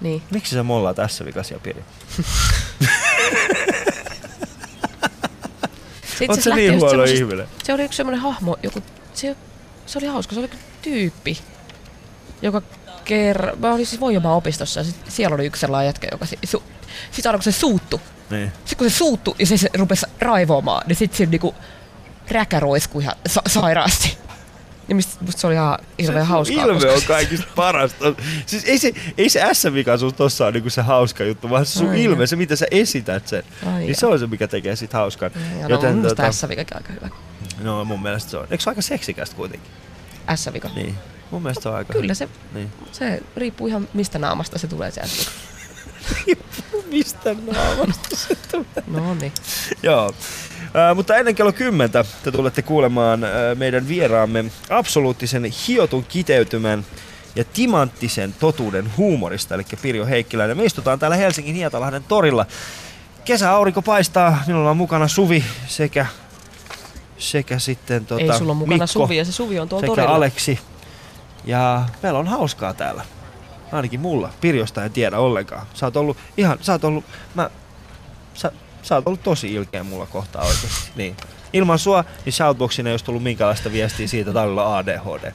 Niin. 0.01 0.22
Miksi 0.30 0.55
sä 0.55 0.62
mollaat 0.62 0.97
S-vikaisia, 1.07 1.59
Piri? 1.62 1.84
Se 6.19 6.27
Oot 6.29 6.47
lähti 6.47 6.69
niin 6.69 6.81
huono 6.81 7.05
ihminen? 7.05 7.47
Se 7.64 7.73
oli 7.75 7.85
yksi 7.85 7.97
semmoinen 7.97 8.21
hahmo, 8.21 8.57
joku, 8.62 8.83
se, 9.14 9.37
se 9.87 9.99
oli 9.99 10.07
hauska, 10.07 10.35
se 10.35 10.41
oli 10.41 10.51
tyyppi, 10.83 11.39
joka 12.43 12.62
ker... 13.05 13.57
Mä 13.57 13.73
olin 13.75 13.87
siis 13.87 14.01
Voijomaan 14.01 14.37
opistossa 14.37 14.81
ja 14.81 14.85
sit, 14.85 14.97
siellä 15.09 15.35
oli 15.35 15.47
yksi 15.47 15.61
sellainen 15.61 15.87
jätkä, 15.87 16.09
joka 16.12 16.27
si, 16.27 16.39
su, 16.45 16.62
sit 17.11 17.27
aina 17.27 17.39
kun 17.39 17.43
se 17.45 17.53
suuttu, 17.53 18.01
Niin. 18.31 18.53
sit 18.64 18.79
kun 18.79 18.91
se 18.91 18.97
suuttu 18.97 19.37
ja 19.39 19.47
se, 19.47 19.57
se 19.57 19.69
rupesi 19.79 20.07
raivoamaan, 20.21 20.87
niin 20.87 20.97
sit 20.97 21.14
se 21.14 21.27
niinku 21.27 21.55
räkä 22.31 22.61
roiskui 22.61 23.03
ihan 23.03 23.14
sa- 23.29 23.43
sairaasti. 23.49 24.19
Ja 24.89 24.95
mistä, 24.95 25.24
musta 25.24 25.41
se 25.41 25.47
oli 25.47 25.55
ihan 25.55 25.78
hirveän 26.03 26.26
hauskaa. 26.26 26.62
Ilme 26.64 26.74
koska 26.74 26.93
on 26.93 27.01
se- 27.01 27.07
kaikista 27.07 27.47
parasta. 27.57 28.05
Siis 28.47 28.64
ei 28.64 28.78
se, 28.78 28.93
ei 29.18 29.28
se 29.28 29.49
S-vikaisuus 29.53 30.12
tossa 30.14 30.45
ole 30.45 30.53
niinku 30.53 30.70
se 30.70 30.82
hauska 30.82 31.24
juttu, 31.24 31.51
vaan 31.51 31.66
se 31.66 31.72
sun 31.78 31.89
Ai 31.89 32.03
ilme, 32.05 32.16
jaa. 32.22 32.26
se 32.26 32.37
mitä 32.37 32.57
sä 32.57 32.66
esität 32.70 33.28
sen. 33.28 33.43
Ai 33.66 33.72
niin 33.78 33.89
jaa. 33.89 33.95
se 34.01 34.07
on 34.07 34.18
se, 34.18 34.26
mikä 34.26 34.49
tekee 34.49 34.76
sit 34.76 34.93
hauskan. 34.93 35.30
Ja 35.61 35.68
no, 35.68 35.80
mun 35.82 35.95
mielestä 36.01 36.32
S-vikakin 36.32 36.76
aika 36.76 36.93
hyvä. 36.93 37.09
no 37.61 37.84
mun 37.84 38.03
mielestä 38.03 38.30
se 38.30 38.37
on. 38.37 38.47
Eikö 38.51 38.62
se 38.64 38.70
ole 38.70 38.72
aika 38.72 38.82
seksikästä 38.82 39.37
kuitenkin? 39.37 39.70
S-vika. 40.34 40.70
Niin. 40.74 40.95
Mun 41.30 41.43
mielestä 41.43 41.62
se 41.62 41.68
on 41.68 41.74
aika 41.76 41.93
Kyllä 41.93 42.14
se, 42.14 42.28
Niin. 42.55 42.72
se 42.93 43.22
riippuu 43.37 43.66
ihan 43.66 43.89
mistä 43.95 44.18
naamasta 44.18 44.59
se 44.59 44.66
tulee 44.66 44.91
se 44.91 45.01
S-vika. 45.05 45.30
Mistä 46.93 47.34
naamasta 47.53 48.16
se 48.16 48.34
tulee? 48.51 48.66
No 48.87 49.14
niin. 49.14 49.32
Joo. 49.82 50.14
Äh, 50.77 50.97
mutta 50.97 51.16
ennen 51.16 51.35
kello 51.35 51.53
10 51.53 51.91
te 52.24 52.33
tulette 52.33 52.62
kuulemaan 52.62 53.24
äh, 53.24 53.31
meidän 53.55 53.89
vieraamme 53.89 54.45
absoluuttisen 54.70 55.45
hiotun 55.68 56.05
kiteytymän 56.05 56.85
ja 57.37 57.45
timanttisen 57.45 58.35
totuuden 58.41 58.93
huumorista, 58.97 59.55
eli 59.55 59.64
Pirjo 59.83 60.07
Heikkiläinen. 60.07 60.57
Me 60.57 60.64
istutaan 60.64 60.99
täällä 60.99 61.16
Helsingin 61.16 61.55
Hietalahden 61.55 62.05
torilla. 62.05 62.47
Kesäaurinko 63.24 63.83
paistaa, 63.83 64.43
minulla 64.47 64.70
on 64.70 64.77
mukana 64.77 65.09
Suvi 65.09 65.45
sekä, 65.66 66.07
sekä 67.18 67.59
sitten 67.59 68.07
tota, 68.07 68.22
Ei 68.22 68.39
sulla 68.39 68.51
on 68.51 68.57
mukana 68.57 68.74
Mikko 68.74 68.87
Suvi 68.87 69.16
ja 69.16 69.24
se 69.24 69.33
Suvi 69.33 69.61
on 69.61 69.68
tuolla 69.68 69.87
sekä 69.87 69.95
torilla. 69.95 70.16
Aleksi. 70.16 70.59
Ja 71.45 71.85
meillä 72.03 72.18
on 72.18 72.27
hauskaa 72.27 72.74
täällä. 72.74 73.05
Ainakin 73.72 74.01
mulla. 74.01 74.31
Pirjosta 74.41 74.85
en 74.85 74.93
tiedä 74.93 75.18
ollenkaan. 75.18 75.66
Sä 75.74 75.87
oot 75.87 75.97
ollut 75.97 76.16
ihan, 76.37 76.59
sä 76.61 76.72
oot 76.72 76.85
ollut, 76.85 77.05
mä, 77.35 77.51
sä, 78.35 78.53
sä 78.83 78.95
oot 78.95 79.07
ollut 79.07 79.22
tosi 79.22 79.55
ilkeä 79.55 79.83
mulla 79.85 80.07
kohtaa 80.07 80.43
oikeesti. 80.43 80.91
Niin. 80.97 81.16
Ilman 81.53 81.79
sua, 81.79 82.05
niin 82.24 82.33
Shoutboxin 82.33 82.87
ei 82.87 82.93
olisi 82.93 83.05
tullut 83.05 83.22
minkäänlaista 83.22 83.72
viestiä 83.72 84.09
siitä, 84.09 84.31
että 84.31 84.43
on 84.43 84.59
ADHD. 84.77 85.33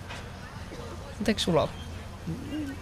Mutta 1.17 1.31
eikö 1.31 1.39
sulla 1.41 1.61
ole? 1.61 1.69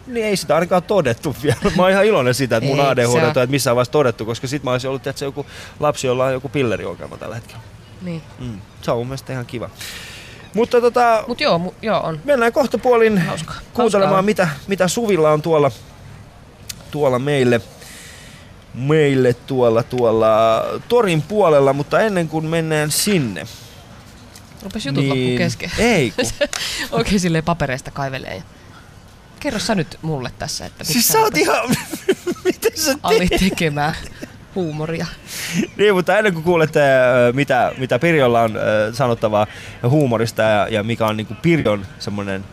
Niin 0.07 0.25
ei 0.25 0.37
sitä 0.37 0.55
ainakaan 0.55 0.83
todettu 0.83 1.35
vielä. 1.43 1.57
Mä 1.75 1.81
oon 1.81 1.91
ihan 1.91 2.05
iloinen 2.05 2.33
siitä, 2.33 2.57
että 2.57 2.67
mun 2.69 2.79
Ei, 2.79 2.85
ADHD 2.85 3.05
on- 3.17 3.21
on 3.23 3.27
että 3.27 3.47
missään 3.47 3.75
vaiheessa 3.75 3.91
todettu, 3.91 4.25
koska 4.25 4.47
sit 4.47 4.63
mä 4.63 4.71
olisin 4.71 4.87
ollut, 4.89 5.07
että 5.07 5.19
se 5.19 5.25
joku 5.25 5.45
lapsi, 5.79 6.07
jolla 6.07 6.25
on 6.25 6.33
joku 6.33 6.49
pilleriongelma 6.49 7.17
tällä 7.17 7.35
hetkellä. 7.35 7.61
Niin. 8.01 8.21
Mm. 8.39 8.61
Se 8.81 8.91
on 8.91 8.97
mun 8.97 9.07
mielestä 9.07 9.33
ihan 9.33 9.45
kiva. 9.45 9.69
Mutta 10.53 10.81
tota, 10.81 11.23
Mut 11.27 11.41
joo, 11.41 11.57
mu- 11.65 11.73
joo 11.81 11.99
on. 11.99 12.19
mennään 12.23 12.53
kohta 12.53 12.77
puolin 12.77 13.17
Hauska. 13.21 13.53
kuuntelemaan, 13.73 14.09
Hauskaa. 14.15 14.21
mitä, 14.21 14.49
mitä 14.67 14.87
Suvilla 14.87 15.31
on 15.31 15.41
tuolla, 15.41 15.71
tuolla 16.91 17.19
meille, 17.19 17.61
meille 18.73 19.33
tuolla, 19.33 19.83
tuolla 19.83 20.63
torin 20.87 21.21
puolella, 21.21 21.73
mutta 21.73 21.99
ennen 21.99 22.27
kuin 22.27 22.45
mennään 22.45 22.91
sinne. 22.91 23.47
Rupes 24.63 24.85
jutut 24.85 25.03
niin... 25.03 25.09
loppuu 25.09 25.37
kesken. 25.37 25.71
Ei 25.77 26.11
kun. 26.11 26.25
Oikein 26.99 27.19
silleen 27.19 27.43
papereista 27.43 27.91
kaivelee. 27.91 28.35
ja- 28.35 28.43
Kerro 29.39 29.59
sä 29.59 29.75
nyt 29.75 29.99
mulle 30.01 30.31
tässä, 30.39 30.65
että 30.65 30.83
siis 30.83 31.07
sä 31.07 31.19
oot 31.19 31.37
ihan... 31.37 31.75
Miten 32.45 32.71
sä 32.77 32.95
teet? 33.09 33.29
tekemään 33.39 33.95
huumoria. 34.55 35.05
Niin, 35.77 35.93
mutta 35.95 36.17
ennen 36.17 36.33
kuin 36.33 36.43
kuulette, 36.43 36.79
ö, 36.79 37.33
mitä, 37.33 37.71
mitä 37.77 37.99
Pirjolla 37.99 38.41
on 38.41 38.55
ö, 38.55 38.59
sanottavaa 38.93 39.47
huumorista 39.83 40.41
ja, 40.41 40.67
ja 40.67 40.83
mikä 40.83 41.05
on 41.07 41.17
niin 41.17 41.27
kuin 41.27 41.37
Pirjon 41.37 41.85
semmoinen 41.99 42.45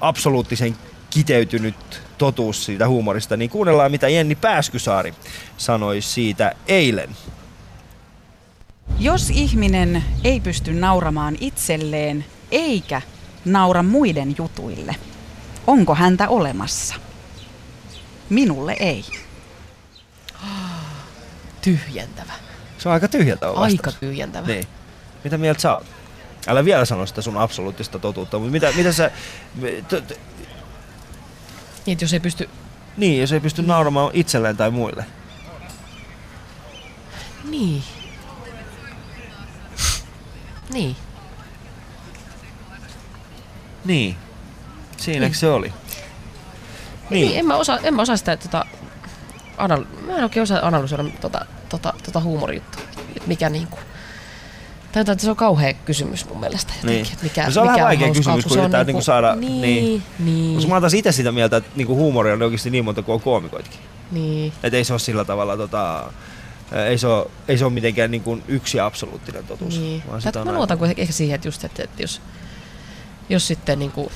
absoluuttisen 0.00 0.76
kiteytynyt 1.10 2.02
totuus 2.20 2.64
siitä 2.64 2.88
huumorista, 2.88 3.36
niin 3.36 3.50
kuunnellaan, 3.50 3.90
mitä 3.90 4.08
Jenni 4.08 4.34
Pääskysaari 4.34 5.14
sanoi 5.56 6.00
siitä 6.00 6.52
eilen. 6.68 7.16
Jos 8.98 9.30
ihminen 9.30 10.04
ei 10.24 10.40
pysty 10.40 10.72
nauramaan 10.72 11.36
itselleen 11.40 12.24
eikä 12.50 13.02
naura 13.44 13.82
muiden 13.82 14.34
jutuille, 14.38 14.96
onko 15.66 15.94
häntä 15.94 16.28
olemassa? 16.28 16.94
Minulle 18.30 18.76
ei. 18.80 19.04
Tyhjentävä. 21.62 22.32
Se 22.78 22.88
on 22.88 22.92
aika 22.92 23.08
tyhjältä 23.08 23.50
on 23.50 23.58
Aika 23.58 23.76
vastaus. 23.76 23.96
tyhjentävä. 23.96 24.46
Niin. 24.46 24.64
Mitä 25.24 25.38
mieltä 25.38 25.60
sä 25.60 25.74
oot? 25.74 25.86
Älä 26.46 26.64
vielä 26.64 26.84
sano 26.84 27.06
sitä 27.06 27.22
sun 27.22 27.36
absoluuttista 27.36 27.98
totuutta, 27.98 28.38
mutta 28.38 28.52
mitä, 28.52 28.72
mitä 28.76 28.92
sä... 28.92 29.10
T, 29.88 30.06
t, 30.06 30.18
Niin, 31.86 31.98
jos 32.00 32.12
ei 32.12 32.20
pysty... 32.20 32.48
niin, 32.96 33.20
jos 33.20 33.32
ei 33.32 33.40
pysty 33.40 33.62
nauramaan 33.62 34.10
itselleen 34.14 34.56
tai 34.56 34.70
muille. 34.70 35.04
Niin. 37.50 37.82
Niin. 40.72 40.96
Niin. 43.84 44.16
Siinäkö 44.96 45.26
Niin. 45.26 45.34
se 45.34 45.50
oli? 45.50 45.72
Niin. 47.10 47.26
Niin. 47.28 47.38
en, 47.38 47.46
mä 47.46 47.56
osaa, 47.56 47.78
en 47.82 47.94
mä 47.94 48.02
osaa 48.02 48.16
sitä 48.16 48.36
tota, 48.36 48.66
anal- 49.56 49.84
mä 50.06 50.16
en 50.16 50.22
oikein 50.24 50.42
osaa 50.42 50.66
analysoida 50.66 51.04
tota, 51.20 51.46
tota, 51.68 51.94
tota 52.02 52.20
huumorijuttua. 52.20 52.82
Mikä 53.26 53.48
niinku... 53.50 53.78
Tai 54.92 55.00
että 55.00 55.16
se 55.18 55.30
on 55.30 55.36
kauhea 55.36 55.74
kysymys 55.74 56.28
mun 56.28 56.40
mielestä. 56.40 56.72
jotenkin, 56.82 57.04
Niin. 57.04 57.18
Mikä, 57.22 57.44
No 57.44 57.50
se 57.50 57.60
on 57.60 57.66
mikä 57.66 57.74
vähän 57.74 57.86
vaikea 57.88 58.06
hauskaa, 58.06 58.34
kysymys, 58.36 58.44
kun 58.44 58.52
on 58.52 58.58
yritetään 58.58 58.86
niinku 58.86 59.02
saada- 59.02 59.34
Niin, 59.36 59.60
niin. 59.62 60.02
niin. 60.18 60.54
Koska 60.54 60.68
mä 60.68 60.74
oon 60.74 60.82
taas 60.82 60.94
itse 60.94 61.12
sitä 61.12 61.32
mieltä, 61.32 61.56
että 61.56 61.70
niinku 61.76 61.94
huumori 61.96 62.32
on 62.32 62.42
oikeasti 62.42 62.70
niin 62.70 62.84
monta 62.84 63.02
kuin 63.02 63.14
on 63.14 63.20
koomikoitkin. 63.20 63.80
niin. 64.12 64.52
Että 64.62 64.76
ei 64.76 64.84
se 64.84 64.92
ole 64.92 64.98
sillä 65.00 65.24
tavalla 65.24 65.56
tota, 65.56 66.12
ei 66.88 66.98
se 66.98 67.06
ole, 67.06 67.26
ei 67.48 67.58
se 67.58 67.64
ole 67.64 67.72
mitenkään 67.72 68.10
niin 68.10 68.22
kuin 68.22 68.42
yksi 68.48 68.80
absoluuttinen 68.80 69.44
totuus. 69.46 69.78
Niin. 69.78 70.02
Vaan 70.08 70.22
sitä 70.22 70.40
on 70.40 70.46
mä 70.46 70.50
aina- 70.50 70.58
luotan 70.58 70.78
kuitenkin 70.78 71.02
ehkä 71.02 71.12
siihen, 71.14 71.34
että, 71.34 71.48
just, 71.48 71.64
että, 71.64 71.82
että 71.82 72.02
jos, 72.02 72.20
jos 73.28 73.46
sitten 73.46 73.78
niin 73.78 73.92
kuin 73.92 74.08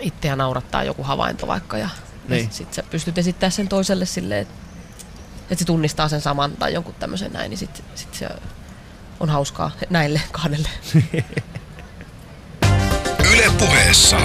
itseä 0.00 0.36
naurattaa 0.36 0.84
joku 0.84 1.02
havainto 1.02 1.46
vaikka 1.46 1.78
ja, 1.78 1.88
Niin. 2.28 2.44
ja 2.44 2.50
sitten 2.50 2.74
sä 2.74 2.82
pystyt 2.90 3.18
esittämään 3.18 3.52
sen 3.52 3.68
toiselle 3.68 4.06
silleen, 4.06 4.40
että, 4.42 4.54
että 5.42 5.56
se 5.58 5.64
tunnistaa 5.64 6.08
sen 6.08 6.20
saman 6.20 6.52
tai 6.52 6.72
jonkun 6.74 6.94
tämmöisen 6.94 7.32
näin, 7.32 7.50
niin 7.50 7.58
sitten 7.58 7.84
sit 7.94 8.14
se 8.14 8.28
on 9.20 9.28
hauskaa 9.28 9.70
näille 9.90 10.20
kahdelle. 10.32 10.68
Yle 13.32 13.44
puheessa. 13.58 14.16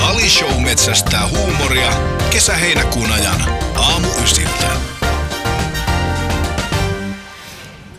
Ali 0.00 0.28
Show 0.28 0.60
metsästää 0.62 1.28
huumoria 1.28 1.90
kesä-heinäkuun 2.30 3.12
ajan 3.12 3.40
aamu 3.76 4.08
ysiltä. 4.22 4.70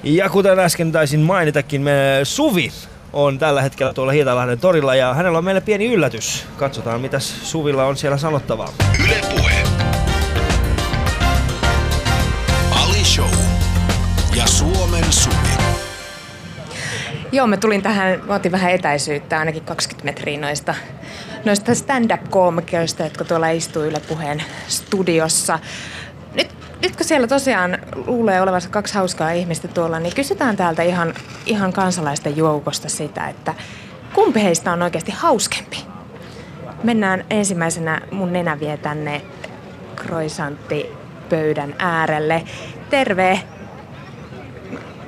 Ja 0.04 0.30
kuten 0.30 0.60
äsken 0.60 0.92
taisin 0.92 1.20
mainitakin, 1.20 1.82
me 1.82 2.20
Suvi 2.24 2.72
on 3.14 3.40
tällä 3.40 3.62
hetkellä 3.62 3.94
tuolla 3.94 4.12
Hietalahden 4.12 4.60
torilla 4.60 4.96
ja 4.96 5.14
hänellä 5.14 5.38
on 5.38 5.46
meille 5.46 5.62
pieni 5.62 5.86
yllätys. 5.86 6.46
Katsotaan, 6.58 7.02
mitä 7.02 7.20
Suvilla 7.20 7.86
on 7.86 7.98
siellä 7.98 8.18
sanottavaa. 8.18 8.74
Yle 9.06 9.22
puhe. 9.36 9.43
Joo, 17.34 17.48
mä 17.48 17.58
tulin 17.58 17.82
tähän, 17.82 18.22
mä 18.28 18.36
otin 18.36 18.52
vähän 18.52 18.72
etäisyyttä, 18.72 19.40
ainakin 19.40 19.64
20 19.64 20.06
metriä 20.06 20.40
noista, 20.40 20.76
noista 21.46 21.76
stand-up-koomikoista, 21.76 23.04
jotka 23.04 23.24
tuolla 23.24 23.50
istuu 23.50 23.84
Yle 23.84 24.00
Puheen 24.00 24.44
studiossa. 24.68 25.60
Nyt, 26.34 26.48
nyt 26.82 26.96
kun 26.96 27.06
siellä 27.06 27.28
tosiaan 27.28 27.78
luulee 28.08 28.42
olevansa 28.42 28.70
kaksi 28.70 28.94
hauskaa 28.94 29.32
ihmistä 29.32 29.68
tuolla, 29.68 30.00
niin 30.00 30.16
kysytään 30.16 30.58
täältä 30.58 30.84
ihan, 30.84 31.14
ihan 31.46 31.74
kansalaisten 31.74 32.38
joukosta 32.38 32.90
sitä, 32.90 33.28
että 33.28 33.54
kumpi 34.14 34.44
heistä 34.44 34.72
on 34.72 34.82
oikeasti 34.82 35.12
hauskempi? 35.12 35.78
Mennään 36.84 37.26
ensimmäisenä, 37.30 38.02
mun 38.12 38.34
nenä 38.34 38.60
vie 38.60 38.78
tänne 38.78 39.22
pöydän 41.30 41.76
äärelle. 41.80 42.44
Terve! 42.90 43.53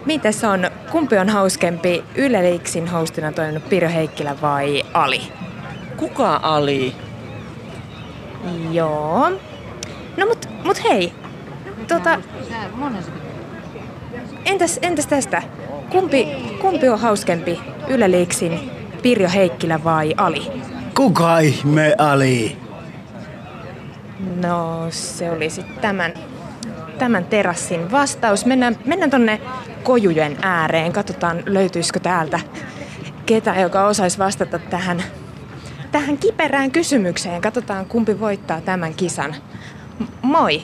Mites 0.05 0.43
on, 0.43 0.71
kumpi 0.91 1.17
on 1.17 1.29
hauskempi, 1.29 2.03
Yle 2.15 2.43
Leaksin 2.43 2.87
hostina 2.87 3.31
toiminut 3.31 3.69
Pirjo 3.69 3.89
Heikkilä 3.89 4.35
vai 4.41 4.83
Ali? 4.93 5.21
Kuka 5.97 6.39
Ali? 6.43 6.95
Joo. 8.71 9.29
No 10.17 10.25
mut, 10.25 10.49
mut 10.63 10.83
hei, 10.83 11.13
tota, 11.87 12.19
entäs, 14.45 14.79
entäs 14.81 15.07
tästä? 15.07 15.43
Kumpi, 15.89 16.27
kumpi 16.61 16.89
on 16.89 16.99
hauskempi, 16.99 17.59
Yle 17.87 18.11
Leaksin 18.11 18.71
Pirjo 19.01 19.29
Heikkilä 19.29 19.83
vai 19.83 20.13
Ali? 20.17 20.51
Kuka 20.95 21.39
ihme 21.39 21.95
Ali? 21.97 22.57
No 24.35 24.85
se 24.89 25.31
oli 25.31 25.49
sitten 25.49 25.75
tämän, 25.81 26.13
tämän 26.97 27.25
terassin 27.25 27.91
vastaus. 27.91 28.45
Mennään, 28.45 28.77
mennään 28.85 29.11
tonne 29.11 29.41
kojujen 29.85 30.37
ääreen. 30.41 30.93
Katsotaan 30.93 31.43
löytyisikö 31.45 31.99
täältä 31.99 32.39
ketä, 33.25 33.55
joka 33.55 33.87
osaisi 33.87 34.17
vastata 34.17 34.59
tähän, 34.59 35.03
tähän 35.91 36.17
kiperään 36.17 36.71
kysymykseen. 36.71 37.41
Katsotaan 37.41 37.85
kumpi 37.85 38.19
voittaa 38.19 38.61
tämän 38.61 38.93
kisan. 38.93 39.35
Moi! 40.21 40.61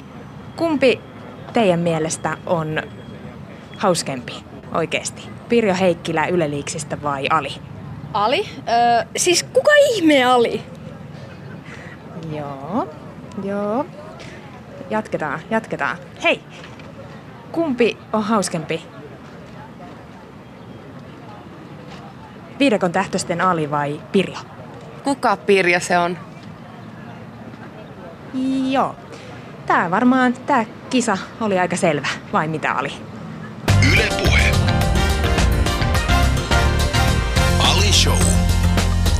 Kumpi 0.55 1.01
teidän 1.53 1.79
mielestä 1.79 2.37
on 2.45 2.81
hauskempi 3.77 4.43
oikeasti? 4.73 5.29
Pirjo 5.49 5.75
Heikkilä 5.79 6.25
Yleliiksistä 6.25 7.01
vai 7.01 7.27
Ali? 7.29 7.53
Ali? 8.13 8.49
Öö, 8.57 9.05
siis 9.17 9.43
kuka 9.43 9.71
ihme 9.93 10.23
Ali? 10.23 10.61
Joo, 12.35 12.89
joo. 13.43 13.85
Jatketaan, 14.89 15.39
jatketaan. 15.49 15.97
Hei! 16.23 16.41
Kumpi 17.51 17.97
on 18.13 18.23
hauskempi? 18.23 18.81
Viidakon 22.61 22.91
tähtösten 22.91 23.41
Ali 23.41 23.71
vai 23.71 24.01
Pirjo? 24.11 24.37
Kuka 25.03 25.37
Pirja 25.37 25.79
se 25.79 25.97
on? 25.97 26.17
Joo. 28.69 28.95
Tää 29.65 29.91
varmaan, 29.91 30.33
tää 30.33 30.65
kisa 30.89 31.17
oli 31.41 31.59
aika 31.59 31.75
selvä, 31.75 32.07
vai 32.33 32.47
mitä 32.47 32.71
Ali? 32.71 32.93
Yle 33.93 34.09
puhe. 34.17 34.51
Ali 37.59 37.93
Show 37.93 38.17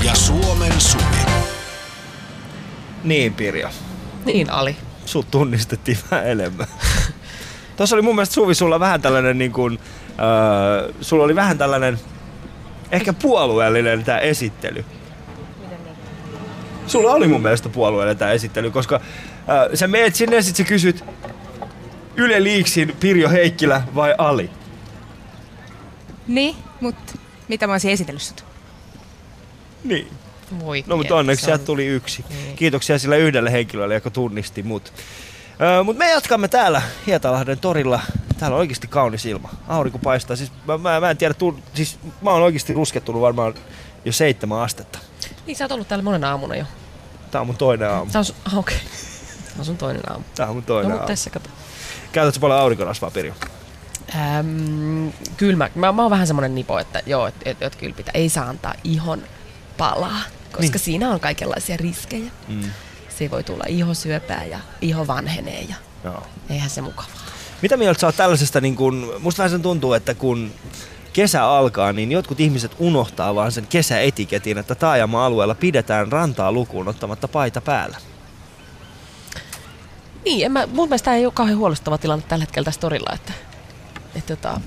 ja 0.04 0.16
Suomen 0.16 0.82
Suvi. 0.82 1.32
Niin, 3.04 3.34
Pirjo. 3.34 3.70
Niin, 4.26 4.50
Ali. 4.50 4.76
Sut 5.06 5.32
tunnistettiin 5.32 5.98
vähän 6.12 6.28
enemmän. 6.28 6.68
Tuossa 7.78 7.96
oli 7.96 8.04
mun 8.04 8.16
mielestä 8.16 8.36
Suvi 8.36 8.56
sulla 8.56 8.80
vähän 8.80 9.02
tällainen 9.02 9.38
niin 9.38 9.52
kuin, 9.52 9.80
öö, 10.20 10.94
sulla 11.02 11.24
oli 11.24 11.36
vähän 11.36 11.58
tällainen 11.58 12.00
ehkä 12.92 13.14
puolueellinen 13.14 14.04
tämä 14.04 14.18
esittely. 14.20 14.86
Sulla 16.88 17.12
oli 17.14 17.28
mun 17.28 17.42
mielestä 17.42 17.70
puolueellinen 17.70 18.18
tämä 18.18 18.32
esittely, 18.32 18.72
koska 18.72 19.02
öö, 19.50 19.76
sä 19.76 19.88
meet 19.88 20.16
sinne 20.16 20.36
ja 20.36 20.42
sit 20.44 20.56
sä 20.56 20.64
kysyt 20.64 21.04
Yle 22.16 22.44
Liiksin 22.44 22.96
Pirjo 23.00 23.30
Heikkilä 23.30 23.82
vai 23.96 24.16
Ali? 24.18 24.50
Niin, 26.28 26.56
mut 26.82 26.96
mitä 27.48 27.68
mä 27.68 27.74
olisin 27.74 27.92
esitellyt 27.92 28.22
sut? 28.22 28.46
Niin. 29.84 30.08
Voi 30.66 30.84
No 30.88 30.98
mutta 30.98 31.16
onneksi 31.16 31.42
se 31.42 31.46
sieltä 31.46 31.62
on- 31.62 31.66
tuli 31.66 31.86
yksi. 31.86 32.26
Niin. 32.30 32.56
Kiitoksia 32.56 33.00
sille 33.00 33.20
yhdelle 33.20 33.52
henkilölle, 33.52 33.94
joka 33.94 34.10
tunnisti 34.10 34.64
mut. 34.64 34.94
Öö, 35.62 35.84
mutta 35.84 36.00
me 36.00 36.12
jatkamme 36.12 36.48
täällä 36.48 36.82
Hietalahden 37.08 37.60
torilla. 37.60 38.02
Täällä 38.40 38.56
on 38.56 38.60
oikeasti 38.60 38.88
kaunis 38.88 39.26
ilma. 39.26 39.50
Aurinko 39.68 39.98
paistaa. 40.00 40.36
Siis 40.36 40.52
mä, 40.68 40.78
mä, 40.78 41.00
mä 41.00 41.10
en 41.10 41.18
tiedä, 41.18 41.34
tull, 41.34 41.54
siis 41.74 42.00
mä 42.22 42.30
oon 42.30 42.42
oikeasti 42.44 42.74
ruskettunut 42.74 43.22
varmaan 43.22 43.54
jo 44.06 44.12
seitsemän 44.12 44.60
astetta. 44.60 45.00
Niin, 45.48 45.58
sä 45.58 45.64
oot 45.64 45.72
ollut 45.72 45.88
täällä 45.88 46.04
monena 46.04 46.30
aamuna 46.30 46.56
jo. 46.56 46.66
Tää 47.32 47.42
on 47.42 47.48
mun 47.48 47.58
toinen 47.58 47.90
aamu. 47.90 48.12
Tää 48.12 48.20
on, 48.20 48.26
ah, 48.46 48.58
okei. 48.58 48.78
Tää 49.46 49.54
on 49.60 49.66
sun 49.66 49.78
toinen 49.78 50.12
aamu. 50.12 50.24
Tää 50.36 50.48
on 50.48 50.56
mun 50.56 50.64
No, 50.64 50.68
toinen 50.68 50.92
mutta 50.92 51.04
aamu. 51.04 51.08
tässä 51.08 51.30
kato. 51.30 51.50
Käytätkö 52.12 52.40
paljon 52.40 52.60
aurinkorasvaa, 52.60 53.12
Pirjo? 53.12 53.34
Ähm, 54.16 55.08
kyllä 55.38 55.56
mä, 55.58 55.70
mä, 55.76 55.92
mä 55.92 56.02
oon 56.02 56.12
vähän 56.12 56.28
semmonen 56.28 56.56
nipo, 56.56 56.80
että 56.80 57.02
joo, 57.06 57.28
että 57.28 57.50
et, 57.50 57.62
et 57.62 57.76
kyllä 57.76 57.94
pitää, 57.96 58.12
ei 58.14 58.30
saa 58.30 58.46
antaa 58.50 58.74
ihon 58.84 59.22
palaa, 59.78 60.20
koska 60.52 60.60
Niin. 60.62 60.80
siinä 60.80 61.10
on 61.10 61.20
kaikenlaisia 61.20 61.78
riskejä. 61.78 62.32
Mm. 62.48 62.62
Se 63.22 63.32
voi 63.32 63.44
tulla 63.44 63.64
ihosyöpää 63.68 64.46
ja 64.46 64.60
iho 64.82 65.08
vanhenee 65.08 65.62
ja 65.62 65.76
Joo. 66.04 66.24
Eihän 66.50 66.70
se 66.70 66.82
mukavaa. 66.82 67.12
Mitä 67.62 67.78
mieltä 67.78 68.00
sä 68.00 68.08
oot 68.08 68.16
tällaisesta, 68.16 68.62
niin 68.62 68.76
kun, 68.76 69.14
musta 69.20 69.38
vähän 69.38 69.52
sen 69.52 69.62
tuntuu, 69.62 69.94
että 69.94 70.14
kun 70.14 70.52
kesä 71.14 71.46
alkaa, 71.46 71.94
niin 71.94 72.12
jotkut 72.12 72.40
ihmiset 72.40 72.72
unohtaa 72.80 73.36
vaan 73.36 73.52
sen 73.52 73.68
kesäetiketin, 73.68 74.58
että 74.58 74.76
taajama-alueella 74.76 75.56
pidetään 75.56 76.12
rantaa 76.12 76.52
lukuun 76.52 76.88
ottamatta 76.88 77.28
paita 77.28 77.62
päällä. 77.62 77.98
Niin, 80.26 80.46
en 80.46 80.52
mä, 80.52 80.68
mun 80.68 80.90
mielestä 80.90 81.06
tämä 81.06 81.18
ei 81.18 81.26
ole 81.26 81.34
kauhean 81.36 81.58
huolestava 81.58 81.98
tilanne 81.98 82.26
tällä 82.28 82.44
hetkellä 82.44 82.66
tässä 82.66 82.82
torilla, 82.82 83.12
että, 83.14 83.34
että 84.16 84.36
tota, 84.36 84.62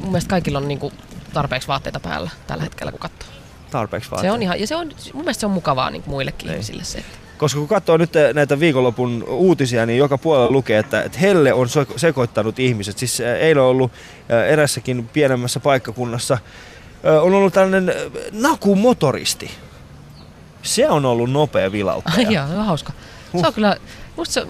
mun 0.00 0.08
mielestä 0.10 0.30
kaikilla 0.30 0.58
on 0.58 0.68
niinku 0.68 0.92
tarpeeksi 1.32 1.68
vaatteita 1.68 2.00
päällä 2.00 2.30
tällä 2.46 2.62
hetkellä, 2.62 2.92
kun 2.92 3.00
katsoo. 3.00 3.28
Tarpeeksi 3.70 4.06
Se 4.06 4.10
vaatteita. 4.10 4.34
on 4.34 4.42
ihan, 4.42 4.60
ja 4.60 4.66
se 4.66 4.76
on, 4.76 4.90
mun 5.12 5.22
mielestä 5.24 5.40
se 5.40 5.46
on 5.46 5.52
mukavaa 5.52 5.90
niin 5.90 6.02
muillekin 6.06 6.48
Ei. 6.48 6.54
ihmisille 6.54 6.84
se, 6.84 6.98
että 6.98 7.23
Koska 7.38 7.58
kun 7.58 7.68
katsoo 7.68 7.96
nyt 7.96 8.10
näitä 8.34 8.60
viikonlopun 8.60 9.24
uutisia, 9.28 9.86
niin 9.86 9.98
joka 9.98 10.18
puolella 10.18 10.50
lukee, 10.50 10.78
että, 10.78 11.02
että 11.02 11.18
helle 11.18 11.52
on 11.52 11.66
sekoittanut 11.96 12.58
ihmiset. 12.58 12.98
Siis 12.98 13.20
eilen 13.20 13.62
on 13.62 13.68
ollut 13.68 13.92
erässäkin 14.48 15.08
pienemmässä 15.12 15.60
paikkakunnassa, 15.60 16.38
on 17.22 17.34
ollut 17.34 17.54
tällainen 17.54 17.94
nakumotoristi. 18.32 19.50
Se 20.62 20.88
on 20.88 21.04
ollut 21.04 21.30
nopea 21.30 21.72
vilauttaja. 21.72 22.28
Ai 22.28 22.34
joo, 22.34 22.46
hauska. 22.46 22.92
Se 23.40 23.46
on 23.46 23.54
kyllä, 23.54 23.76
musta 24.16 24.32
se, 24.32 24.46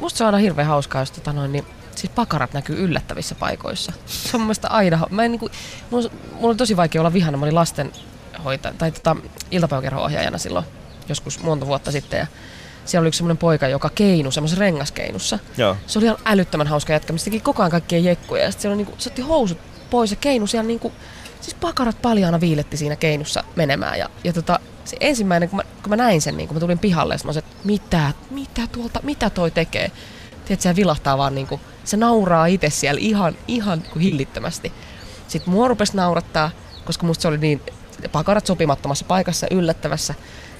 musta 0.00 0.18
se 0.18 0.24
on 0.24 0.26
aina 0.26 0.38
hirveän 0.38 0.68
hauskaa, 0.68 1.02
jos 1.02 1.10
tota 1.10 1.32
noin, 1.32 1.52
niin, 1.52 1.64
siis 1.94 2.12
pakarat 2.14 2.52
näkyy 2.52 2.84
yllättävissä 2.84 3.34
paikoissa. 3.34 3.92
Se 4.06 4.36
on 4.36 4.40
mun 4.40 4.46
mielestä 4.46 4.68
aina, 4.68 5.06
mä 5.10 5.24
en 5.24 5.30
niinku, 5.30 5.50
mulla, 5.90 6.10
mulla 6.32 6.48
oli 6.48 6.56
tosi 6.56 6.76
vaikea 6.76 7.00
olla 7.00 7.12
vihana, 7.12 7.36
mä 7.36 7.44
olin 7.44 7.54
lastenhoitaja, 7.54 8.74
tai 8.78 8.92
tota, 8.92 9.16
iltapäiväkerho-ohjaajana 9.50 10.38
silloin 10.38 10.64
joskus 11.08 11.42
monta 11.42 11.66
vuotta 11.66 11.92
sitten, 11.92 12.18
ja 12.18 12.26
siellä 12.84 13.02
oli 13.02 13.08
yksi 13.08 13.18
semmoinen 13.18 13.36
poika, 13.36 13.68
joka 13.68 13.90
keinu 13.94 14.30
semmoisessa 14.30 14.60
rengaskeinussa. 14.60 15.38
Joo. 15.56 15.76
Se 15.86 15.98
oli 15.98 16.06
ihan 16.06 16.18
älyttömän 16.24 16.66
hauska 16.66 16.92
jätkä, 16.92 17.12
mistä 17.12 17.24
teki 17.24 17.40
koko 17.40 17.62
ajan 17.62 17.70
kaikkia 17.70 17.98
jekkuja, 17.98 18.42
ja 18.42 18.50
sitten 18.50 18.62
siellä 18.62 18.74
oli 18.74 18.82
niinku, 18.82 18.94
se 18.98 19.08
otti 19.08 19.22
housut 19.22 19.58
pois 19.90 20.10
ja 20.10 20.16
keinu 20.16 20.46
siellä 20.46 20.66
niinku, 20.66 20.92
siis 21.40 21.54
pakarat 21.54 22.02
paljaana 22.02 22.40
viiletti 22.40 22.76
siinä 22.76 22.96
keinussa 22.96 23.44
menemään, 23.56 23.98
ja, 23.98 24.10
ja 24.24 24.32
tota, 24.32 24.60
se 24.84 24.96
ensimmäinen, 25.00 25.48
kun 25.48 25.56
mä, 25.56 25.62
kun 25.82 25.90
mä 25.90 25.96
näin 25.96 26.20
sen, 26.20 26.36
niin 26.36 26.48
kun 26.48 26.56
mä 26.56 26.60
tulin 26.60 26.78
pihalle, 26.78 27.14
ja 27.14 27.20
mä 27.24 27.28
olisin, 27.28 27.44
että 27.44 27.56
mitä, 27.64 28.12
mitä 28.30 28.62
tuolta, 28.72 29.00
mitä 29.02 29.30
toi 29.30 29.50
tekee? 29.50 29.90
Tiedätkö, 30.44 30.62
se 30.62 30.76
vilahtaa 30.76 31.18
vaan 31.18 31.34
niinku, 31.34 31.60
se 31.84 31.96
nauraa 31.96 32.46
itse 32.46 32.70
siellä 32.70 33.00
ihan, 33.00 33.36
ihan 33.48 33.78
niinku 33.78 33.98
hillittömästi. 33.98 34.72
Sitten 35.28 35.54
mua 35.54 35.68
rupesi 35.68 35.96
naurattaa, 35.96 36.50
koska 36.84 37.06
musta 37.06 37.22
se 37.22 37.28
oli 37.28 37.38
niin 37.38 37.62
pakarat 38.12 38.46
sopimattomassa 38.46 39.04
paikassa, 39.08 39.46
yllättävässä. 39.50 40.14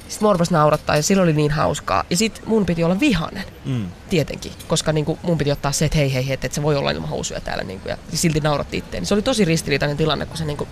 Sitten 0.08 0.26
mua 0.28 0.36
naurattaa 0.50 0.96
ja 0.96 1.02
silloin 1.02 1.26
oli 1.28 1.36
niin 1.36 1.50
hauskaa. 1.50 2.04
Ja 2.10 2.16
sitten 2.16 2.42
mun 2.46 2.66
piti 2.66 2.84
olla 2.84 3.00
vihanen, 3.00 3.44
Mm. 3.64 3.86
tietenkin, 4.10 4.52
koska 4.68 4.92
niinku 4.92 5.18
mun 5.22 5.38
piti 5.38 5.52
ottaa 5.52 5.72
se, 5.72 5.84
että 5.84 5.98
hei 5.98 6.14
hei 6.14 6.26
hei, 6.26 6.34
että 6.34 6.46
et 6.46 6.52
se 6.52 6.62
voi 6.62 6.76
olla 6.76 6.90
ilman 6.90 7.08
housuja 7.08 7.40
täällä. 7.40 7.64
Niinku, 7.64 7.88
ja 7.88 7.96
silti 8.14 8.40
nauratti 8.40 8.76
itteen. 8.76 9.06
Se 9.06 9.14
oli 9.14 9.22
tosi 9.22 9.44
ristiriitainen 9.44 9.96
tilanne, 9.96 10.26
kun 10.26 10.36
se 10.36 10.44
niinku, 10.44 10.68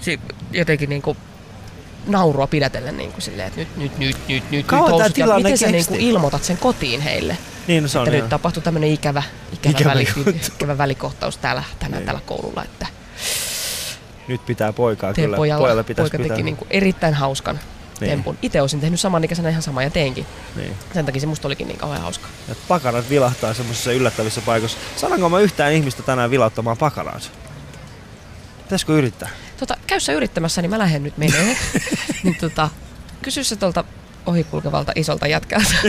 se 0.00 0.18
jotenkin 0.52 0.88
niinku, 0.88 1.16
naurua 2.06 2.46
pidätellen 2.46 2.96
niin 2.96 3.12
kuin 3.12 3.22
silleen, 3.22 3.48
että 3.48 3.60
nyt, 3.60 3.76
nyt, 3.76 3.98
nyt, 3.98 4.16
nyt, 4.28 4.50
nyt, 4.50 4.66
Kauan 4.66 4.84
nyt 4.84 5.00
housut. 5.00 5.16
Ja 5.18 5.26
miten 5.36 5.58
sä 5.58 5.66
niin 5.70 5.86
kuin 5.86 6.00
ilmoitat 6.00 6.44
sen 6.44 6.56
kotiin 6.58 7.00
heille? 7.00 7.36
Niin, 7.66 7.82
no 7.82 7.88
se 7.88 7.98
on 7.98 8.06
että 8.06 8.16
ihan- 8.16 8.24
nyt 8.24 8.30
tapahtui 8.30 8.62
tämmöinen 8.62 8.90
ikävä, 8.90 9.22
ikävä, 9.52 9.72
Ikävä 9.78 9.90
väli, 9.90 10.08
ikävä 10.56 10.78
välikohtaus 10.78 11.36
täällä, 11.36 11.62
tänään 11.78 11.98
Niin. 12.00 12.04
täällä 12.04 12.20
koululla. 12.26 12.64
Että 12.64 12.86
Nyt 14.28 14.46
pitää 14.46 14.72
poikaa 14.72 15.14
teen 15.14 15.24
kyllä. 15.26 15.36
pojalla, 15.36 15.62
Pojalle 15.64 15.84
pitäisi 15.84 16.10
poika 16.10 16.22
pitää. 16.22 16.36
teki 16.36 16.44
niin 16.44 16.56
kuin 16.56 16.68
erittäin 16.70 17.14
hauskan 17.14 17.60
Niin. 18.00 18.10
tempun. 18.10 18.38
Itse 18.42 18.60
olisin 18.60 18.80
tehnyt 18.80 19.00
samanikäisenä 19.00 19.48
ihan 19.48 19.62
sama 19.62 19.82
ja 19.82 19.90
teinkin. 19.90 20.26
Niin. 20.56 20.74
Sen 20.94 21.06
takia 21.06 21.20
se 21.20 21.26
musta 21.26 21.48
olikin 21.48 21.68
niin 21.68 21.78
kauhean 21.78 22.02
hauska. 22.02 22.28
Et 22.48 22.58
pakarat 22.68 23.10
vilahtaa 23.10 23.54
semmoisissa 23.54 23.92
yllättävissä 23.92 24.40
paikoissa. 24.40 24.78
Sananko 24.96 25.28
mä 25.28 25.40
yhtään 25.40 25.72
ihmistä 25.72 26.02
tänään 26.02 26.30
vilauttamaan 26.30 26.76
pakaraansa? 26.76 27.30
Pitäisikö 28.62 28.92
yrittää? 28.92 29.28
Tota, 29.56 29.76
käy 29.86 30.00
sä 30.00 30.12
yrittämässä, 30.12 30.62
niin 30.62 30.70
mä 30.70 30.78
lähden 30.78 31.02
nyt 31.02 31.18
menee. 31.18 31.56
niin 32.22 32.36
tota, 32.40 32.68
kysy 33.22 33.44
se 33.44 33.56
tuolta 33.56 33.84
ohikulkevalta 34.26 34.92
isolta 34.94 35.26
jätkältä. 35.26 35.74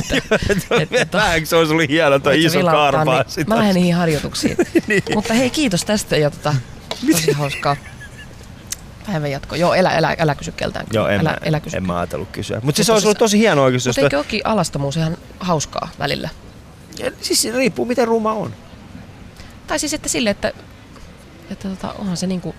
Että, 0.50 0.88
että, 0.92 1.18
Vähän 1.18 1.46
se 1.46 1.56
olisi 1.56 1.74
ollut 1.74 1.90
hieno 1.90 2.20
toi 2.20 2.44
iso 2.44 2.64
karpaa. 2.64 3.26
niin 3.36 3.50
Mä 3.50 3.56
lähden 3.58 3.76
niihin 3.76 3.96
harjoituksiin. 3.96 4.58
Niin. 4.88 5.04
Mutta 5.16 5.34
hei, 5.34 5.50
kiitos 5.50 5.86
tästä 5.86 6.18
ja 6.18 6.32
tota, 6.32 6.56
tosi 7.12 7.32
hauskaa. 7.32 7.76
Päivän 9.12 9.32
jatko. 9.32 9.56
Joo, 9.56 9.74
älä, 9.74 9.90
älä, 9.90 10.16
älä 10.20 10.36
kysy 10.36 10.52
keltään. 10.52 10.86
Joo, 10.94 11.08
en, 11.08 11.20
älä, 11.22 11.38
älä 11.48 11.60
kysy. 11.60 11.78
en 11.78 11.88
mä 11.88 11.98
ajatellut 11.98 12.30
kysyä. 12.32 12.60
Mutta 12.64 12.76
siis 12.76 12.88
Mutta 12.88 12.94
olisi 12.94 13.02
siis- 13.02 13.06
ollut 13.08 13.18
tosi 13.18 13.38
hienoa 13.40 13.66
oikeasti. 13.66 13.90
Jos 13.90 13.98
Mutta 13.98 14.06
eikö 14.06 14.18
olekin 14.18 14.42
alastomuus 14.44 14.98
ihan 14.98 15.18
hauskaa 15.40 15.90
välillä? 16.00 16.30
Ja 17.00 17.12
Siis 17.22 17.42
se 17.42 17.52
riippuu 17.52 17.86
miten 17.86 18.08
ruma 18.08 18.34
on. 18.34 18.54
Tai 19.68 19.80
siis 19.80 19.94
että 19.94 20.10
sille, 20.10 20.30
että, 20.30 20.52
että 21.50 21.68
tota, 21.70 21.94
onhan 21.94 22.18
se 22.18 22.28
niinku, 22.28 22.56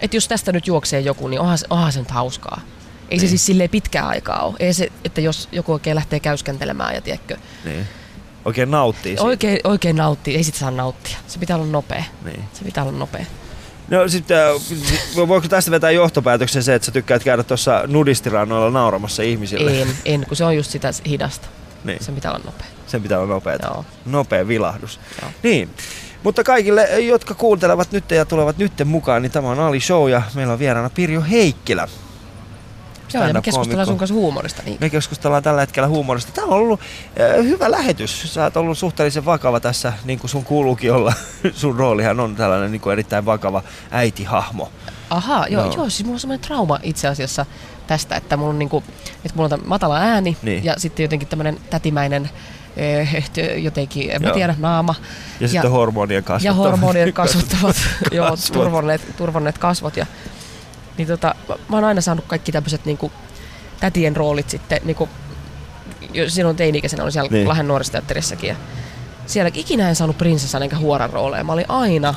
että 0.00 0.16
jos 0.16 0.28
tästä 0.28 0.52
nyt 0.52 0.66
juoksee 0.66 1.00
joku, 1.00 1.28
niin 1.28 1.40
onhan, 1.40 1.58
se- 1.58 1.66
onhan 1.70 1.92
se 1.92 1.98
nyt 1.98 2.10
hauskaa. 2.10 2.60
Ei 3.10 3.18
se 3.18 3.22
Niin. 3.22 3.28
siis 3.28 3.46
silleen 3.46 3.70
pitkää 3.70 4.06
aikaa 4.08 4.42
ole. 4.42 4.54
Ei 4.58 4.74
se, 4.74 4.88
että 5.04 5.20
jos 5.20 5.48
joku 5.52 5.72
oikein 5.72 5.94
lähtee 5.94 6.20
käyskentelemään 6.20 6.94
ja 6.94 7.00
tiedätkö, 7.00 7.36
Niin. 7.64 7.86
Oikein 8.44 8.70
nauttii 8.70 9.10
siitä. 9.12 9.22
oikein, 9.22 9.60
oikein 9.64 9.96
nauttii, 9.96 10.36
ei 10.36 10.44
sit 10.44 10.54
saa 10.54 10.70
nauttia. 10.70 11.16
Se 11.26 11.38
pitää 11.38 11.56
olla 11.56 11.66
nopea. 11.66 12.04
Niin. 12.24 12.44
Se 12.52 12.64
pitää 12.64 12.84
olla 12.84 12.98
nopea. 12.98 13.24
No 13.90 14.08
sitten, 14.08 14.38
äh, 14.38 15.26
voiko 15.28 15.48
tästä 15.48 15.70
vetää 15.70 15.90
johtopäätöksen 15.90 16.62
se, 16.62 16.74
että 16.74 16.86
sä 16.86 16.92
tykkäät 16.92 17.24
käydä 17.24 17.42
tuossa 17.42 17.82
nudistirannoilla 17.86 18.70
nauramassa 18.70 19.22
ihmisille? 19.22 19.82
En, 19.82 19.88
en, 20.04 20.26
kun 20.26 20.36
se 20.36 20.44
on 20.44 20.56
just 20.56 20.70
sitä 20.70 20.90
hidasta. 21.06 21.48
Niin. 21.84 22.04
Se 22.04 22.12
pitää 22.12 22.30
olla 22.32 22.44
nopea. 22.44 22.66
Sen 22.86 23.02
pitää 23.02 23.18
olla 23.18 23.34
nopeeta. 23.34 23.66
Joo. 23.66 23.84
Nopea 24.06 24.48
vilahdus. 24.48 25.00
Joo. 25.22 25.30
Niin. 25.42 25.70
Mutta 26.22 26.44
kaikille, 26.44 27.00
jotka 27.00 27.34
kuuntelevat 27.34 27.92
nyt 27.92 28.10
ja 28.10 28.24
tulevat 28.24 28.58
nytten 28.58 28.88
mukaan, 28.88 29.22
niin 29.22 29.32
tämä 29.32 29.50
on 29.50 29.60
Ali 29.60 29.80
Show 29.80 30.10
ja 30.10 30.22
meillä 30.34 30.52
on 30.52 30.58
vieraana 30.58 30.90
Pirjo 30.90 31.22
Heikkilä. 31.30 31.88
Joo, 33.14 33.26
ja 33.26 33.34
me 33.34 33.42
keskustellaan 33.42 33.86
sun 33.86 33.98
kanssa 33.98 34.14
huumorista. 34.14 34.62
Niin. 34.62 34.76
Me 34.80 34.90
keskustellaan 34.90 35.42
tällä 35.42 35.60
hetkellä 35.60 35.88
huumorista. 35.88 36.32
Tämä 36.32 36.46
on 36.46 36.52
ollut 36.52 36.80
äh, 36.80 37.44
hyvä 37.44 37.70
lähetys. 37.70 38.34
Sä 38.34 38.44
oot 38.44 38.56
ollut 38.56 38.78
suhteellisen 38.78 39.24
vakava 39.24 39.60
tässä, 39.60 39.92
niin 40.04 40.18
kuin 40.18 40.30
sun 40.30 40.44
kuuluukin 40.44 40.92
olla. 40.92 41.12
sun 41.52 41.76
roolihan 41.76 42.20
on 42.20 42.36
tällainen 42.36 42.72
niin 42.72 42.80
kuin 42.80 42.92
erittäin 42.92 43.26
vakava 43.26 43.62
äitihahmo. 43.90 44.70
Ahaa, 45.10 45.46
joo, 45.48 45.64
Joo. 45.64 45.74
joo. 45.74 45.90
siis 45.90 46.04
mulla 46.04 46.16
on 46.16 46.20
semmoinen 46.20 46.46
trauma 46.46 46.78
itse 46.82 47.08
asiassa 47.08 47.46
tästä, 47.86 48.16
että 48.16 48.36
mulla 48.36 48.50
on, 48.50 48.58
niinku, 48.58 48.84
että 49.24 49.36
mulla 49.36 49.54
on 49.54 49.60
matala 49.66 49.96
ääni 49.98 50.36
Niin. 50.42 50.64
ja 50.64 50.74
sitten 50.78 51.02
jotenkin 51.02 51.28
tämmöinen 51.28 51.58
tätimäinen 51.70 52.30
eh, 52.76 53.24
jotenkin, 53.56 54.10
en 54.10 54.22
mä 54.22 54.28
Joo. 54.28 54.34
tiedä, 54.34 54.54
naama. 54.58 54.94
Ja, 55.40 55.48
sitten 55.48 55.70
hormonien 55.70 56.24
kasvattavat. 56.24 56.44
Ja 56.44 56.70
hormonien 56.70 57.12
kasvattavat, 57.12 57.76
joo, 58.12 58.36
turvonneet, 58.52 59.16
turvonneet 59.16 59.58
kasvot. 59.58 59.96
Ja, 59.96 60.06
niin 61.00 61.08
tota, 61.08 61.34
mä, 61.68 61.76
oon 61.76 61.84
aina 61.84 62.00
saanut 62.00 62.24
kaikki 62.28 62.52
tämmöiset 62.52 62.84
niinku, 62.84 63.12
tätien 63.80 64.16
roolit 64.16 64.50
sitten, 64.50 64.80
niinku, 64.84 65.08
jo 66.14 66.30
silloin 66.30 66.56
teini-ikäisenä 66.56 67.02
olin 67.02 67.12
siellä 67.12 67.30
Niin. 67.30 67.48
Lahden 67.48 67.68
nuorisoteatterissakin. 67.68 68.48
Ja 68.48 68.56
siellä 69.26 69.50
ikinä 69.54 69.88
en 69.88 69.96
saanut 69.96 70.18
prinsessan 70.18 70.62
enkä 70.62 70.76
huoran 70.76 71.10
rooleja. 71.10 71.44
Mä 71.44 71.52
olin 71.52 71.64
aina 71.70 72.14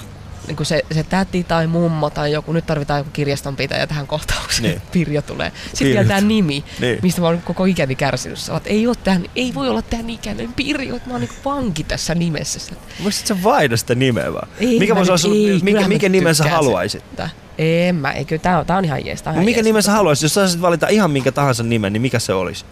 niin 0.48 0.56
kuin 0.56 0.68
se, 0.68 0.82
se 0.92 1.04
täti 1.04 1.44
tai 1.44 1.68
mummo 1.68 2.10
tai 2.10 2.32
joku, 2.32 2.54
nyt 2.54 2.66
tarvitaan 2.66 2.98
joku 3.00 3.10
kirjastonpitäjä 3.14 3.88
tähän 3.88 4.08
kohtaukseen, 4.08 4.64
Niin. 4.70 4.82
Pirjo 4.92 5.22
tulee. 5.22 5.52
Sitten 5.68 5.88
vielä 5.88 6.08
tämä 6.08 6.22
nimi, 6.22 6.64
Niin. 6.80 7.00
mistä 7.02 7.22
mä 7.22 7.28
oon 7.28 7.42
koko 7.42 7.66
ikäni 7.66 7.96
kärsinyt. 7.96 8.38
Sä 8.40 8.54
oot, 8.54 8.64
ei, 8.68 8.88
ole 8.88 8.96
tämän, 9.04 9.26
ei 9.36 9.54
voi 9.54 9.70
olla 9.70 9.82
tämän 9.82 10.10
ikäinen 10.10 10.54
Pirjo, 10.54 10.96
että 10.96 11.08
mä 11.10 11.14
oon 11.14 11.22
niin 11.22 11.32
vanki 11.46 11.84
tässä 11.84 12.16
nimessä. 12.16 12.76
Muistat 13.00 13.28
sä 13.28 13.44
vaihda 13.44 13.78
sitä 13.78 13.96
nimeä 13.96 14.34
vaan? 14.34 14.48
Ei, 14.60 14.80
mikä 14.80 14.94
mä 14.94 15.06
voisi 15.08 15.28
nyt- 15.28 15.36
olla, 15.38 15.48
ei, 15.50 15.54
mikä, 15.54 15.66
kyllähän 15.66 15.90
mikä 15.90 16.10
mä 16.10 16.12
nimen 16.12 16.36
sä 16.36 16.44
haluaisit? 16.50 17.04
Sitä. 17.10 17.30
En 17.58 17.95
mä, 17.95 18.12
eikö, 18.12 18.38
tää 18.38 18.60
on, 18.60 18.66
tää 18.66 18.78
on 18.78 18.86
ihan 18.86 19.06
jees. 19.06 19.22
Tää 19.22 19.32
on 19.32 19.36
ihan 19.36 19.45
Mikä 19.45 19.58
jees. 19.58 19.66
nimen 19.66 19.84
sä 19.84 19.91
haluaisit? 19.91 20.24
Jos 20.24 20.34
saisit 20.34 20.62
valita 20.62 20.88
ihan 20.88 21.12
minkä 21.12 21.32
tahansa 21.32 21.64
nimen, 21.64 21.93
niin 21.93 22.01
mikä 22.01 22.20
se 22.20 22.34
olisi? 22.34 22.66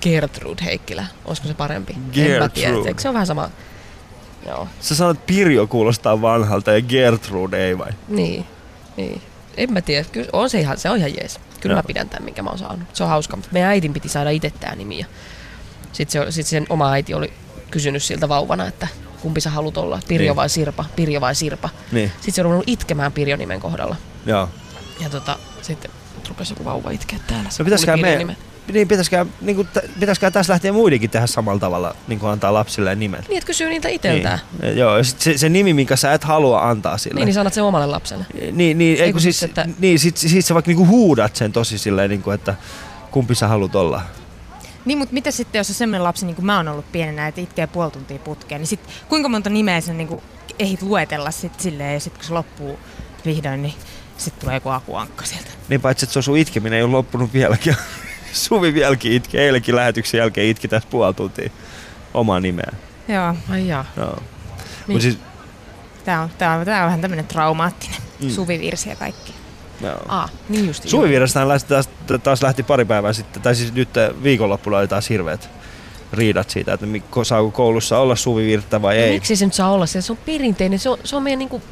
Gertrude 0.00 0.64
Heikkilä, 0.64 1.06
olisiko 1.24 1.48
se 1.48 1.54
parempi? 1.54 1.92
En 1.92 1.98
mä 2.00 2.12
Gertrude. 2.12 2.48
tiedä, 2.48 2.74
eikö 2.88 3.00
se 3.02 3.08
on 3.08 3.14
vähän 3.14 3.26
sama? 3.26 3.50
Joo, 4.46 4.68
Sä 4.80 4.94
sanoit 4.94 5.26
Pirjo 5.26 5.66
kuulostaa 5.66 6.22
vanhalta 6.22 6.72
ja 6.72 6.82
Gertrude 6.82 7.66
ei 7.66 7.78
vai? 7.78 7.90
niin, 8.08 8.44
niin. 8.96 9.22
En 9.56 9.72
mä 9.72 9.80
tiedä, 9.80 10.04
kyllä 10.12 10.28
on 10.32 10.50
se 10.50 10.60
ihan, 10.60 10.78
se 10.78 10.90
on 10.90 10.96
ihan 10.98 11.14
jees. 11.14 11.40
Kyllä 11.60 11.72
Joo. 11.72 11.78
mä 11.78 11.86
pidän 11.86 12.08
tämän, 12.08 12.24
minkä 12.24 12.42
mä 12.42 12.50
oon 12.50 12.58
saanut. 12.58 12.96
Se 12.96 13.02
on 13.02 13.08
hauska, 13.08 13.36
mutta 13.36 13.50
meidän 13.52 13.70
äitin 13.70 13.92
piti 13.92 14.08
saada 14.08 14.30
itse 14.30 14.50
tää 14.60 14.76
nimi. 14.76 14.98
ja 14.98 15.06
Sitten 15.92 16.24
se, 16.24 16.32
sit 16.32 16.46
sen 16.46 16.66
oma 16.68 16.92
äiti 16.92 17.14
oli 17.14 17.32
kysynyt 17.70 18.02
siltä 18.02 18.28
vauvana, 18.28 18.66
että 18.66 18.88
kumpi 19.22 19.40
sä 19.40 19.50
haluat 19.50 19.76
olla, 19.76 20.00
Pirjo 20.08 20.24
Niin. 20.32 20.36
vai 20.36 20.48
Sirpa, 20.48 20.84
Pirjo 20.96 21.20
vai 21.20 21.34
Sirpa. 21.34 21.68
Niin, 21.92 22.12
Sitten 22.14 22.32
se 22.34 22.40
on 22.40 22.44
ruvennut 22.44 22.68
itkemään 22.68 23.12
Pirjo 23.12 23.36
nimen 23.36 23.60
kohdalla. 23.60 23.96
joo. 24.26 24.48
Ja 25.00 25.10
tota, 25.10 25.38
sitten 25.62 25.90
rupesi 26.28 26.52
joku 26.52 26.64
vauva 26.64 26.90
itkeä 26.90 27.18
täällä. 27.26 27.50
Se 27.50 27.62
No 27.62 27.64
pitäisikään 27.64 28.00
me, 28.00 28.36
niin 28.72 28.88
pitäisikään, 28.88 29.26
niin 29.40 29.56
kuin, 29.56 29.68
pitäisikään 30.00 30.32
tässä 30.32 30.52
lähteä 30.52 30.72
muidenkin 30.72 31.10
tehdä 31.10 31.26
samalla 31.26 31.60
tavalla, 31.60 31.94
niin 32.08 32.18
kuin 32.18 32.30
antaa 32.32 32.54
lapsille 32.54 32.94
nimen. 32.94 33.24
Niin, 33.28 33.38
että 33.38 33.46
kysyy 33.46 33.68
niitä 33.68 33.88
iteltään. 33.88 34.38
Niin. 34.62 34.76
Joo, 34.78 34.96
ja 34.96 35.04
sit 35.04 35.20
se, 35.20 35.38
se, 35.38 35.48
nimi, 35.48 35.74
minkä 35.74 35.96
sä 35.96 36.12
et 36.12 36.24
halua 36.24 36.68
antaa 36.68 36.98
sille. 36.98 37.14
Niin, 37.20 37.26
niin 37.26 37.34
sanat 37.34 37.54
sen 37.54 37.64
omalle 37.64 37.86
lapselle. 37.86 38.26
Niin, 38.52 38.78
niin, 38.78 39.02
ei, 39.02 39.12
kun 39.12 39.20
siis, 39.20 39.42
että- 39.42 39.68
niin 39.78 39.98
sit, 39.98 40.16
sit 40.16 40.44
sä 40.46 40.54
vaikka 40.54 40.68
niinku 40.68 40.86
huudat 40.86 41.36
sen 41.36 41.52
tosi 41.52 41.78
silleen, 41.78 42.10
niinku, 42.10 42.30
että 42.30 42.54
kumpi 43.10 43.34
sä 43.34 43.48
haluat 43.48 43.74
olla. 43.76 44.02
Niin, 44.84 44.98
mutta 44.98 45.14
mitä 45.14 45.30
sitten, 45.30 45.58
jos 45.58 45.68
on 45.68 45.74
semmoinen 45.74 46.04
lapsi, 46.04 46.26
niin 46.26 46.36
kuin 46.36 46.46
mä 46.46 46.56
oon 46.56 46.68
ollut 46.68 46.92
pienenä, 46.92 47.28
että 47.28 47.40
itkee 47.40 47.66
puoli 47.66 47.90
tuntia 47.90 48.18
putkeen, 48.18 48.60
niin 48.60 48.66
sit, 48.66 48.80
kuinka 49.08 49.28
monta 49.28 49.50
nimeä 49.50 49.80
sen 49.80 49.98
niin 49.98 50.08
kuin 50.08 50.22
ehdit 50.58 50.82
luetella 50.82 51.30
sit 51.30 51.60
silleen, 51.60 51.94
ja 51.94 52.00
sitten 52.00 52.18
kun 52.18 52.26
se 52.26 52.32
loppuu 52.34 52.78
vihdoin, 53.24 53.62
niin 53.62 53.74
sitten 54.16 54.40
tulee 54.40 54.56
joku 54.56 54.68
akuankka 54.68 55.24
sieltä. 55.24 55.50
Niin 55.68 55.80
paitsi, 55.80 56.04
että 56.04 56.12
se 56.12 56.18
on 56.18 56.22
sun 56.22 56.38
itkeminen 56.38 56.76
ei 56.76 56.82
ole 56.82 56.90
loppunut 56.90 57.32
vieläkin. 57.32 57.76
Suvi 58.32 58.74
vieläkin 58.74 59.12
itki. 59.12 59.38
Eilenkin 59.38 59.76
lähetyksen 59.76 60.18
jälkeen 60.18 60.46
itki 60.46 60.68
tässä 60.68 60.88
puoli 60.90 61.14
tuntia 61.14 61.50
omaa 62.14 62.40
nimeä. 62.40 62.72
Joo, 63.08 63.34
Ai 63.50 63.68
jaa. 63.68 63.84
No. 63.96 64.06
Niin. 64.06 64.16
Mut 64.86 65.02
siis, 65.02 65.18
tää 66.04 66.22
on, 66.22 66.30
tää 66.38 66.54
on, 66.54 66.64
tää 66.64 66.82
on 66.82 66.86
vähän 66.86 67.00
tämmöinen 67.00 67.26
traumaattinen. 67.26 68.00
Mm. 68.20 68.30
Suvivirsi 68.30 68.88
ja 68.88 68.96
kaikki. 68.96 69.34
No. 69.80 69.88
Ah, 70.08 70.30
niin 70.48 70.66
just. 70.66 70.84
Taas, 71.68 71.88
taas 72.22 72.42
lähti 72.42 72.62
pari 72.62 72.84
päivää 72.84 73.12
sitten, 73.12 73.42
tai 73.42 73.54
siis 73.54 73.72
nyt 73.74 73.88
viikonloppuna 74.22 74.78
oli 74.78 74.88
taas 74.88 75.08
hirveät 75.10 75.50
riidat 76.12 76.50
siitä, 76.50 76.72
että 76.72 76.86
saako 77.22 77.50
koulussa 77.50 77.98
olla 77.98 78.16
suvivirttä 78.16 78.82
vai 78.82 78.96
No 78.96 79.02
ei. 79.02 79.12
Miksi 79.12 79.36
se 79.36 79.44
nyt 79.44 79.54
saa 79.54 79.70
olla 79.72 79.86
se? 79.86 80.02
Se 80.02 80.12
on 80.12 80.18
perinteinen, 80.26 80.78
se 80.78 80.88
on, 80.90 80.98
se 81.04 81.16
on 81.16 81.22
meidän 81.22 81.38
niinku, 81.38 81.62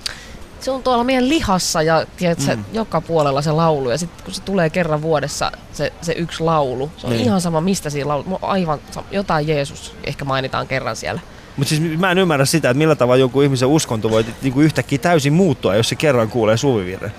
se 0.61 0.71
on 0.71 0.83
tuolla 0.83 1.05
meidän 1.05 1.29
lihassa 1.29 1.83
ja 1.83 2.07
tiedätkö, 2.17 2.57
Mm. 2.57 2.65
joka 2.73 3.01
puolella 3.01 3.43
se 3.43 3.53
laulu 3.53 3.91
ja 3.91 3.99
sitten 3.99 4.25
kun 4.25 4.35
se 4.35 4.43
tulee 4.43 4.71
kerran 4.71 5.03
vuodessa 5.03 5.53
se, 5.73 5.93
se 6.03 6.13
yksi 6.13 6.43
laulu, 6.43 6.91
se 6.97 7.07
on 7.07 7.13
Niin. 7.13 7.25
ihan 7.25 7.41
sama 7.41 7.61
mistä 7.61 7.91
siinä 7.91 8.09
laulu, 8.09 8.39
aivan 8.43 8.79
jotain 9.11 9.49
Jeesus 9.49 9.95
ehkä 10.05 10.25
mainitaan 10.25 10.67
kerran 10.67 10.97
siellä. 10.97 11.21
Mutta 11.57 11.69
siis 11.69 11.99
mä 11.99 12.11
en 12.11 12.19
ymmärrä 12.19 12.45
sitä, 12.45 12.71
että 12.71 12.79
millä 12.79 12.95
tavalla 12.95 13.21
joku 13.21 13.41
ihmisen 13.41 13.69
uskonto 13.69 14.11
voi 14.11 14.25
niinku 14.43 14.61
yhtäkkiä 14.61 14.99
täysin 14.99 15.33
muuttua, 15.33 15.75
jos 15.77 15.89
se 15.89 15.95
kerran 15.95 16.29
kuulee 16.31 16.57
suvivirren. 16.57 17.13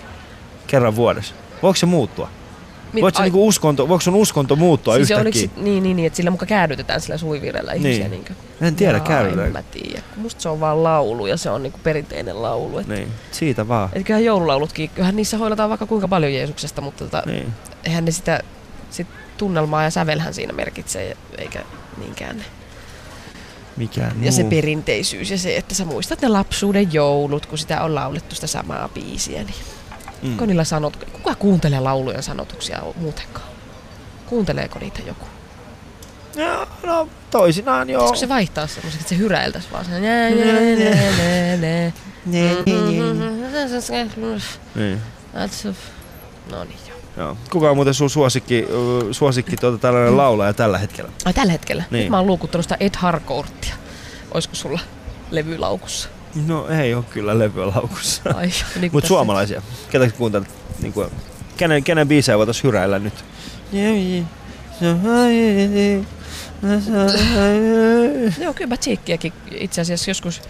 Kerran 0.67 0.95
vuodessa. 0.95 1.33
Voiko 1.63 1.75
se 1.75 1.85
muuttua? 1.85 2.29
Mit- 2.93 3.01
Voiko, 3.01 3.15
se 3.17 3.21
ai- 3.23 3.25
niinku 3.25 3.47
uskonto, 3.47 3.87
voiko 3.89 4.01
sun 4.01 4.15
uskonto 4.15 4.55
muuttua 4.55 4.93
siis 4.95 5.11
yhtäkkiä? 5.11 5.21
oliko 5.21 5.37
sit, 5.39 5.57
niin, 5.63 5.83
niin, 5.83 5.95
niin, 5.95 6.05
että 6.07 6.17
sillä 6.17 6.31
muka 6.31 6.45
käännytetään 6.45 7.01
sillä 7.01 7.17
suvivirrellä 7.17 7.73
ihmisiä. 7.73 8.07
Niin. 8.07 8.23
Niin. 8.25 8.37
En 8.67 8.75
tiedä, 8.75 8.97
En 8.97 9.03
käydään. 9.03 9.51
mä 9.51 9.63
tiedä. 9.63 10.01
Musta 10.15 10.41
se 10.41 10.49
on 10.49 10.59
vaan 10.59 10.83
laulu 10.83 11.27
ja 11.27 11.37
se 11.37 11.49
on 11.49 11.63
niinku 11.63 11.79
perinteinen 11.83 12.41
laulu. 12.41 12.77
Et, 12.79 12.87
Niin, 12.87 13.07
siitä 13.31 13.67
vaan. 13.67 13.89
et 13.93 14.03
kyllähän 14.05 14.25
joululaulutkin, 14.25 14.89
kyllähän 14.89 15.15
niissä 15.15 15.37
hoidetaan 15.37 15.69
vaikka 15.69 15.85
kuinka 15.85 16.07
paljon 16.07 16.33
Jeesuksesta, 16.33 16.81
mutta 16.81 17.03
tota, 17.03 17.23
Niin. 17.25 17.53
eihän 17.85 18.05
ne 18.05 18.11
sitä 18.11 18.39
sit 18.89 19.07
tunnelmaa 19.37 19.83
ja 19.83 19.89
sävelhän 19.89 20.33
siinä 20.33 20.53
merkitsee, 20.53 21.17
eikä 21.37 21.63
niinkään 21.97 22.37
ne. 22.37 22.43
Mikään 23.77 24.23
Ja 24.25 24.31
se 24.31 24.41
muu. 24.41 24.49
perinteisyys 24.49 25.31
ja 25.31 25.37
se, 25.37 25.57
että 25.57 25.75
sä 25.75 25.85
muistat 25.85 26.21
ne 26.21 26.27
lapsuuden 26.27 26.93
joulut, 26.93 27.45
kun 27.45 27.57
sitä 27.57 27.81
on 27.83 27.95
laulettu 27.95 28.35
sitä 28.35 28.47
samaa 28.47 28.89
biisiä. 28.93 29.43
Niin. 29.43 29.55
Mm. 30.21 30.31
Onko 30.31 30.45
niillä 30.45 30.63
sanot, 30.63 30.97
kuka 31.13 31.35
kuuntelee 31.35 31.79
laulujen 31.79 32.23
sanotuksia 32.23 32.81
muutenkaan? 32.95 33.47
Kuunteleeko 34.25 34.79
niitä 34.79 34.99
joku? 35.07 35.25
No, 36.37 36.67
no 36.83 37.09
toisinaan 37.31 37.89
joo. 37.89 38.01
Pitäisikö 38.01 38.19
se 38.19 38.29
vaihtaa 38.29 38.67
semmoiseksi, 38.67 38.97
että 38.97 39.09
se 39.09 39.17
hyräiltäisi 39.17 39.67
vaan 39.71 39.85
sen? 39.85 40.01
Niin. 44.75 45.01
No 46.51 46.63
niin 46.63 46.79
joo. 46.87 46.97
Joo. 47.17 47.37
Kuka 47.51 47.69
on 47.69 47.75
muuten 47.75 47.93
sun 47.93 48.09
suosikki, 48.09 48.67
suosikki 49.11 49.57
tuota 49.57 49.77
tällainen 49.77 50.17
laulaja 50.17 50.53
tällä 50.53 50.77
hetkellä? 50.77 51.11
Ai 51.25 51.33
tällä 51.33 51.51
hetkellä? 51.51 51.83
Niin. 51.91 52.01
Nyt 52.01 52.09
mä 52.09 52.17
oon 52.17 52.27
luukuttanut 52.27 52.65
sitä 52.65 52.77
Ed 52.79 52.93
Harcourtia. 52.97 53.75
Oisko 54.33 54.55
sulla 54.55 54.79
levylaukussa? 55.31 56.09
No 56.47 56.67
ei 56.67 56.93
ole 56.93 57.03
kyllä 57.03 57.39
levyä 57.39 57.67
laukussa. 57.67 58.21
Niin 58.23 58.51
kuin 58.81 58.91
Mut 58.91 59.01
tässä- 59.01 59.07
suomalaisia. 59.07 59.61
Ketä 59.89 60.09
kuuntelet? 60.11 60.47
Niin 60.81 60.93
kuin, 60.93 61.09
kenen, 61.57 61.83
kenen 61.83 62.07
biisejä 62.07 62.37
voitais 62.37 62.63
hyräillä 62.63 62.99
nyt? 62.99 63.13
Joo, 68.39 68.53
kyllä 68.53 68.67
mä 68.69 68.77
Cheekkiäkin 68.77 69.33
itse 69.51 69.81
asiassa 69.81 70.09
joskus 70.09 70.41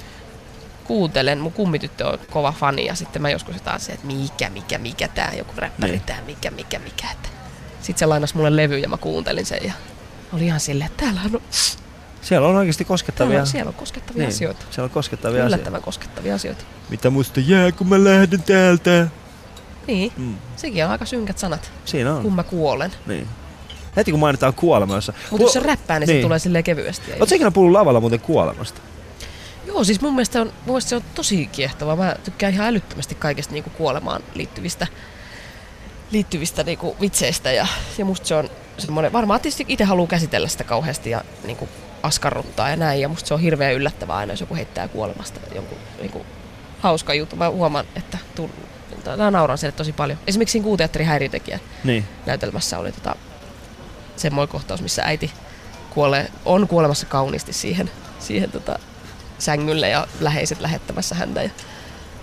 kuuntelen. 0.84 1.40
Mun 1.40 1.52
kummityttö 1.54 2.08
on 2.08 2.20
kova 2.32 2.52
fani 2.52 2.86
ja 2.86 2.96
sitten 2.96 3.22
mä 3.22 3.30
joskus 3.30 3.56
jotain 3.56 3.80
se, 3.80 3.92
että 3.92 4.08
mikä, 4.08 4.50
mikä, 4.50 4.78
mikä 4.78 5.08
tää, 5.08 5.34
joku 5.38 5.54
räppäri 5.58 5.92
Niin. 5.92 6.02
tää, 6.06 6.22
mikä, 6.26 6.52
mikä, 6.52 6.80
mikä. 6.80 7.08
Että. 7.12 7.30
Sitten 7.82 8.00
se 8.00 8.06
lainas 8.06 8.34
mulle 8.36 8.56
levy 8.56 8.78
ja 8.80 8.90
mä 8.90 8.98
kuuntelin 8.98 9.46
sen 9.46 9.60
ja 9.64 9.74
oli 10.34 10.46
ihan 10.46 10.60
silleen, 10.60 10.90
että 10.92 11.06
täällä 11.06 11.22
on, 11.34 11.42
Siellä 12.22 12.48
on 12.48 12.56
oikeasti 12.56 12.84
täällä 12.84 12.94
koskettavia. 12.94 13.40
on, 13.42 13.48
siellä 13.48 13.70
on 13.70 13.74
koskettavia 13.74 14.20
niin, 14.22 14.28
asioita. 14.36 14.66
Siellä 14.72 14.86
on 14.86 14.90
koskettavia 14.92 15.40
asioita. 15.40 15.56
Yllättävän 15.56 15.82
koskettavia 15.82 16.36
asioita. 16.36 16.64
Mitä 16.90 17.10
musta 17.10 17.40
jää, 17.40 17.72
kun 17.72 17.88
mä 17.88 18.04
lähden 18.04 18.44
täältä? 18.44 19.08
Niin, 19.88 20.12
Mm. 20.18 20.36
sekin 20.56 20.86
on 20.86 20.92
aika 20.92 21.06
synkät 21.06 21.38
sanat, 21.38 21.72
Siinä 21.86 22.16
on. 22.16 22.22
kun 22.24 22.34
mä 22.36 22.44
kuolen. 22.44 22.92
Niin. 23.06 23.28
Heti 23.96 24.12
kun 24.12 24.20
mainitaan 24.20 24.54
kuolema, 24.54 24.96
jossa... 24.96 25.14
Mutta 25.32 25.44
jos 25.44 25.54
se 25.54 25.60
räppää, 25.60 26.00
niin, 26.00 26.08
Niin. 26.08 26.18
se 26.18 26.24
tulee 26.24 26.40
silleen 26.40 26.64
kevyesti. 26.64 27.12
Oletko 27.20 27.36
ikinä 27.36 27.52
puhunut 27.52 27.74
lavalla 27.74 28.00
muuten 28.00 28.20
kuolemasta? 28.20 28.82
Joo, 29.68 29.84
siis 29.84 30.02
mun 30.02 30.14
mielestä, 30.14 30.42
on, 30.42 30.48
mun 30.48 30.54
mielestä 30.66 30.90
se 30.90 30.96
on 30.96 31.02
tosi 31.16 31.48
kiehtovaa. 31.52 31.96
Mä 31.96 32.16
tykkään 32.24 32.54
ihan 32.54 32.68
älyttömästi 32.68 33.16
kaikesta 33.16 33.54
niinku 33.54 33.70
kuolemaan 33.70 34.24
liittyvistä, 34.34 34.88
liittyvistä 36.12 36.64
niinku 36.64 36.96
vitseistä 37.02 37.52
ja, 37.52 37.68
ja 37.98 38.06
musta 38.06 38.28
se 38.28 38.36
on 38.36 38.50
semmoinen, 38.78 39.14
varmaan 39.14 39.40
tietysti 39.42 39.66
itse 39.68 39.84
haluaa 39.84 40.08
käsitellä 40.08 40.48
sitä 40.48 40.64
kauheasti 40.64 41.10
ja 41.10 41.24
niinku 41.44 41.70
askarruttaa 42.04 42.70
ja 42.70 42.76
näin 42.76 43.02
ja 43.02 43.08
musta 43.10 43.28
se 43.28 43.34
on 43.34 43.40
hirveän 43.40 43.74
yllättävää 43.74 44.16
aina, 44.18 44.34
jos 44.34 44.42
joku 44.42 44.56
heittää 44.56 44.88
kuolemasta 44.88 45.40
jonkun 45.56 45.78
niinku 46.02 46.26
hauska 46.80 47.14
juttu. 47.14 47.36
Mä 47.36 47.50
huomaan, 47.50 47.86
että 47.96 48.18
tull, 48.36 48.48
mä 49.18 49.32
nauran 49.32 49.58
sille 49.58 49.72
tosi 49.72 49.94
paljon. 49.94 50.20
Esimerkiksi 50.28 50.52
siinä 50.52 50.64
kuuteatterin 50.64 51.08
häiriötekijä 51.08 51.60
Niin. 51.84 52.06
näytelmässä 52.26 52.80
oli 52.80 52.92
tota, 52.92 53.16
semmoinen 54.16 54.52
kohtaus, 54.52 54.82
missä 54.82 55.04
äiti 55.04 55.32
kuolee, 55.90 56.32
on 56.46 56.68
kuolemassa 56.68 57.06
kauniisti 57.06 57.54
siihen, 57.54 57.92
siihen 58.20 58.52
tota, 58.52 58.80
sängylle 59.40 59.90
ja 59.90 60.08
läheiset 60.20 60.60
lähettämässä 60.62 61.16
häntä. 61.16 61.44
Ja 61.44 61.50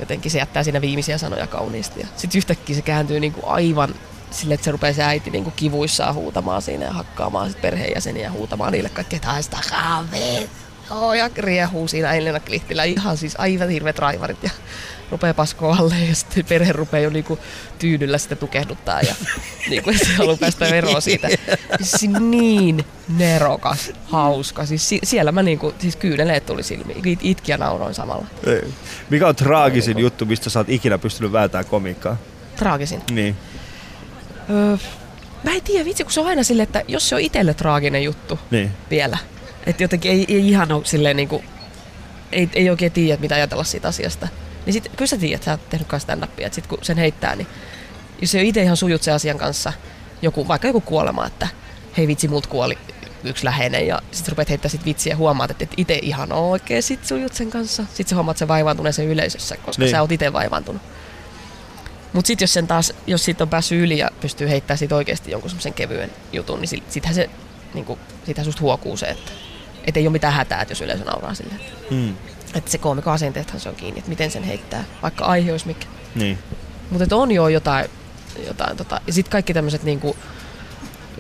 jotenkin 0.01 0.31
se 0.31 0.39
jättää 0.39 0.63
siinä 0.63 0.81
viimeisiä 0.81 1.19
sanoja 1.19 1.47
kauniisti. 1.47 2.01
Ja 2.01 2.07
sitten 2.17 2.39
yhtäkkiä 2.39 2.77
se 2.77 2.83
kääntyy 2.83 3.21
niinku 3.21 3.41
aivan 3.47 3.95
sille, 4.31 4.55
että 4.55 4.65
se 4.65 4.71
rupeaa 4.71 4.93
se 4.93 5.03
äiti 5.03 5.31
niinku 5.31 5.51
kivuissaan 5.57 6.15
huutamaan 6.15 6.63
siinä 6.63 6.85
ja 6.85 6.93
hakkaamaan 6.93 7.49
sit 7.51 7.61
perheenjäseniä 7.61 8.23
ja 8.25 8.31
huutamaan 8.33 8.73
niille 8.73 8.89
kaikkea, 8.89 9.17
että 9.17 9.29
haista 9.29 9.59
kahvit. 9.71 10.51
Joo, 10.91 11.15
ja 11.15 11.31
riehuu 11.37 11.89
siinä 11.89 12.13
Elina 12.13 12.41
Klihtillä. 12.41 12.85
Ihan 12.85 13.17
siis 13.17 13.35
aivan 13.39 13.69
hirveät 13.69 13.99
raivarit 13.99 14.43
ja 14.43 14.51
rupeaa 15.11 15.35
paskoa 15.35 15.77
alle 15.77 15.95
ja 16.09 16.15
sitten 16.15 16.45
perhe 16.45 16.73
rupeaa 16.73 17.03
jo 17.03 17.11
niinku 17.11 17.39
tyydyllä 17.79 18.19
sitä 18.19 18.37
tukehduttaa 18.37 19.01
ja 19.01 19.15
niinku, 19.71 19.93
se 19.93 20.13
haluaa 20.19 20.37
päästä 20.37 20.67
eroon 20.67 21.03
siitä. 21.03 21.29
Siis 21.83 22.13
niin 22.21 22.85
nerokas, 23.17 23.93
hauska. 24.05 24.67
Siis 24.67 24.89
si- 24.89 25.01
siellä 25.05 25.33
mä 25.33 25.43
niinku, 25.43 25.75
siis 25.79 25.97
kyyneleet 25.97 26.47
tuli 26.47 26.63
silmiin. 26.63 27.09
It- 27.09 27.19
Itki 27.23 27.53
ja 27.53 27.59
nauroin 27.59 27.95
samalla. 27.95 28.27
Ei. 28.47 28.63
Mikä 29.11 29.29
on 29.29 29.37
traagisin 29.37 29.99
juttu, 29.99 30.27
mistä 30.27 30.51
sä 30.51 30.59
oot 30.61 30.69
ikinä 30.69 30.99
pystynyt 30.99 31.33
vääntämään 31.33 31.67
komiikkaa? 31.67 32.17
Traagisin. 32.57 33.03
Niin. 33.11 33.37
Öö, 34.51 34.77
mä 35.43 35.51
en 35.55 35.63
tiedä, 35.63 35.85
vitsi, 35.85 36.05
kun 36.05 36.13
se 36.13 36.21
on 36.21 36.27
aina 36.27 36.43
silleen, 36.43 36.63
että 36.67 36.83
jos 36.89 37.09
se 37.09 37.15
on 37.15 37.21
itselle 37.21 37.55
traaginen 37.55 38.03
juttu 38.05 38.39
Niin. 38.51 38.71
vielä, 38.91 39.19
että 39.67 39.83
jotenkin 39.83 40.11
ei, 40.13 40.25
ei 40.29 40.49
ihan 40.49 40.73
ole 40.73 40.85
silleen 40.85 41.17
niinku, 41.17 41.45
ei, 42.33 42.49
ei 42.53 42.71
oikein 42.71 42.93
tiedä, 42.93 43.21
mitä 43.21 43.35
ajatella 43.35 43.65
siitä 43.65 43.89
asiasta. 43.89 44.29
Niin 44.67 44.73
sit, 44.75 44.89
kyllä 44.97 45.07
sä 45.07 45.17
tiedät, 45.17 45.43
sä 45.43 45.51
oot 45.51 45.69
tehnyt 45.71 45.89
kanssa 45.89 46.13
stand-upia, 46.13 46.47
että 46.47 46.55
sit 46.55 46.67
kun 46.67 46.79
sen 46.83 46.97
heittää, 46.99 47.37
niin 47.37 47.47
jos 48.21 48.31
se 48.31 48.43
itse 48.43 48.63
ihan 48.63 48.77
sujut 48.77 49.03
sen 49.03 49.15
asian 49.15 49.39
kanssa, 49.39 49.73
joku, 50.23 50.49
vaikka 50.49 50.69
joku 50.69 50.81
kuolema, 50.81 51.27
että 51.27 51.49
hei 51.97 52.07
vitsi, 52.09 52.29
multa 52.29 52.49
kuoli 52.49 52.79
yksi 53.25 53.45
läheinen 53.45 53.87
ja 53.87 54.03
sitten 54.11 54.33
rupeat 54.33 54.49
heittää 54.51 54.69
sit 54.69 54.85
vitsiä 54.85 55.13
ja 55.13 55.17
huomaat, 55.17 55.51
että 55.51 55.65
et 55.65 55.75
itse 55.77 55.99
ihan 56.03 56.33
oikein 56.33 56.83
sit 56.83 57.05
sujut 57.07 57.35
sen 57.35 57.51
kanssa. 57.51 57.83
Sitten 57.89 58.07
sä 58.09 58.15
huomaat 58.17 58.39
sen 58.39 58.49
vaivaantuneeseen 58.49 59.09
yleisössä, 59.09 59.57
koska 59.57 59.71
Niin. 59.71 59.87
niin. 59.87 59.91
sä 59.91 60.01
oot 60.01 60.13
itse 60.13 60.33
vaivaantunut. 60.33 60.83
Mutta 62.15 62.27
sitten 62.27 62.45
jos 62.45 62.53
sen 62.53 62.67
taas, 62.67 62.93
jos 63.07 63.25
siitä 63.25 63.45
on 63.45 63.49
päässyt 63.49 63.81
yli 63.81 63.99
ja 63.99 64.11
pystyy 64.21 64.49
heittämään 64.49 64.79
siitä 64.79 64.97
oikeasti 64.97 65.31
jonkun 65.31 65.51
semmoisen 65.51 65.75
kevyen 65.75 66.11
jutun, 66.33 66.61
niin 66.61 66.69
sit- 66.69 66.93
sittenhän 66.93 67.15
se, 67.15 67.31
niinku, 67.75 67.99
sittenhän 68.27 68.45
susta 68.45 68.61
huokuu 68.61 68.97
se, 68.97 69.07
että 69.07 69.33
et 69.87 69.97
ei 69.97 70.07
ole 70.07 70.13
mitään 70.13 70.35
hätää, 70.35 70.63
että 70.63 70.73
jos 70.73 70.81
yleisö 70.81 71.05
nauraa 71.05 71.35
silleen. 71.35 71.61
Mm. 71.91 72.15
Että 72.55 72.71
se 72.71 72.79
koomikon 72.79 73.13
asenteethan 73.13 73.61
se 73.61 73.69
on 73.69 73.75
kiinni, 73.75 73.99
että 73.99 74.09
miten 74.09 74.31
sen 74.31 74.43
heittää, 74.43 74.85
vaikka 75.03 75.25
aihe 75.25 75.53
olisi 75.53 75.67
mikä. 75.67 75.87
Niin. 76.15 76.39
Mutta 76.91 77.17
on 77.17 77.33
jo 77.33 77.49
jotain, 77.49 77.91
jotain 78.47 78.77
tota, 78.77 79.01
ja 79.07 79.13
sitten 79.13 79.33
kaikki 79.33 79.55
tämmöiset 79.55 79.83
niinku, 79.83 80.17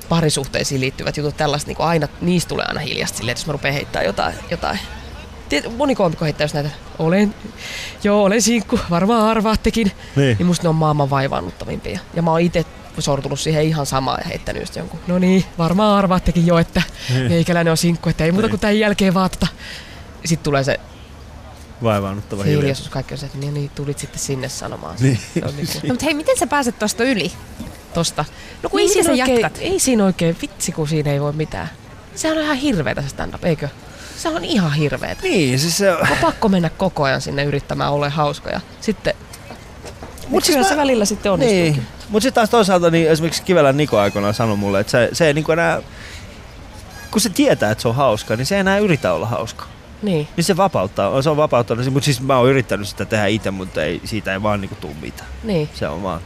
parisuhteisiin 0.08 0.80
liittyvät 0.80 1.16
jutut, 1.16 1.36
tällaiset 1.36 1.66
niinku 1.66 1.82
aina, 1.82 2.08
niistä 2.20 2.48
tulee 2.48 2.64
aina 2.68 2.80
hiljasta 2.80 3.18
silleen, 3.18 3.32
että 3.32 3.40
jos 3.40 3.46
mä 3.46 3.52
rupean 3.52 3.74
heittää 3.74 4.02
jotain, 4.02 4.34
jotain. 4.50 4.78
Tiet, 5.48 5.76
moni 5.76 5.94
koomikko 5.94 6.24
heittää 6.24 6.46
näitä, 6.54 6.70
olen, 6.98 7.34
joo, 8.04 8.24
olen 8.24 8.42
sinkku, 8.42 8.80
varmaan 8.90 9.28
arvaattekin. 9.28 9.92
Niin. 10.16 10.36
Niin 10.38 10.46
musta 10.46 10.62
ne 10.62 10.68
on 10.68 10.74
maailman 10.74 11.10
vaivaannuttavimpia. 11.10 12.00
Ja 12.14 12.22
mä 12.22 12.30
oon 12.30 12.40
itse 12.40 12.64
sortunut 12.98 13.40
siihen 13.40 13.64
ihan 13.64 13.86
samaan 13.86 14.20
ja 14.24 14.28
heittänyt 14.28 14.62
just 14.62 14.76
jonkun, 14.76 15.00
no 15.06 15.18
niin, 15.18 15.44
varmaan 15.58 15.98
arvaattekin 15.98 16.46
jo, 16.46 16.58
että 16.58 16.82
meikäläinen 17.28 17.70
on 17.70 17.76
sinkku, 17.76 18.08
että 18.08 18.24
ei 18.24 18.32
muuta 18.32 18.46
Niin. 18.46 18.50
kuin 18.50 18.60
tämän 18.60 18.78
jälkeen 18.78 19.14
vaatata. 19.14 19.46
Sitten 20.24 20.44
tulee 20.44 20.64
se 20.64 20.80
Vaivaannuttava 21.82 22.42
hiljaisuus. 22.44 22.88
kaikki 22.88 23.14
on 23.14 23.18
se, 23.18 23.26
että 23.26 23.38
niin, 23.38 23.54
niin 23.54 23.70
tulit 23.74 23.98
sitten 23.98 24.18
sinne 24.20 24.48
sanomaan. 24.48 24.96
Niin. 25.00 25.18
Se 25.34 25.44
on 25.46 25.56
niinku 25.56 25.72
No, 25.82 25.88
mutta 25.88 26.04
hei, 26.04 26.14
miten 26.14 26.38
sä 26.38 26.46
pääset 26.46 26.78
tosta 26.78 27.04
yli? 27.04 27.32
tosta. 27.94 28.24
No 28.62 28.68
kun 28.70 28.78
Niin, 28.78 28.88
ei, 28.88 28.92
siinä 28.94 29.10
oikein, 29.10 29.40
jatkat? 29.40 29.58
ei 29.62 29.78
siinä 29.78 30.04
oikein, 30.04 30.36
vitsi 30.42 30.72
kun 30.72 30.88
siinä 30.88 31.10
ei 31.12 31.20
voi 31.20 31.32
mitään. 31.32 31.70
Se 32.14 32.32
on 32.32 32.38
ihan 32.42 32.56
hirveetä 32.56 33.02
se 33.02 33.08
stand-up, 33.08 33.44
eikö? 33.44 33.68
Se 34.16 34.28
on 34.28 34.44
ihan 34.44 34.72
hirveetä. 34.72 35.22
Niin, 35.22 35.58
siis 35.58 35.76
se... 35.78 35.92
On 35.92 36.06
pakko 36.20 36.48
mennä 36.48 36.70
koko 36.70 37.02
ajan 37.02 37.20
sinne 37.20 37.44
yrittämään 37.44 37.92
olla 37.92 38.10
hauska 38.10 38.50
ja 38.50 38.60
sitten... 38.80 39.14
Mut 40.22 40.30
Mutta 40.30 40.46
siis 40.46 40.58
mä- 40.58 40.64
se 40.64 40.76
välillä 40.76 41.04
sitten 41.04 41.32
onnistuukin. 41.32 41.72
Niin. 41.72 41.86
Mutta 42.08 42.22
sitten 42.22 42.34
taas 42.34 42.50
toisaalta 42.50 42.90
niin 42.90 43.10
esimerkiksi 43.10 43.42
Kivelän 43.42 43.76
Niko 43.76 43.98
aikoinaan 43.98 44.34
sanoi 44.34 44.56
mulle, 44.56 44.80
että 44.80 44.90
se, 44.90 45.08
se 45.12 45.26
ei 45.26 45.34
niinku 45.34 45.52
enää... 45.52 45.82
Kun 47.10 47.20
se 47.20 47.28
tietää, 47.28 47.70
että 47.70 47.82
se 47.82 47.88
on 47.88 47.94
hauska, 47.94 48.36
niin 48.36 48.46
se 48.46 48.54
ei 48.54 48.60
enää 48.60 48.78
yritä 48.78 49.12
olla 49.12 49.26
hauska. 49.26 49.64
Niin. 50.02 50.28
Niin 50.36 50.44
se 50.44 50.56
vapauttaa, 50.56 51.22
se 51.22 51.30
on 51.30 51.36
vapauttanut, 51.36 51.86
mutta 51.90 52.04
siis 52.04 52.20
mä 52.20 52.38
oon 52.38 52.48
yrittänyt 52.50 52.88
sitä 52.88 53.04
tehdä 53.04 53.26
itse, 53.26 53.50
mutta 53.50 53.82
ei, 53.82 54.00
siitä 54.04 54.32
ei 54.32 54.42
vaan 54.42 54.60
niinku 54.60 54.76
tuu 54.80 54.94
mitään. 55.00 55.28
Niin, 55.42 55.68
Se 55.74 55.88
on 55.88 56.02
vaan. 56.02 56.20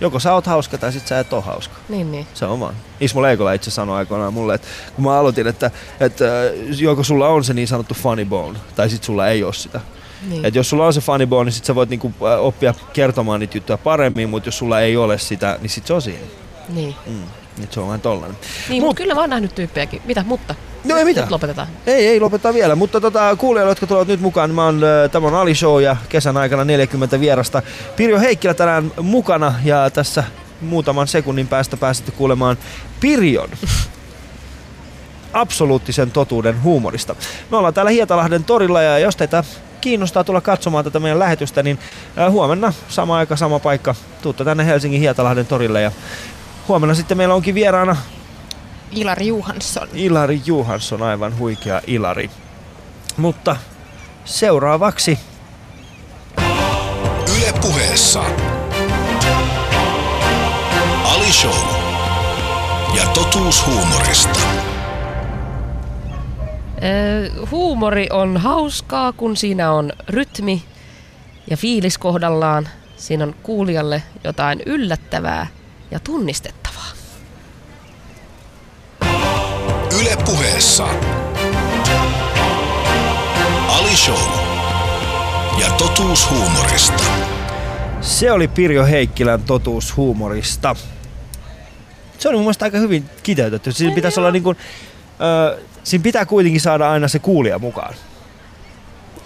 Joko 0.00 0.18
sä 0.20 0.34
oot 0.34 0.46
hauska 0.46 0.78
tai 0.78 0.92
sit 0.92 1.06
sä 1.06 1.20
et 1.20 1.32
oo 1.32 1.40
hauska. 1.40 1.74
niin, 1.88 2.12
niin. 2.12 2.26
Se 2.34 2.44
on 2.44 2.60
vaan. 2.60 2.74
Ismo 3.00 3.22
Leikola 3.22 3.52
itse 3.52 3.70
sanoi 3.70 3.96
aikoinaan 3.96 4.34
mulle, 4.34 4.54
että 4.54 4.68
kun 4.94 5.04
mä 5.04 5.18
aloitin, 5.18 5.46
että, 5.46 5.70
että 6.00 6.24
äh, 6.46 6.52
joko 6.80 7.04
sulla 7.04 7.28
on 7.28 7.44
se 7.44 7.54
niin 7.54 7.68
sanottu 7.68 7.94
funny 7.94 8.24
bone, 8.24 8.58
tai 8.76 8.90
sit 8.90 9.04
sulla 9.04 9.28
ei 9.28 9.42
oo 9.44 9.52
sitä. 9.52 9.80
niin. 10.28 10.44
Et 10.44 10.54
jos 10.54 10.70
sulla 10.70 10.86
on 10.86 10.92
se 10.92 11.00
funny 11.00 11.26
bone, 11.26 11.44
niin 11.44 11.52
sit 11.52 11.64
sä 11.64 11.74
voit 11.74 11.90
niinku 11.90 12.12
äh, 12.22 12.40
oppia 12.44 12.74
kertomaan 12.92 13.40
niitä 13.40 13.56
juttuja 13.56 13.78
paremmin, 13.78 14.28
mutta 14.30 14.48
jos 14.48 14.58
sulla 14.58 14.80
ei 14.80 14.96
ole 14.96 15.18
sitä, 15.18 15.58
niin 15.60 15.70
sit 15.70 15.86
se 15.86 15.94
on 15.94 16.02
siinä. 16.02 16.26
niin. 16.68 16.94
Mm. 17.06 17.22
Nyt 17.60 17.72
se 17.72 17.80
on 17.80 17.86
vähän 17.86 18.00
tollanen. 18.00 18.36
Niin, 18.68 18.82
Mut- 18.82 18.86
mutta 18.86 19.02
kyllä 19.02 19.14
mä 19.14 19.20
oon 19.20 19.30
nähnyt 19.30 19.54
tyyppejäkin. 19.54 20.02
Mitä, 20.04 20.24
mutta? 20.26 20.54
No 20.84 20.96
ei 20.96 21.04
mitään. 21.04 21.24
Nyt 21.24 21.30
lopetetaan. 21.30 21.68
Ei, 21.86 22.08
ei 22.08 22.20
lopeta 22.20 22.54
vielä, 22.54 22.74
mutta 22.74 23.00
tota, 23.00 23.36
kuulijoille, 23.36 23.70
jotka 23.70 23.86
tulevat 23.86 24.08
nyt 24.08 24.20
mukaan, 24.20 24.50
niin 24.50 24.54
mä 24.54 24.64
oon, 24.64 24.80
tämä 25.12 25.26
on 25.26 25.34
Ali 25.34 25.54
Show 25.54 25.82
ja 25.82 25.96
kesän 26.08 26.36
aikana 26.36 26.64
40 26.64 27.20
vierasta. 27.20 27.62
Pirjo 27.96 28.20
Heikkilä 28.20 28.54
tänään 28.54 28.92
mukana 29.02 29.54
ja 29.64 29.90
tässä 29.90 30.24
muutaman 30.60 31.08
sekunnin 31.08 31.48
päästä 31.48 31.76
pääsette 31.76 32.12
kuulemaan 32.12 32.58
Pirjon 33.00 33.48
absoluuttisen 35.32 36.10
totuuden 36.10 36.62
huumorista. 36.62 37.16
Me 37.50 37.56
ollaan 37.56 37.74
täällä 37.74 37.90
Hietalahden 37.90 38.44
torilla 38.44 38.82
ja 38.82 38.98
jos 38.98 39.16
teitä 39.16 39.44
kiinnostaa 39.80 40.24
tulla 40.24 40.40
katsomaan 40.40 40.84
tätä 40.84 41.00
meidän 41.00 41.18
lähetystä, 41.18 41.62
niin 41.62 41.78
huomenna 42.30 42.72
sama 42.88 43.16
aika, 43.16 43.36
sama 43.36 43.58
paikka. 43.58 43.94
Tuutta 44.22 44.44
tänne 44.44 44.66
Helsingin 44.66 45.00
Hietalahden 45.00 45.46
torille 45.46 45.82
ja 45.82 45.92
huomenna 46.70 46.94
sitten 46.94 47.16
meillä 47.16 47.34
onkin 47.34 47.54
vieraana 47.54 47.96
Ilari 48.90 49.26
Juhansson. 49.26 49.88
Ilari 49.94 50.40
Juhansson, 50.46 51.02
aivan 51.02 51.38
huikea 51.38 51.80
Ilari. 51.86 52.30
Mutta 53.16 53.56
seuraavaksi 54.24 55.18
Yle 57.36 57.52
puheessa. 57.60 58.24
Ali 61.04 61.32
Show. 61.32 61.74
Ja 62.96 63.06
totuus 63.14 63.66
huumorista. 63.66 64.38
Öö, 66.82 67.30
huumori 67.50 68.06
on 68.12 68.36
hauskaa, 68.36 69.12
kun 69.12 69.36
siinä 69.36 69.72
on 69.72 69.92
rytmi 70.08 70.62
ja 71.50 71.56
fiilis 71.56 71.98
kohdallaan. 71.98 72.68
Siinä 72.96 73.24
on 73.24 73.34
kuulijalle 73.42 74.02
jotain 74.24 74.62
yllättävää 74.66 75.46
ja 75.90 76.00
tunnistettavaa. 76.00 76.86
Yle 80.00 80.16
puheessa. 80.24 80.88
Ali 83.68 83.96
Show. 83.96 84.18
Ja 85.60 85.70
totuus 85.70 86.30
huumorista. 86.30 87.02
se 88.00 88.32
oli 88.32 88.48
Pirjo 88.48 88.86
Heikkilän 88.86 89.42
totuus 89.42 89.96
huumorista. 89.96 90.76
Se 92.18 92.28
oli 92.28 92.36
mun 92.36 92.44
mielestä 92.44 92.64
aika 92.64 92.78
hyvin 92.78 93.10
kiteytetty. 93.22 93.72
Siinä 93.72 93.94
pitäisi 93.94 94.20
olla 94.20 94.30
niin 94.30 94.42
kuin, 94.42 94.56
ö, 95.54 95.58
siinä 95.84 96.02
pitää 96.02 96.26
kuitenkin 96.26 96.60
saada 96.60 96.90
aina 96.90 97.08
se 97.08 97.18
kuulija 97.18 97.58
mukaan. 97.58 97.94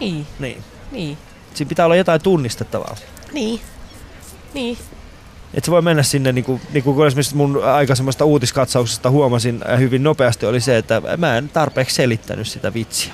Niin, 0.01 0.27
Niin. 0.39 0.65
niin, 0.93 1.19
Siinä 1.55 1.69
pitää 1.69 1.85
olla 1.85 1.97
jotain 1.97 2.21
tunnistettavaa. 2.23 2.97
niin, 3.33 3.61
niin. 4.55 4.79
Et 5.55 5.65
se 5.65 5.71
voi 5.71 5.83
mennä 5.83 6.03
sinne, 6.03 6.33
niin 6.33 6.45
kuin, 6.45 6.61
niin 6.73 6.85
kuin 6.85 7.07
esimerkiksi 7.07 7.37
mun 7.37 7.65
aikaisemmasta 7.65 8.25
uutiskatsauksesta 8.25 9.11
huomasin 9.11 9.61
äh, 9.69 9.79
hyvin 9.79 10.03
nopeasti, 10.03 10.47
oli 10.47 10.61
se, 10.61 10.77
että 10.77 11.03
mä 11.17 11.37
en 11.37 11.49
tarpeeksi 11.49 11.97
selittänyt 11.97 12.49
sitä 12.49 12.75
vitsiä. 12.75 13.13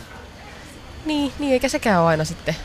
Niin, 1.04 1.32
niin, 1.38 1.52
eikä 1.52 1.68
sekään 1.68 2.00
ole 2.00 2.08
aina 2.08 2.24
sitten. 2.24 2.56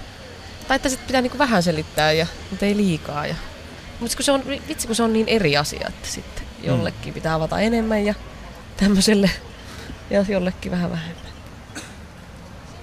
Tai 0.67 0.75
että 0.75 0.89
sitten 0.89 1.07
pitää 1.07 1.21
niinku 1.21 1.37
vähän 1.37 1.63
selittää, 1.63 2.11
ja, 2.11 2.27
mutta 2.49 2.65
ei 2.65 2.77
liikaa. 2.77 3.27
Ja... 3.27 3.35
Mutta 3.99 4.17
kun 4.17 4.23
se 4.23 4.31
on, 4.31 4.43
vitsi 4.67 4.87
kun 4.87 4.95
se 4.95 5.03
on 5.03 5.13
niin 5.13 5.27
eri 5.27 5.57
asia, 5.57 5.87
että 5.87 6.07
sitten 6.07 6.45
jollekin 6.63 7.13
pitää 7.13 7.33
avata 7.33 7.59
enemmän 7.59 8.05
ja 8.05 8.13
tämmöiselle 8.77 9.29
ja 10.09 10.25
jollekin 10.27 10.71
vähän 10.71 10.91
vähemmän. 10.91 11.25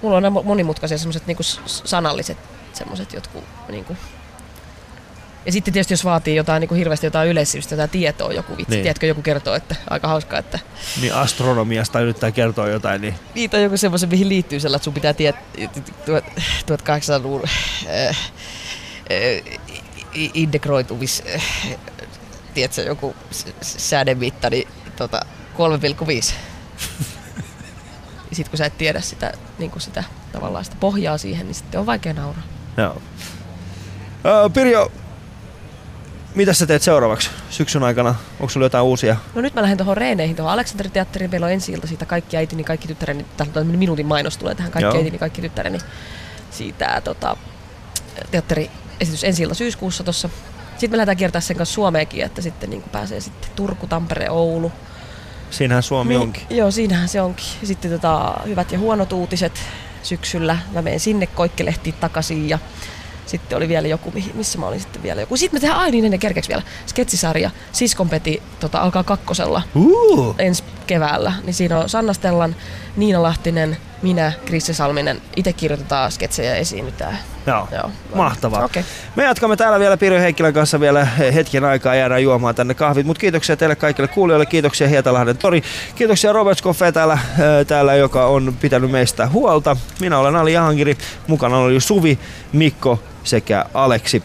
Mulla 0.01 0.17
on 0.17 0.23
nämä 0.23 0.41
monimutkaisia 0.41 0.97
semmoiset 0.97 1.23
s- 1.41 1.81
sanalliset 1.85 2.37
semmoiset 2.73 3.13
jotkut 3.13 3.43
niinku... 3.69 3.97
Ja 5.45 5.51
sitten 5.51 5.73
tietysti 5.73 5.93
jos 5.93 6.05
vaatii 6.05 6.35
jotain 6.35 6.61
niinku 6.61 6.75
hirveästi 6.75 7.05
jotain 7.07 7.29
yleissivistystä, 7.29 7.73
jotain 7.75 7.89
tietoa 7.89 8.33
joku 8.33 8.51
vitsi, 8.57 8.69
Niin. 8.69 8.77
niin. 8.77 8.83
tiedätkö, 8.83 9.05
joku 9.05 9.21
kertoo, 9.21 9.55
että 9.55 9.75
aika 9.89 10.07
hauskaa, 10.07 10.39
että 10.39 10.59
Niin 11.01 11.13
astronomiasta 11.13 11.99
yrittää 11.99 12.31
kertoa 12.31 12.67
jotain, 12.67 13.01
niin 13.01 13.15
Niitä 13.35 13.57
on 13.57 13.63
joku 13.63 13.77
semmoisen, 13.77 14.09
mihin 14.09 14.29
liittyy 14.29 14.59
sellainen, 14.59 14.75
että 14.77 14.83
sun 14.83 14.93
pitää 14.93 15.13
tietää 15.13 15.41
1800-luvun 16.65 17.41
äh, 17.87 18.07
äh, 18.09 19.59
integroitumis, 20.33 21.23
äh, 21.35 21.43
tiedätkö, 22.53 22.81
joku 22.81 23.15
s- 23.31 23.45
s- 23.61 23.89
säädemittari 23.89 24.67
tota, 24.95 25.19
3,5. 25.53 26.33
Sitten 28.31 28.49
kun 28.51 28.57
sä 28.57 28.65
et 28.65 28.77
tiedä 28.77 29.01
sitä, 29.01 29.33
niin 29.57 29.71
kuin 29.71 29.81
sitä 29.81 30.03
tavallaan 30.31 30.65
sitä 30.65 30.77
pohjaa 30.79 31.17
siihen, 31.17 31.45
niin 31.47 31.55
sitten 31.55 31.79
on 31.79 31.85
vaikea 31.85 32.13
nauraa. 32.13 32.43
joo. 32.77 33.01
Öö, 34.25 34.49
Pirjo, 34.49 34.91
mitä 36.35 36.53
sä 36.53 36.65
teet 36.67 36.81
seuraavaksi 36.81 37.29
syksyn 37.49 37.83
aikana? 37.83 38.15
Onko 38.39 38.49
sulla 38.49 38.65
jotain 38.65 38.85
uusia? 38.85 39.15
No 39.35 39.41
nyt 39.41 39.53
mä 39.53 39.61
lähden 39.61 39.77
tuohon 39.77 39.97
Reeneihin, 39.97 40.35
tuohon 40.35 40.53
Aleksanteriteatteriin. 40.53 41.31
Meillä 41.31 41.45
on 41.45 41.51
ensi 41.51 41.71
ilta 41.71 41.87
siitä 41.87 42.05
Kaikki 42.05 42.37
äitini, 42.37 42.63
kaikki 42.63 42.87
tyttäreni. 42.87 43.25
Tällainen 43.37 43.79
minuutin 43.79 44.05
mainos 44.05 44.37
tulee 44.37 44.55
tähän 44.55 44.71
Kaikki 44.71 44.87
Joo. 44.87 44.97
äitini, 44.97 45.17
kaikki 45.17 45.41
tyttäreni. 45.41 45.77
Siitä 46.51 47.01
tota, 47.03 47.37
teatteriesitys 48.31 49.23
ensi 49.23 49.43
ilta 49.43 49.55
syyskuussa 49.55 50.03
tuossa. 50.03 50.29
Sitten 50.71 50.91
me 50.91 50.97
lähdetään 50.97 51.17
kiertää 51.17 51.41
sen 51.41 51.57
kanssa 51.57 51.73
Suomeenkin, 51.73 52.23
että 52.23 52.41
sitten 52.41 52.69
niin 52.69 52.83
pääsee 52.91 53.19
sitten 53.21 53.51
Turku, 53.55 53.87
Tampere, 53.87 54.29
Oulu. 54.29 54.71
Siinähän 55.51 55.83
Suomi 55.83 56.09
Niin, 56.09 56.21
onkin. 56.21 56.43
Joo, 56.49 56.71
siinähän 56.71 57.09
se 57.09 57.21
onkin. 57.21 57.45
Sitten 57.63 57.91
tota, 57.91 58.33
hyvät 58.45 58.71
ja 58.71 58.79
huonot 58.79 59.13
uutiset 59.13 59.61
syksyllä. 60.03 60.57
Mä 60.71 60.81
menen 60.81 60.99
sinne 60.99 61.27
koikkelehtiin 61.27 61.95
takaisin 61.99 62.49
ja 62.49 62.59
sitten 63.25 63.57
oli 63.57 63.69
vielä 63.69 63.87
joku, 63.87 64.13
missä 64.33 64.57
mä 64.59 64.67
olin 64.67 64.79
sitten 64.79 65.03
vielä 65.03 65.21
joku. 65.21 65.37
Sitten 65.37 65.55
me 65.57 65.61
tehdään, 65.61 65.79
ai 65.79 65.91
niin 65.91 66.05
ennen 66.05 66.19
kerkeäksi 66.19 66.49
vielä, 66.49 66.63
sketsisarja. 66.85 67.51
Siskonpeti 67.71 68.41
tota, 68.59 68.79
alkaa 68.79 69.03
kakkosella 69.03 69.61
Uh, 69.75 70.35
ensi 70.39 70.63
keväällä. 70.87 71.33
Niin 71.43 71.53
siinä 71.53 71.79
on 71.79 71.89
Sanna 71.89 72.13
Stellan, 72.13 72.55
Niina 72.95 73.23
Lahtinen, 73.23 73.77
minä, 74.01 74.31
Krisse 74.45 74.73
Salminen. 74.73 75.21
Itse 75.35 75.53
kirjoitetaan 75.53 76.11
sketsejä 76.11 76.49
ja 76.49 76.55
esiinnytään. 76.55 77.19
joo. 77.47 77.67
Joo. 77.71 77.91
Mahtavaa. 78.15 78.65
Okei. 78.65 78.83
Me 79.15 79.23
jatkamme 79.23 79.55
täällä 79.55 79.79
vielä 79.79 79.97
Pirjo 79.97 80.19
Heikkilän 80.19 80.53
kanssa 80.53 80.79
vielä 80.79 81.05
hetken 81.05 81.63
aikaa 81.65 81.95
jäädään 81.95 82.23
juomaan 82.23 82.55
tänne 82.55 82.73
kahvit. 82.73 83.05
Mutta 83.05 83.21
kiitoksia 83.21 83.57
teille 83.57 83.75
kaikille 83.75 84.07
kuulijoille, 84.07 84.45
kiitoksia 84.45 84.87
Hietalahden 84.87 85.37
tori. 85.37 85.63
Kiitoksia 85.95 86.33
Robert 86.33 86.57
Skoffe 86.57 86.91
täällä, 86.91 87.17
ää, 87.39 87.65
täällä, 87.65 87.95
joka 87.95 88.25
on 88.25 88.55
pitänyt 88.61 88.91
meistä 88.91 89.27
huolta. 89.27 89.77
Minä 89.99 90.17
olen 90.17 90.35
Ali 90.35 90.53
Jahangiri, 90.53 90.97
mukana 91.27 91.57
oli 91.57 91.79
Suvi, 91.79 92.19
Mikko 92.53 92.99
sekä 93.23 93.65
Aleksi. 93.73 94.23